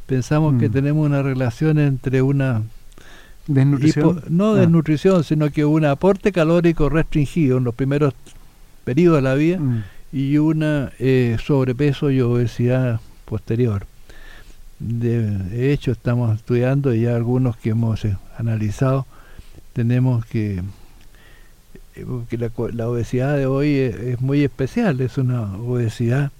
pensamos 0.06 0.58
que 0.60 0.68
mm. 0.68 0.72
tenemos 0.72 1.06
una 1.06 1.22
relación 1.22 1.78
entre 1.78 2.22
una 2.22 2.62
desnutrición 3.46 4.22
no 4.28 4.52
ah. 4.52 4.56
desnutrición 4.56 5.24
sino 5.24 5.50
que 5.50 5.64
un 5.64 5.84
aporte 5.84 6.32
calórico 6.32 6.88
restringido 6.88 7.58
en 7.58 7.64
los 7.64 7.74
primeros 7.74 8.14
periodos 8.84 9.18
de 9.18 9.22
la 9.22 9.34
vida 9.34 9.58
mm. 9.58 9.84
y 10.12 10.38
una 10.38 10.92
eh, 10.98 11.36
sobrepeso 11.44 12.10
y 12.10 12.20
obesidad 12.20 13.00
posterior 13.24 13.86
de 14.78 15.72
hecho 15.72 15.92
estamos 15.92 16.36
estudiando 16.36 16.92
y 16.94 17.02
ya 17.02 17.14
algunos 17.14 17.56
que 17.56 17.70
hemos 17.70 18.04
eh, 18.04 18.16
analizado 18.36 19.06
tenemos 19.72 20.24
que, 20.26 20.62
eh, 21.94 22.06
que 22.28 22.38
la, 22.38 22.88
obesidad 22.88 23.36
de 23.36 23.46
hoy 23.46 23.76
es 23.76 24.20
muy 24.20 24.42
especial 24.42 25.00
es 25.00 25.18
una 25.18 25.56
obesidad 25.56 26.32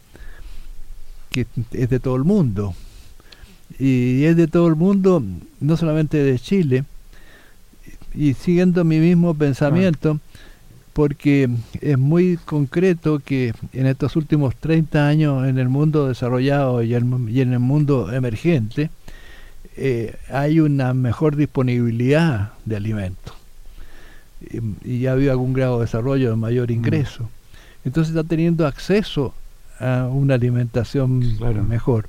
que 1.32 1.46
es 1.72 1.90
de 1.90 1.98
todo 1.98 2.14
el 2.16 2.24
mundo. 2.24 2.74
Y 3.78 4.24
es 4.24 4.36
de 4.36 4.46
todo 4.46 4.68
el 4.68 4.76
mundo, 4.76 5.22
no 5.60 5.76
solamente 5.76 6.22
de 6.22 6.38
Chile, 6.38 6.84
y 8.14 8.34
siguiendo 8.34 8.84
mi 8.84 8.98
mismo 8.98 9.34
pensamiento, 9.34 10.20
porque 10.92 11.48
es 11.80 11.98
muy 11.98 12.38
concreto 12.44 13.20
que 13.24 13.54
en 13.72 13.86
estos 13.86 14.14
últimos 14.16 14.54
30 14.56 15.08
años 15.08 15.48
en 15.48 15.58
el 15.58 15.68
mundo 15.68 16.08
desarrollado 16.08 16.82
y, 16.82 16.94
en 16.94 17.52
el 17.52 17.58
mundo 17.58 18.12
emergente, 18.12 18.90
eh, 19.76 20.16
hay 20.28 20.60
una 20.60 20.92
mejor 20.92 21.36
disponibilidad 21.36 22.52
de 22.66 22.76
alimentos. 22.76 23.34
Y, 24.84 25.00
ya 25.00 25.10
ha 25.10 25.12
habido 25.14 25.32
algún 25.32 25.54
grado 25.54 25.78
de 25.78 25.86
desarrollo 25.86 26.30
de 26.30 26.36
mayor 26.36 26.68
mm. 26.68 26.74
ingreso. 26.74 27.30
Entonces 27.84 28.14
está 28.14 28.28
teniendo 28.28 28.66
acceso 28.66 29.34
a 29.82 30.08
una 30.08 30.34
alimentación 30.34 31.22
mejor, 31.68 32.08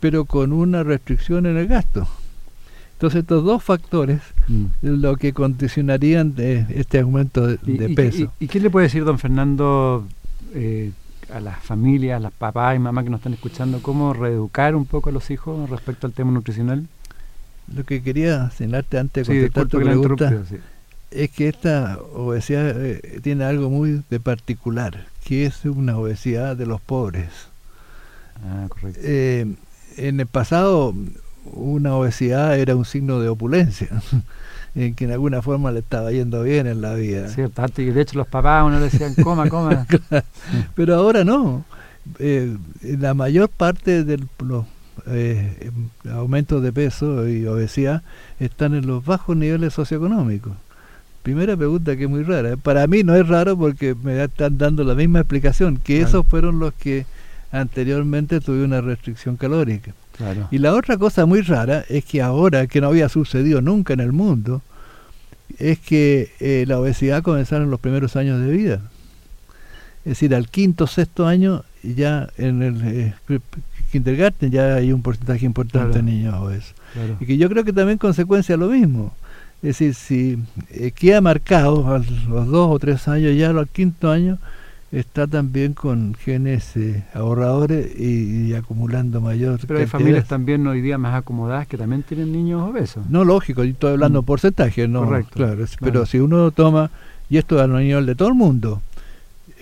pero 0.00 0.24
con 0.24 0.52
una 0.52 0.82
restricción 0.82 1.46
en 1.46 1.56
el 1.56 1.66
gasto. 1.66 2.06
Entonces 2.94 3.20
estos 3.20 3.44
dos 3.44 3.62
factores 3.62 4.20
mm. 4.48 4.64
lo 4.80 5.16
que 5.16 5.32
condicionarían 5.32 6.34
de 6.34 6.66
este 6.70 7.00
aumento 7.00 7.46
de, 7.46 7.88
peso. 7.94 8.32
Y, 8.40 8.48
qué 8.48 8.58
le 8.58 8.70
puede 8.70 8.86
decir 8.86 9.04
don 9.04 9.18
Fernando 9.18 10.06
eh, 10.54 10.92
a 11.30 11.40
las 11.40 11.62
familias, 11.62 12.16
a 12.16 12.20
las 12.20 12.32
papás 12.32 12.76
y 12.76 12.78
mamás 12.78 13.04
que 13.04 13.10
nos 13.10 13.18
están 13.20 13.34
escuchando, 13.34 13.82
cómo 13.82 14.14
reeducar 14.14 14.74
un 14.74 14.86
poco 14.86 15.10
a 15.10 15.12
los 15.12 15.30
hijos 15.30 15.68
respecto 15.68 16.06
al 16.06 16.14
tema 16.14 16.30
nutricional? 16.30 16.86
Lo 17.74 17.84
que 17.84 18.02
quería 18.02 18.50
señalarte 18.50 18.98
antes 18.98 19.26
de 19.26 19.50
contestar 19.50 19.66
tu 19.66 19.78
pregunta 19.78 20.42
es 21.10 21.30
que 21.30 21.48
esta 21.48 21.98
obesidad 22.14 22.82
eh, 22.82 23.20
tiene 23.22 23.44
algo 23.44 23.70
muy 23.70 24.02
de 24.08 24.20
particular 24.20 25.06
que 25.26 25.44
es 25.44 25.64
una 25.64 25.98
obesidad 25.98 26.56
de 26.56 26.66
los 26.66 26.80
pobres. 26.80 27.48
Ah, 28.44 28.66
correcto. 28.68 29.00
Eh, 29.02 29.56
en 29.96 30.20
el 30.20 30.26
pasado 30.26 30.94
una 31.52 31.96
obesidad 31.96 32.56
era 32.56 32.76
un 32.76 32.84
signo 32.84 33.18
de 33.18 33.28
opulencia, 33.28 33.88
en 34.76 34.94
que 34.94 35.04
en 35.04 35.10
alguna 35.10 35.42
forma 35.42 35.72
le 35.72 35.80
estaba 35.80 36.12
yendo 36.12 36.44
bien 36.44 36.68
en 36.68 36.80
la 36.80 36.94
vida. 36.94 37.28
Cierto, 37.28 37.64
y 37.78 37.86
de 37.86 38.00
hecho 38.00 38.16
los 38.18 38.28
papás 38.28 38.64
uno 38.64 38.78
le 38.78 38.84
decían, 38.84 39.14
coma, 39.16 39.48
coma. 39.50 39.84
Pero 40.76 40.94
ahora 40.94 41.24
no. 41.24 41.64
Eh, 42.20 42.56
la 42.82 43.14
mayor 43.14 43.48
parte 43.48 44.04
de 44.04 44.24
los 44.38 44.64
eh, 45.08 45.72
aumentos 46.08 46.62
de 46.62 46.72
peso 46.72 47.28
y 47.28 47.44
obesidad 47.48 48.04
están 48.38 48.76
en 48.76 48.86
los 48.86 49.04
bajos 49.04 49.36
niveles 49.36 49.74
socioeconómicos. 49.74 50.52
Primera 51.26 51.56
pregunta 51.56 51.96
que 51.96 52.04
es 52.04 52.08
muy 52.08 52.22
rara. 52.22 52.56
Para 52.56 52.86
mí 52.86 53.02
no 53.02 53.16
es 53.16 53.26
raro 53.26 53.58
porque 53.58 53.96
me 54.00 54.22
están 54.22 54.58
dando 54.58 54.84
la 54.84 54.94
misma 54.94 55.18
explicación, 55.18 55.76
que 55.76 56.00
esos 56.00 56.24
fueron 56.24 56.60
los 56.60 56.72
que 56.74 57.04
anteriormente 57.50 58.38
tuvieron 58.38 58.70
una 58.70 58.80
restricción 58.80 59.36
calórica. 59.36 59.92
Y 60.52 60.58
la 60.58 60.72
otra 60.72 60.96
cosa 60.98 61.26
muy 61.26 61.40
rara 61.40 61.84
es 61.88 62.04
que 62.04 62.22
ahora, 62.22 62.68
que 62.68 62.80
no 62.80 62.86
había 62.86 63.08
sucedido 63.08 63.60
nunca 63.60 63.92
en 63.92 63.98
el 63.98 64.12
mundo, 64.12 64.62
es 65.58 65.80
que 65.80 66.30
eh, 66.38 66.64
la 66.68 66.78
obesidad 66.78 67.24
comenzaron 67.24 67.64
en 67.64 67.70
los 67.72 67.80
primeros 67.80 68.14
años 68.14 68.40
de 68.40 68.52
vida. 68.52 68.82
Es 70.04 70.10
decir, 70.10 70.32
al 70.32 70.48
quinto, 70.48 70.86
sexto 70.86 71.26
año, 71.26 71.64
ya 71.82 72.28
en 72.38 72.62
el 72.62 72.80
eh, 72.84 73.14
kindergarten 73.90 74.52
ya 74.52 74.76
hay 74.76 74.92
un 74.92 75.02
porcentaje 75.02 75.44
importante 75.44 75.98
de 75.98 76.04
niños 76.04 76.34
obesos. 76.34 76.76
Y 77.18 77.26
que 77.26 77.36
yo 77.36 77.48
creo 77.48 77.64
que 77.64 77.72
también 77.72 77.98
consecuencia 77.98 78.56
lo 78.56 78.68
mismo. 78.68 79.12
Es 79.66 79.80
decir, 79.80 79.94
si 79.94 80.38
eh, 80.70 80.92
queda 80.92 81.20
marcado 81.20 81.92
a 81.92 81.98
los 81.98 82.46
dos 82.46 82.70
o 82.70 82.78
tres 82.78 83.08
años, 83.08 83.36
ya 83.36 83.50
al 83.50 83.66
quinto 83.66 84.12
año, 84.12 84.38
está 84.92 85.26
también 85.26 85.74
con 85.74 86.14
genes 86.14 86.76
eh, 86.76 87.02
ahorradores 87.12 87.98
y, 87.98 88.54
acumulando 88.54 89.20
mayor. 89.20 89.58
Pero 89.66 89.80
hay 89.80 89.86
familias 89.86 90.28
también 90.28 90.64
hoy 90.68 90.80
día 90.82 90.98
más 90.98 91.16
acomodadas 91.16 91.66
que 91.66 91.76
también 91.76 92.04
tienen 92.04 92.30
niños 92.30 92.62
obesos. 92.62 93.10
No, 93.10 93.24
lógico, 93.24 93.64
yo 93.64 93.72
estoy 93.72 93.94
hablando 93.94 94.22
mm. 94.22 94.24
porcentaje, 94.24 94.86
no. 94.86 95.04
Correcto. 95.04 95.34
Claro, 95.34 95.64
Pero 95.80 96.06
si 96.06 96.20
uno 96.20 96.52
toma, 96.52 96.92
y 97.28 97.38
esto 97.38 97.60
a 97.60 97.66
nivel 97.66 98.06
de 98.06 98.14
todo 98.14 98.28
el 98.28 98.34
mundo, 98.34 98.82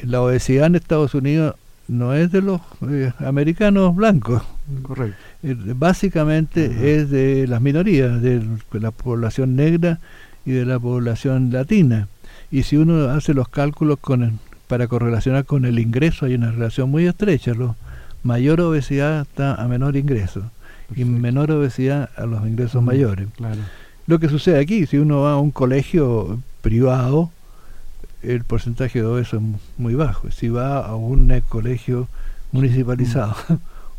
la 0.02 0.20
obesidad 0.20 0.66
en 0.66 0.74
Estados 0.74 1.14
Unidos 1.14 1.55
no 1.88 2.12
es 2.12 2.30
de 2.30 2.42
los 2.42 2.61
eh, 2.90 3.11
americanos 3.20 3.96
blancos. 3.96 4.42
Correcto. 4.82 5.16
Eh, 5.45 5.55
básicamente 5.76 6.97
es 6.97 7.11
de 7.11 7.47
las 7.47 7.61
minorías, 7.61 8.20
de 8.22 8.42
la 8.72 8.90
población 8.90 9.55
negra 9.55 10.01
y 10.45 10.53
de 10.53 10.64
la 10.64 10.78
población 10.78 11.53
latina. 11.53 12.09
Y 12.51 12.62
si 12.62 12.76
uno 12.76 13.11
hace 13.11 13.34
los 13.34 13.49
cálculos 13.49 13.99
con 14.01 14.40
para 14.68 14.88
correlacionar 14.88 15.45
con 15.45 15.66
el 15.66 15.78
ingreso, 15.78 16.24
hay 16.24 16.34
una 16.34 16.51
relación 16.51 16.90
muy 16.90 17.07
estrecha. 17.07 17.53
Lo, 17.53 17.76
mayor 18.24 18.61
obesidad 18.62 19.20
está 19.20 19.55
a 19.55 19.68
menor 19.68 19.97
ingreso 19.97 20.51
y 20.97 21.05
menor 21.05 21.51
obesidad 21.53 22.11
a 22.16 22.26
los 22.26 22.45
ingresos 22.47 22.82
mayores. 22.82 23.28
Lo 24.07 24.18
que 24.18 24.28
sucede 24.28 24.59
aquí, 24.59 24.86
si 24.86 24.99
uno 24.99 25.20
va 25.20 25.34
a 25.34 25.38
un 25.38 25.51
colegio 25.51 26.40
privado, 26.62 27.30
el 28.22 28.45
porcentaje 28.45 29.01
de 29.01 29.07
obesos 29.07 29.42
es 29.42 29.61
muy 29.78 29.95
bajo. 29.95 30.30
Si 30.30 30.49
va 30.49 30.78
a 30.78 30.97
un 30.97 31.40
colegio 31.49 32.09
municipalizado, 32.53 33.36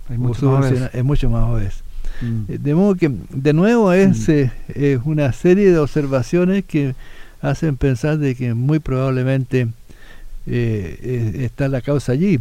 es 0.09 0.17
mucho 0.17 0.51
más 0.51 0.71
obés. 0.71 0.89
Es 0.93 1.03
mucho 1.03 1.29
más 1.29 1.43
obés. 1.49 1.83
Mm. 2.21 2.51
Eh, 2.51 2.57
de 2.59 2.75
modo 2.75 2.95
que, 2.95 3.11
de 3.29 3.53
nuevo, 3.53 3.91
es, 3.93 4.27
mm. 4.27 4.31
eh, 4.69 4.99
una 5.03 5.31
serie 5.33 5.71
de 5.71 5.79
observaciones 5.79 6.63
que 6.65 6.95
hacen 7.41 7.77
pensar 7.77 8.17
de 8.17 8.35
que 8.35 8.53
muy 8.53 8.79
probablemente 8.79 9.67
eh, 10.47 11.41
está 11.41 11.67
la 11.67 11.81
causa 11.81 12.13
allí. 12.13 12.39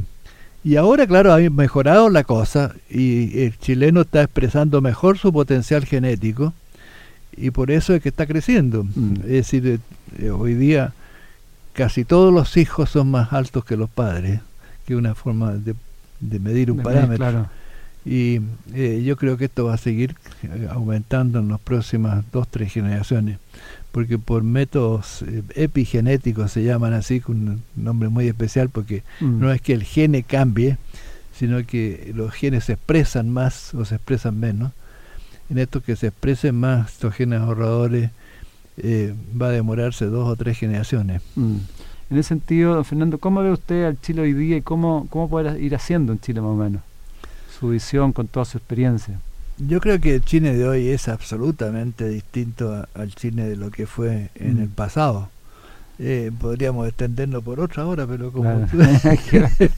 Y 0.63 0.77
ahora, 0.77 1.07
claro, 1.07 1.33
ha 1.33 1.39
mejorado 1.51 2.09
la 2.09 2.25
cosa 2.25 2.75
y 2.89 3.43
el 3.43 3.59
chileno 3.59 4.03
está 4.03 4.23
expresando 4.23 4.81
mejor 4.81 5.19
su 5.19 5.31
potencial 5.31 5.85
genético 5.85 6.55
y 7.37 7.51
por 7.51 7.71
eso 7.71 7.95
es 7.95 8.03
que 8.03 8.09
está 8.09 8.27
creciendo. 8.27 8.85
Mm. 8.85 9.15
Es 9.25 9.51
decir, 9.51 9.81
hoy 10.33 10.55
día 10.55 10.95
casi 11.75 12.05
todos 12.05 12.33
los 12.33 12.57
hijos 12.57 12.89
son 12.89 13.11
más 13.11 13.33
altos 13.33 13.65
que 13.65 13.77
los 13.77 13.91
padres, 13.91 14.41
que 14.87 14.97
una 14.97 15.15
forma 15.15 15.53
de, 15.53 15.75
medir 16.21 16.71
un 16.71 16.79
parámetro. 16.79 17.49
Y 18.05 18.41
eh, 18.75 19.03
yo 19.05 19.17
creo 19.17 19.39
que 19.39 19.47
esto 19.47 19.65
va 19.65 19.75
a 19.75 19.79
seguir 19.79 20.15
eh, 20.43 20.69
aumentando 20.71 21.39
en 21.39 21.49
las 21.49 21.61
próximas 21.61 22.25
dos, 22.33 22.47
tres 22.49 22.73
generaciones, 22.73 23.39
porque 23.93 24.19
por 24.19 24.43
métodos 24.43 25.23
eh, 25.23 25.43
epigenéticos 25.55 26.53
se 26.53 26.65
llaman 26.65 26.93
así, 26.93 27.21
con 27.21 27.49
un 27.49 27.63
nombre 27.77 28.11
muy 28.11 28.29
especial, 28.29 28.69
porque 28.69 29.03
mm. 29.21 29.41
no 29.41 29.53
es 29.53 29.63
que 29.63 29.73
el 29.73 29.85
gene 29.85 30.23
cambie, 30.23 30.77
sino 31.35 31.65
que 31.65 32.13
los 32.15 32.33
genes 32.35 32.65
se 32.65 32.75
expresan 32.75 33.31
más 33.31 33.73
o 33.75 33.87
se 33.87 33.95
expresan 33.95 34.39
menos. 34.39 34.73
En 35.49 35.59
esto 35.59 35.83
que 35.83 35.97
se 35.97 36.09
expresen 36.09 36.57
más 36.57 36.93
estos 36.93 37.15
genes 37.15 37.41
ahorradores, 37.41 38.11
va 39.41 39.49
a 39.49 39.51
demorarse 39.51 40.07
dos 40.07 40.29
o 40.29 40.37
tres 40.37 40.59
generaciones. 40.59 41.23
Mm. 41.37 41.57
En 42.11 42.19
ese 42.19 42.29
sentido, 42.29 42.75
don 42.75 42.85
Fernando, 42.85 43.19
¿cómo 43.19 43.43
ve 43.43 43.51
usted 43.51 43.85
al 43.85 44.01
Chile 44.01 44.23
hoy 44.23 44.33
día 44.33 44.57
y 44.57 44.63
cómo, 44.63 45.07
cómo 45.11 45.29
puede 45.29 45.61
ir 45.61 45.75
haciendo 45.75 46.13
en 46.13 46.21
Chile 46.21 46.41
más 46.41 46.51
o 46.51 46.57
menos? 46.57 46.83
Su 47.59 47.71
visión 47.71 48.13
con 48.13 48.29
toda 48.29 48.45
su 48.45 48.59
experiencia. 48.59 49.19
Yo 49.59 49.81
creo 49.81 50.01
que 50.01 50.15
el 50.17 50.25
Chile 50.25 50.55
de 50.55 50.69
hoy 50.69 50.89
es 50.89 51.09
absolutamente 51.09 52.09
distinto 52.09 52.87
al 52.95 53.15
Chile 53.15 53.45
de 53.45 53.57
lo 53.57 53.71
que 53.71 53.87
fue 53.87 54.31
en 54.35 54.59
el 54.59 54.69
mm. 54.69 54.73
pasado. 54.73 55.31
Eh, 55.99 56.31
podríamos 56.41 56.89
extenderlo 56.89 57.41
por 57.41 57.61
otra 57.61 57.87
hora, 57.87 58.07
pero 58.07 58.33
como 58.33 58.51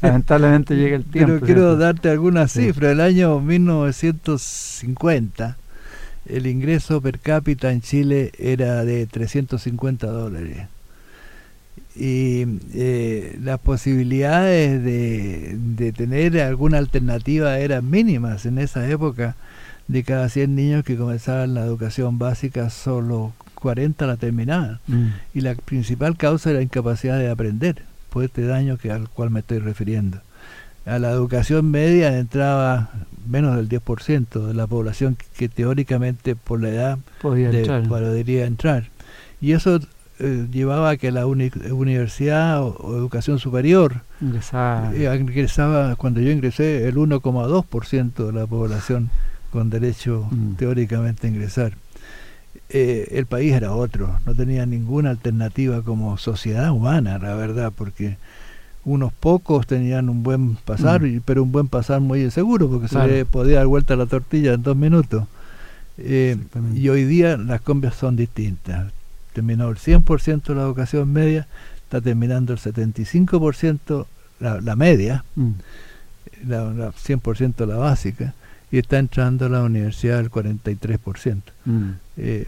lamentablemente 0.00 0.74
llega 0.74 0.96
el 0.96 1.04
tiempo. 1.04 1.34
Pero 1.34 1.44
quiero 1.44 1.76
darte 1.76 2.08
algunas 2.08 2.52
cifras. 2.52 2.92
El 2.92 3.02
año 3.02 3.38
1950 3.40 5.58
el 6.28 6.46
ingreso 6.46 7.00
per 7.00 7.20
cápita 7.20 7.70
en 7.70 7.80
Chile 7.80 8.32
era 8.38 8.84
de 8.84 9.06
350 9.06 10.06
dólares. 10.08 10.66
Y 11.98 12.44
eh, 12.74 13.38
las 13.42 13.58
posibilidades 13.58 14.82
de, 14.84 15.56
de, 15.56 15.92
tener 15.92 16.38
alguna 16.40 16.78
alternativa 16.78 17.58
eran 17.58 17.88
mínimas 17.88 18.44
en 18.46 18.58
esa 18.58 18.88
época. 18.88 19.36
De 19.88 20.02
cada 20.02 20.28
100 20.28 20.56
niños 20.56 20.84
que 20.84 20.96
comenzaban 20.96 21.54
la 21.54 21.64
educación 21.64 22.18
básica, 22.18 22.70
solo 22.70 23.32
40 23.54 24.06
la 24.06 24.16
terminaban. 24.16 24.80
Mm. 24.88 25.06
Y 25.32 25.42
la 25.42 25.54
principal 25.54 26.16
causa 26.16 26.50
era 26.50 26.58
la 26.58 26.64
incapacidad 26.64 27.18
de 27.18 27.30
aprender, 27.30 27.82
por 28.10 28.24
este 28.24 28.44
daño 28.44 28.78
que, 28.78 28.90
al 28.90 29.08
cual 29.08 29.30
me 29.30 29.40
estoy 29.40 29.60
refiriendo 29.60 30.20
a 30.86 31.00
la 31.00 31.10
educación 31.10 31.70
media 31.70 32.16
entraba 32.16 32.90
menos 33.28 33.56
del 33.56 33.68
10% 33.68 34.46
de 34.46 34.54
la 34.54 34.68
población 34.68 35.16
que, 35.36 35.48
teóricamente 35.48 36.36
por 36.36 36.62
la 36.62 36.68
edad 36.68 36.98
podía 37.20 37.50
entrar. 37.50 37.82
entrar. 38.46 38.88
Y 39.40 39.52
eso 39.52 39.80
eh, 40.18 40.46
llevaba 40.50 40.90
a 40.90 40.96
que 40.96 41.12
la 41.12 41.26
universidad 41.26 42.62
o, 42.62 42.96
educación 42.96 43.38
superior 43.38 44.02
ingresaba. 44.20 44.94
Eh, 44.94 45.14
ingresaba, 45.16 45.96
cuando 45.96 46.20
yo 46.20 46.30
ingresé, 46.30 46.88
el 46.88 46.96
1,2% 46.96 48.26
de 48.26 48.32
la 48.32 48.46
población 48.46 49.10
con 49.50 49.70
derecho 49.70 50.26
mm. 50.30 50.54
teóricamente 50.54 51.26
a 51.26 51.30
ingresar. 51.30 51.72
Eh, 52.68 53.08
el 53.12 53.26
país 53.26 53.52
era 53.52 53.72
otro, 53.72 54.18
no 54.26 54.34
tenía 54.34 54.66
ninguna 54.66 55.10
alternativa 55.10 55.82
como 55.82 56.18
sociedad 56.18 56.72
humana, 56.72 57.18
la 57.18 57.34
verdad, 57.34 57.72
porque 57.74 58.16
unos 58.84 59.12
pocos 59.12 59.66
tenían 59.66 60.08
un 60.08 60.22
buen 60.22 60.56
pasar, 60.56 61.02
mm. 61.02 61.22
pero 61.24 61.42
un 61.42 61.52
buen 61.52 61.68
pasar 61.68 62.00
muy 62.00 62.22
inseguro, 62.22 62.68
porque 62.68 62.88
se 62.88 63.24
podía 63.24 63.58
dar 63.58 63.66
vuelta 63.66 63.96
la 63.96 64.06
tortilla 64.06 64.54
en 64.54 64.62
dos 64.62 64.76
minutos. 64.76 65.24
Eh, 65.98 66.36
y 66.74 66.88
hoy 66.88 67.04
día 67.04 67.36
las 67.36 67.60
combias 67.60 67.94
son 67.94 68.16
distintas. 68.16 68.92
Terminó 69.36 69.68
el 69.68 69.76
100% 69.76 70.44
de 70.44 70.54
la 70.54 70.62
educación 70.62 71.12
media, 71.12 71.46
está 71.84 72.00
terminando 72.00 72.54
el 72.54 72.58
75% 72.58 74.06
la, 74.40 74.62
la 74.62 74.76
media, 74.76 75.24
mm. 75.34 75.50
la, 76.46 76.64
la 76.72 76.92
100% 76.92 77.66
la 77.66 77.76
básica, 77.76 78.32
y 78.72 78.78
está 78.78 78.98
entrando 78.98 79.44
a 79.44 79.48
la 79.50 79.62
universidad 79.62 80.20
el 80.20 80.30
43%. 80.30 81.42
Mm. 81.66 81.90
Eh, 82.16 82.46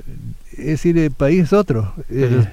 es 0.53 0.64
decir, 0.64 0.97
el 0.97 1.11
país 1.11 1.43
es 1.45 1.53
otro. 1.53 1.93
Eh, 2.09 2.47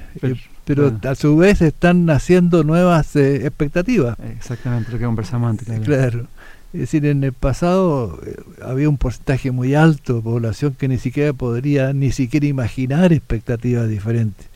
pero, 0.65 0.99
a 1.03 1.15
su 1.15 1.38
vez 1.38 1.61
están 1.61 2.05
naciendo 2.05 2.65
nuevas 2.65 3.15
eh, 3.15 3.45
expectativas. 3.47 4.17
Exactamente 4.36 4.91
lo 4.91 4.97
que 4.97 5.05
conversamos 5.05 5.51
antes. 5.51 5.79
Claro. 5.79 6.27
Es 6.76 6.82
decir, 6.82 7.05
en 7.05 7.23
el 7.23 7.32
pasado 7.32 8.19
había 8.61 8.89
un 8.89 8.97
porcentaje 8.97 9.49
muy 9.51 9.76
alto 9.76 10.15
de 10.15 10.21
población 10.21 10.76
que 10.78 10.89
ni 10.89 10.97
siquiera 10.97 11.32
podría 11.32 11.93
ni 11.93 12.11
siquiera 12.11 12.47
imaginar 12.47 13.13
expectativas 13.13 13.88
diferentes. 13.88 14.47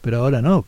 Pero 0.00 0.18
ahora 0.18 0.42
no. 0.42 0.64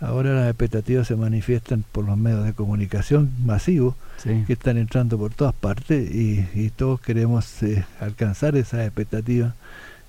Ahora 0.00 0.32
las 0.32 0.48
expectativas 0.48 1.08
se 1.08 1.14
manifiestan 1.14 1.84
por 1.92 2.06
los 2.06 2.16
medios 2.16 2.46
de 2.46 2.54
comunicación 2.54 3.32
masivos 3.44 3.96
que 4.24 4.54
están 4.54 4.78
entrando 4.78 5.18
por 5.18 5.34
todas 5.34 5.54
partes 5.54 6.10
y, 6.10 6.70
todos 6.74 7.02
queremos 7.02 7.58
alcanzar 8.00 8.56
esas 8.56 8.86
expectativas 8.86 9.52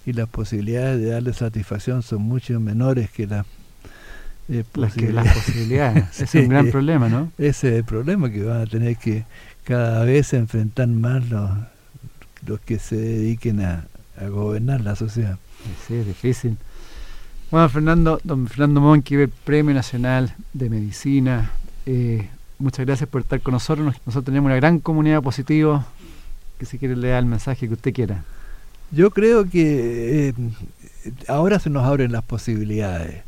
y 0.05 0.13
las 0.13 0.29
posibilidades 0.29 1.01
de 1.01 1.09
darle 1.09 1.33
satisfacción 1.33 2.03
son 2.03 2.21
mucho 2.21 2.57
menores 2.61 3.09
que 3.09 3.27
las 3.27 3.45
eh, 4.49 4.63
las, 4.75 4.93
posibilidades. 4.93 6.21
Ese 6.21 6.23
es 6.39 6.45
un 6.45 6.49
gran 6.49 6.71
problema, 6.71 7.09
¿no? 7.09 7.33
Ese 7.37 7.67
es 7.67 7.75
el 7.75 7.83
problema 7.83 8.29
que 8.29 8.43
van 8.43 8.61
a 8.61 8.65
tener 8.65 8.95
que 8.95 9.25
cada 9.67 10.05
vez 10.05 10.33
enfrentar 10.33 10.87
más 10.87 11.29
los, 11.29 11.49
los 12.45 12.59
que 12.61 12.79
se 12.79 12.95
dediquen 12.95 13.59
a, 13.61 13.85
gobernar 14.29 14.81
la 14.81 14.95
sociedad. 14.95 15.37
Sí, 15.85 15.95
es 15.95 16.07
difícil. 16.07 16.57
Bueno, 17.51 17.69
Fernando, 17.69 18.19
don 18.23 18.47
Fernando 18.47 18.81
Monqui, 18.81 19.27
Premio 19.43 19.75
Nacional 19.75 20.33
de 20.53 20.69
Medicina. 20.69 21.51
Eh, 21.85 22.27
muchas 22.57 22.85
gracias 22.85 23.07
por 23.09 23.21
estar 23.21 23.41
con 23.41 23.51
nosotros. 23.51 23.93
Nosotros 24.05 24.25
tenemos 24.25 24.47
una 24.47 24.55
gran 24.55 24.79
comunidad 24.79 25.21
positiva 25.21 25.85
que 26.57 26.65
si 26.65 26.79
quiere 26.79 26.95
le 26.95 27.09
da 27.09 27.19
el 27.19 27.25
mensaje 27.25 27.67
que 27.67 27.73
usted 27.73 27.93
quiera. 27.93 28.23
Yo 28.89 29.11
creo 29.11 29.47
que 29.47 30.29
eh, 30.29 30.33
ahora 31.27 31.59
se 31.59 31.69
nos 31.69 31.85
abren 31.85 32.13
las 32.13 32.23
posibilidades. 32.23 33.23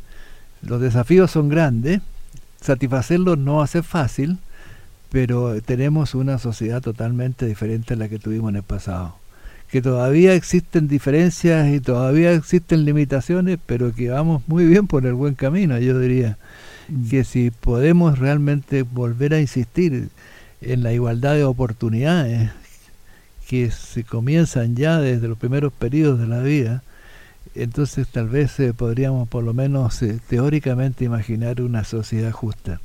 Los 0.62 0.80
desafíos 0.80 1.30
son 1.30 1.50
grandes, 1.50 2.00
satisfacerlos 2.60 3.38
no 3.38 3.56
va 3.56 3.64
a 3.64 3.68
ser 3.68 3.84
fácil, 3.84 4.38
pero 5.10 5.60
tenemos 5.62 6.14
una 6.14 6.38
sociedad 6.38 6.80
totalmente 6.80 7.46
diferente 7.46 7.94
a 7.94 7.96
la 7.96 8.08
que 8.08 8.18
tuvimos 8.18 8.50
en 8.50 8.56
el 8.56 8.62
pasado. 8.62 9.16
Que 9.70 9.82
todavía 9.82 10.34
existen 10.34 10.88
diferencias 10.88 11.68
y 11.68 11.80
todavía 11.80 12.32
existen 12.32 12.84
limitaciones, 12.84 13.58
pero 13.66 13.94
que 13.94 14.10
vamos 14.10 14.42
muy 14.46 14.64
bien 14.66 14.86
por 14.86 15.06
el 15.06 15.14
buen 15.14 15.34
camino, 15.34 15.78
yo 15.78 15.98
diría. 15.98 16.38
Mm. 16.88 17.08
Que 17.08 17.24
si 17.24 17.50
podemos 17.50 18.18
realmente 18.18 18.82
volver 18.82 19.34
a 19.34 19.40
insistir 19.40 20.08
en 20.60 20.82
la 20.82 20.92
igualdad 20.92 21.34
de 21.34 21.44
oportunidades, 21.44 22.50
que 23.48 23.70
se 23.70 24.04
comienzan 24.04 24.76
ya 24.76 24.98
desde 24.98 25.26
los 25.26 25.38
primeros 25.38 25.72
periodos 25.72 26.20
de 26.20 26.26
la 26.26 26.40
vida, 26.40 26.82
entonces 27.54 28.06
tal 28.06 28.28
vez 28.28 28.58
eh, 28.60 28.72
podríamos 28.74 29.28
por 29.28 29.42
lo 29.42 29.54
menos 29.54 30.02
eh, 30.02 30.20
teóricamente 30.28 31.04
imaginar 31.04 31.60
una 31.60 31.82
sociedad 31.82 32.30
justa. 32.30 32.80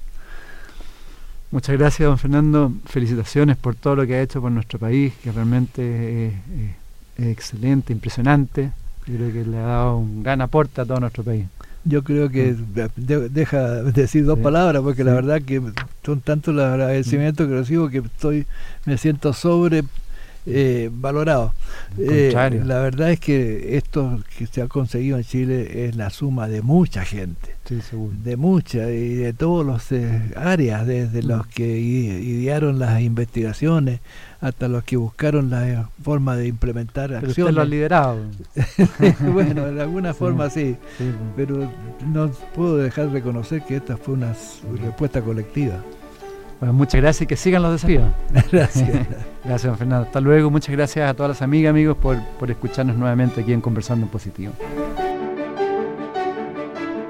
Muchas 1.56 1.78
gracias, 1.78 2.06
don 2.06 2.18
Fernando. 2.18 2.74
Felicitaciones 2.86 3.56
por 3.56 3.76
todo 3.76 3.96
lo 3.96 4.06
que 4.06 4.16
ha 4.16 4.22
hecho 4.22 4.42
por 4.42 4.52
nuestro 4.52 4.78
país, 4.78 5.14
que 5.24 5.32
realmente 5.32 6.28
es 6.28 6.34
excelente, 7.18 7.94
impresionante. 7.94 8.74
Yo 9.08 9.16
creo 9.16 9.32
que 9.32 9.46
le 9.46 9.58
ha 9.60 9.62
dado 9.62 9.98
un 10.00 10.22
gran 10.22 10.42
aporte 10.42 10.82
a 10.82 10.86
todo 10.86 11.00
nuestro 11.00 11.24
país. 11.24 11.46
Yo 11.86 12.04
creo 12.04 12.30
que 12.30 12.52
mm. 12.52 13.32
deja 13.32 13.84
decir 13.84 14.26
dos 14.26 14.38
palabras, 14.40 14.84
porque 14.84 15.06
la 15.06 15.14
verdad 15.14 15.42
que 15.44 15.62
son 16.06 16.20
tantos 16.20 16.54
los 16.54 16.66
agradecimientos 16.66 17.48
que 17.48 17.54
recibo 17.54 17.88
que 17.88 18.00
estoy 18.00 18.46
me 18.86 18.98
siento 18.98 19.32
sobre 19.32 19.86
eh, 20.46 20.90
valorado. 20.92 21.54
Eh, 21.98 22.32
la 22.66 22.80
verdad 22.80 23.12
es 23.12 23.20
que 23.20 23.78
esto 23.78 24.20
que 24.38 24.46
se 24.46 24.62
ha 24.62 24.68
conseguido 24.68 25.18
en 25.18 25.24
Chile 25.24 25.88
es 25.88 25.96
la 25.96 26.10
suma 26.10 26.48
de 26.48 26.62
mucha 26.62 27.04
gente, 27.04 27.56
de 28.24 28.38
mucha 28.38 28.90
y 28.92 29.16
de 29.16 29.34
todas 29.34 29.66
las 29.66 29.92
eh, 29.92 30.34
áreas, 30.36 30.86
desde 30.86 31.24
mm. 31.24 31.28
los 31.28 31.48
que 31.48 31.78
idearon 31.78 32.80
las 32.80 33.02
investigaciones 33.02 34.02
hasta 34.40 34.68
los 34.68 34.84
que 34.84 34.98
buscaron 34.98 35.50
la 35.50 35.90
forma 36.04 36.36
de 36.36 36.48
implementar 36.48 37.08
pero 37.08 37.28
acciones. 37.28 37.40
Usted 37.40 37.56
lo 37.56 37.62
ha 37.62 37.66
liderado. 37.66 38.20
bueno, 39.34 39.66
de 39.66 39.82
alguna 39.82 40.14
forma 40.14 40.50
sí, 40.50 40.76
pero 41.36 41.72
no 42.06 42.30
puedo 42.54 42.78
dejar 42.78 43.08
de 43.08 43.14
reconocer 43.14 43.64
que 43.64 43.78
esta 43.78 43.98
fue 43.98 44.14
una 44.14 44.36
respuesta 44.84 45.22
colectiva. 45.22 45.82
Bueno, 46.66 46.80
muchas 46.80 47.00
gracias 47.00 47.22
y 47.22 47.28
que 47.28 47.36
sigan 47.36 47.62
los 47.62 47.74
desafíos. 47.74 48.06
Gracias. 48.52 48.90
gracias, 49.44 49.64
don 49.66 49.78
Fernando. 49.78 50.08
Hasta 50.08 50.20
luego. 50.20 50.50
Muchas 50.50 50.72
gracias 50.72 51.08
a 51.08 51.14
todas 51.14 51.30
las 51.30 51.42
amigas, 51.44 51.70
amigos, 51.70 51.96
por, 51.96 52.20
por 52.40 52.50
escucharnos 52.50 52.98
nuevamente 52.98 53.42
aquí 53.42 53.54
en 53.54 53.62
Conversando 53.62 54.08
en 54.08 54.12
Positivo. 54.12 54.54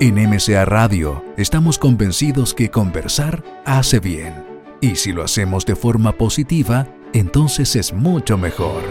En 0.01 0.15
MCA 0.15 0.65
Radio 0.65 1.23
estamos 1.37 1.79
convencidos 1.79 2.53
que 2.53 2.69
conversar 2.69 3.45
hace 3.63 4.01
bien. 4.01 4.43
Y 4.81 4.95
si 4.97 5.13
lo 5.13 5.23
hacemos 5.23 5.65
de 5.65 5.77
forma 5.77 6.11
positiva, 6.11 6.89
entonces 7.13 7.77
es 7.77 7.93
mucho 7.93 8.37
mejor. 8.37 8.83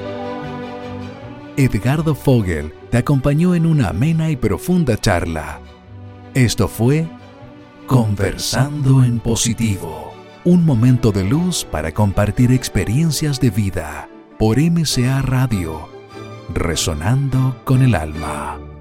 Edgardo 1.58 2.14
Fogel 2.14 2.72
te 2.90 2.96
acompañó 2.96 3.54
en 3.54 3.66
una 3.66 3.90
amena 3.90 4.30
y 4.30 4.36
profunda 4.36 4.96
charla. 4.96 5.60
Esto 6.32 6.68
fue 6.68 7.06
Conversando 7.86 9.04
en 9.04 9.20
Positivo, 9.20 10.13
un 10.44 10.66
momento 10.66 11.10
de 11.10 11.24
luz 11.24 11.64
para 11.64 11.92
compartir 11.92 12.52
experiencias 12.52 13.40
de 13.40 13.48
vida 13.48 14.10
por 14.38 14.58
MCA 14.58 15.22
Radio, 15.22 15.88
resonando 16.52 17.56
con 17.64 17.80
el 17.80 17.94
alma. 17.94 18.73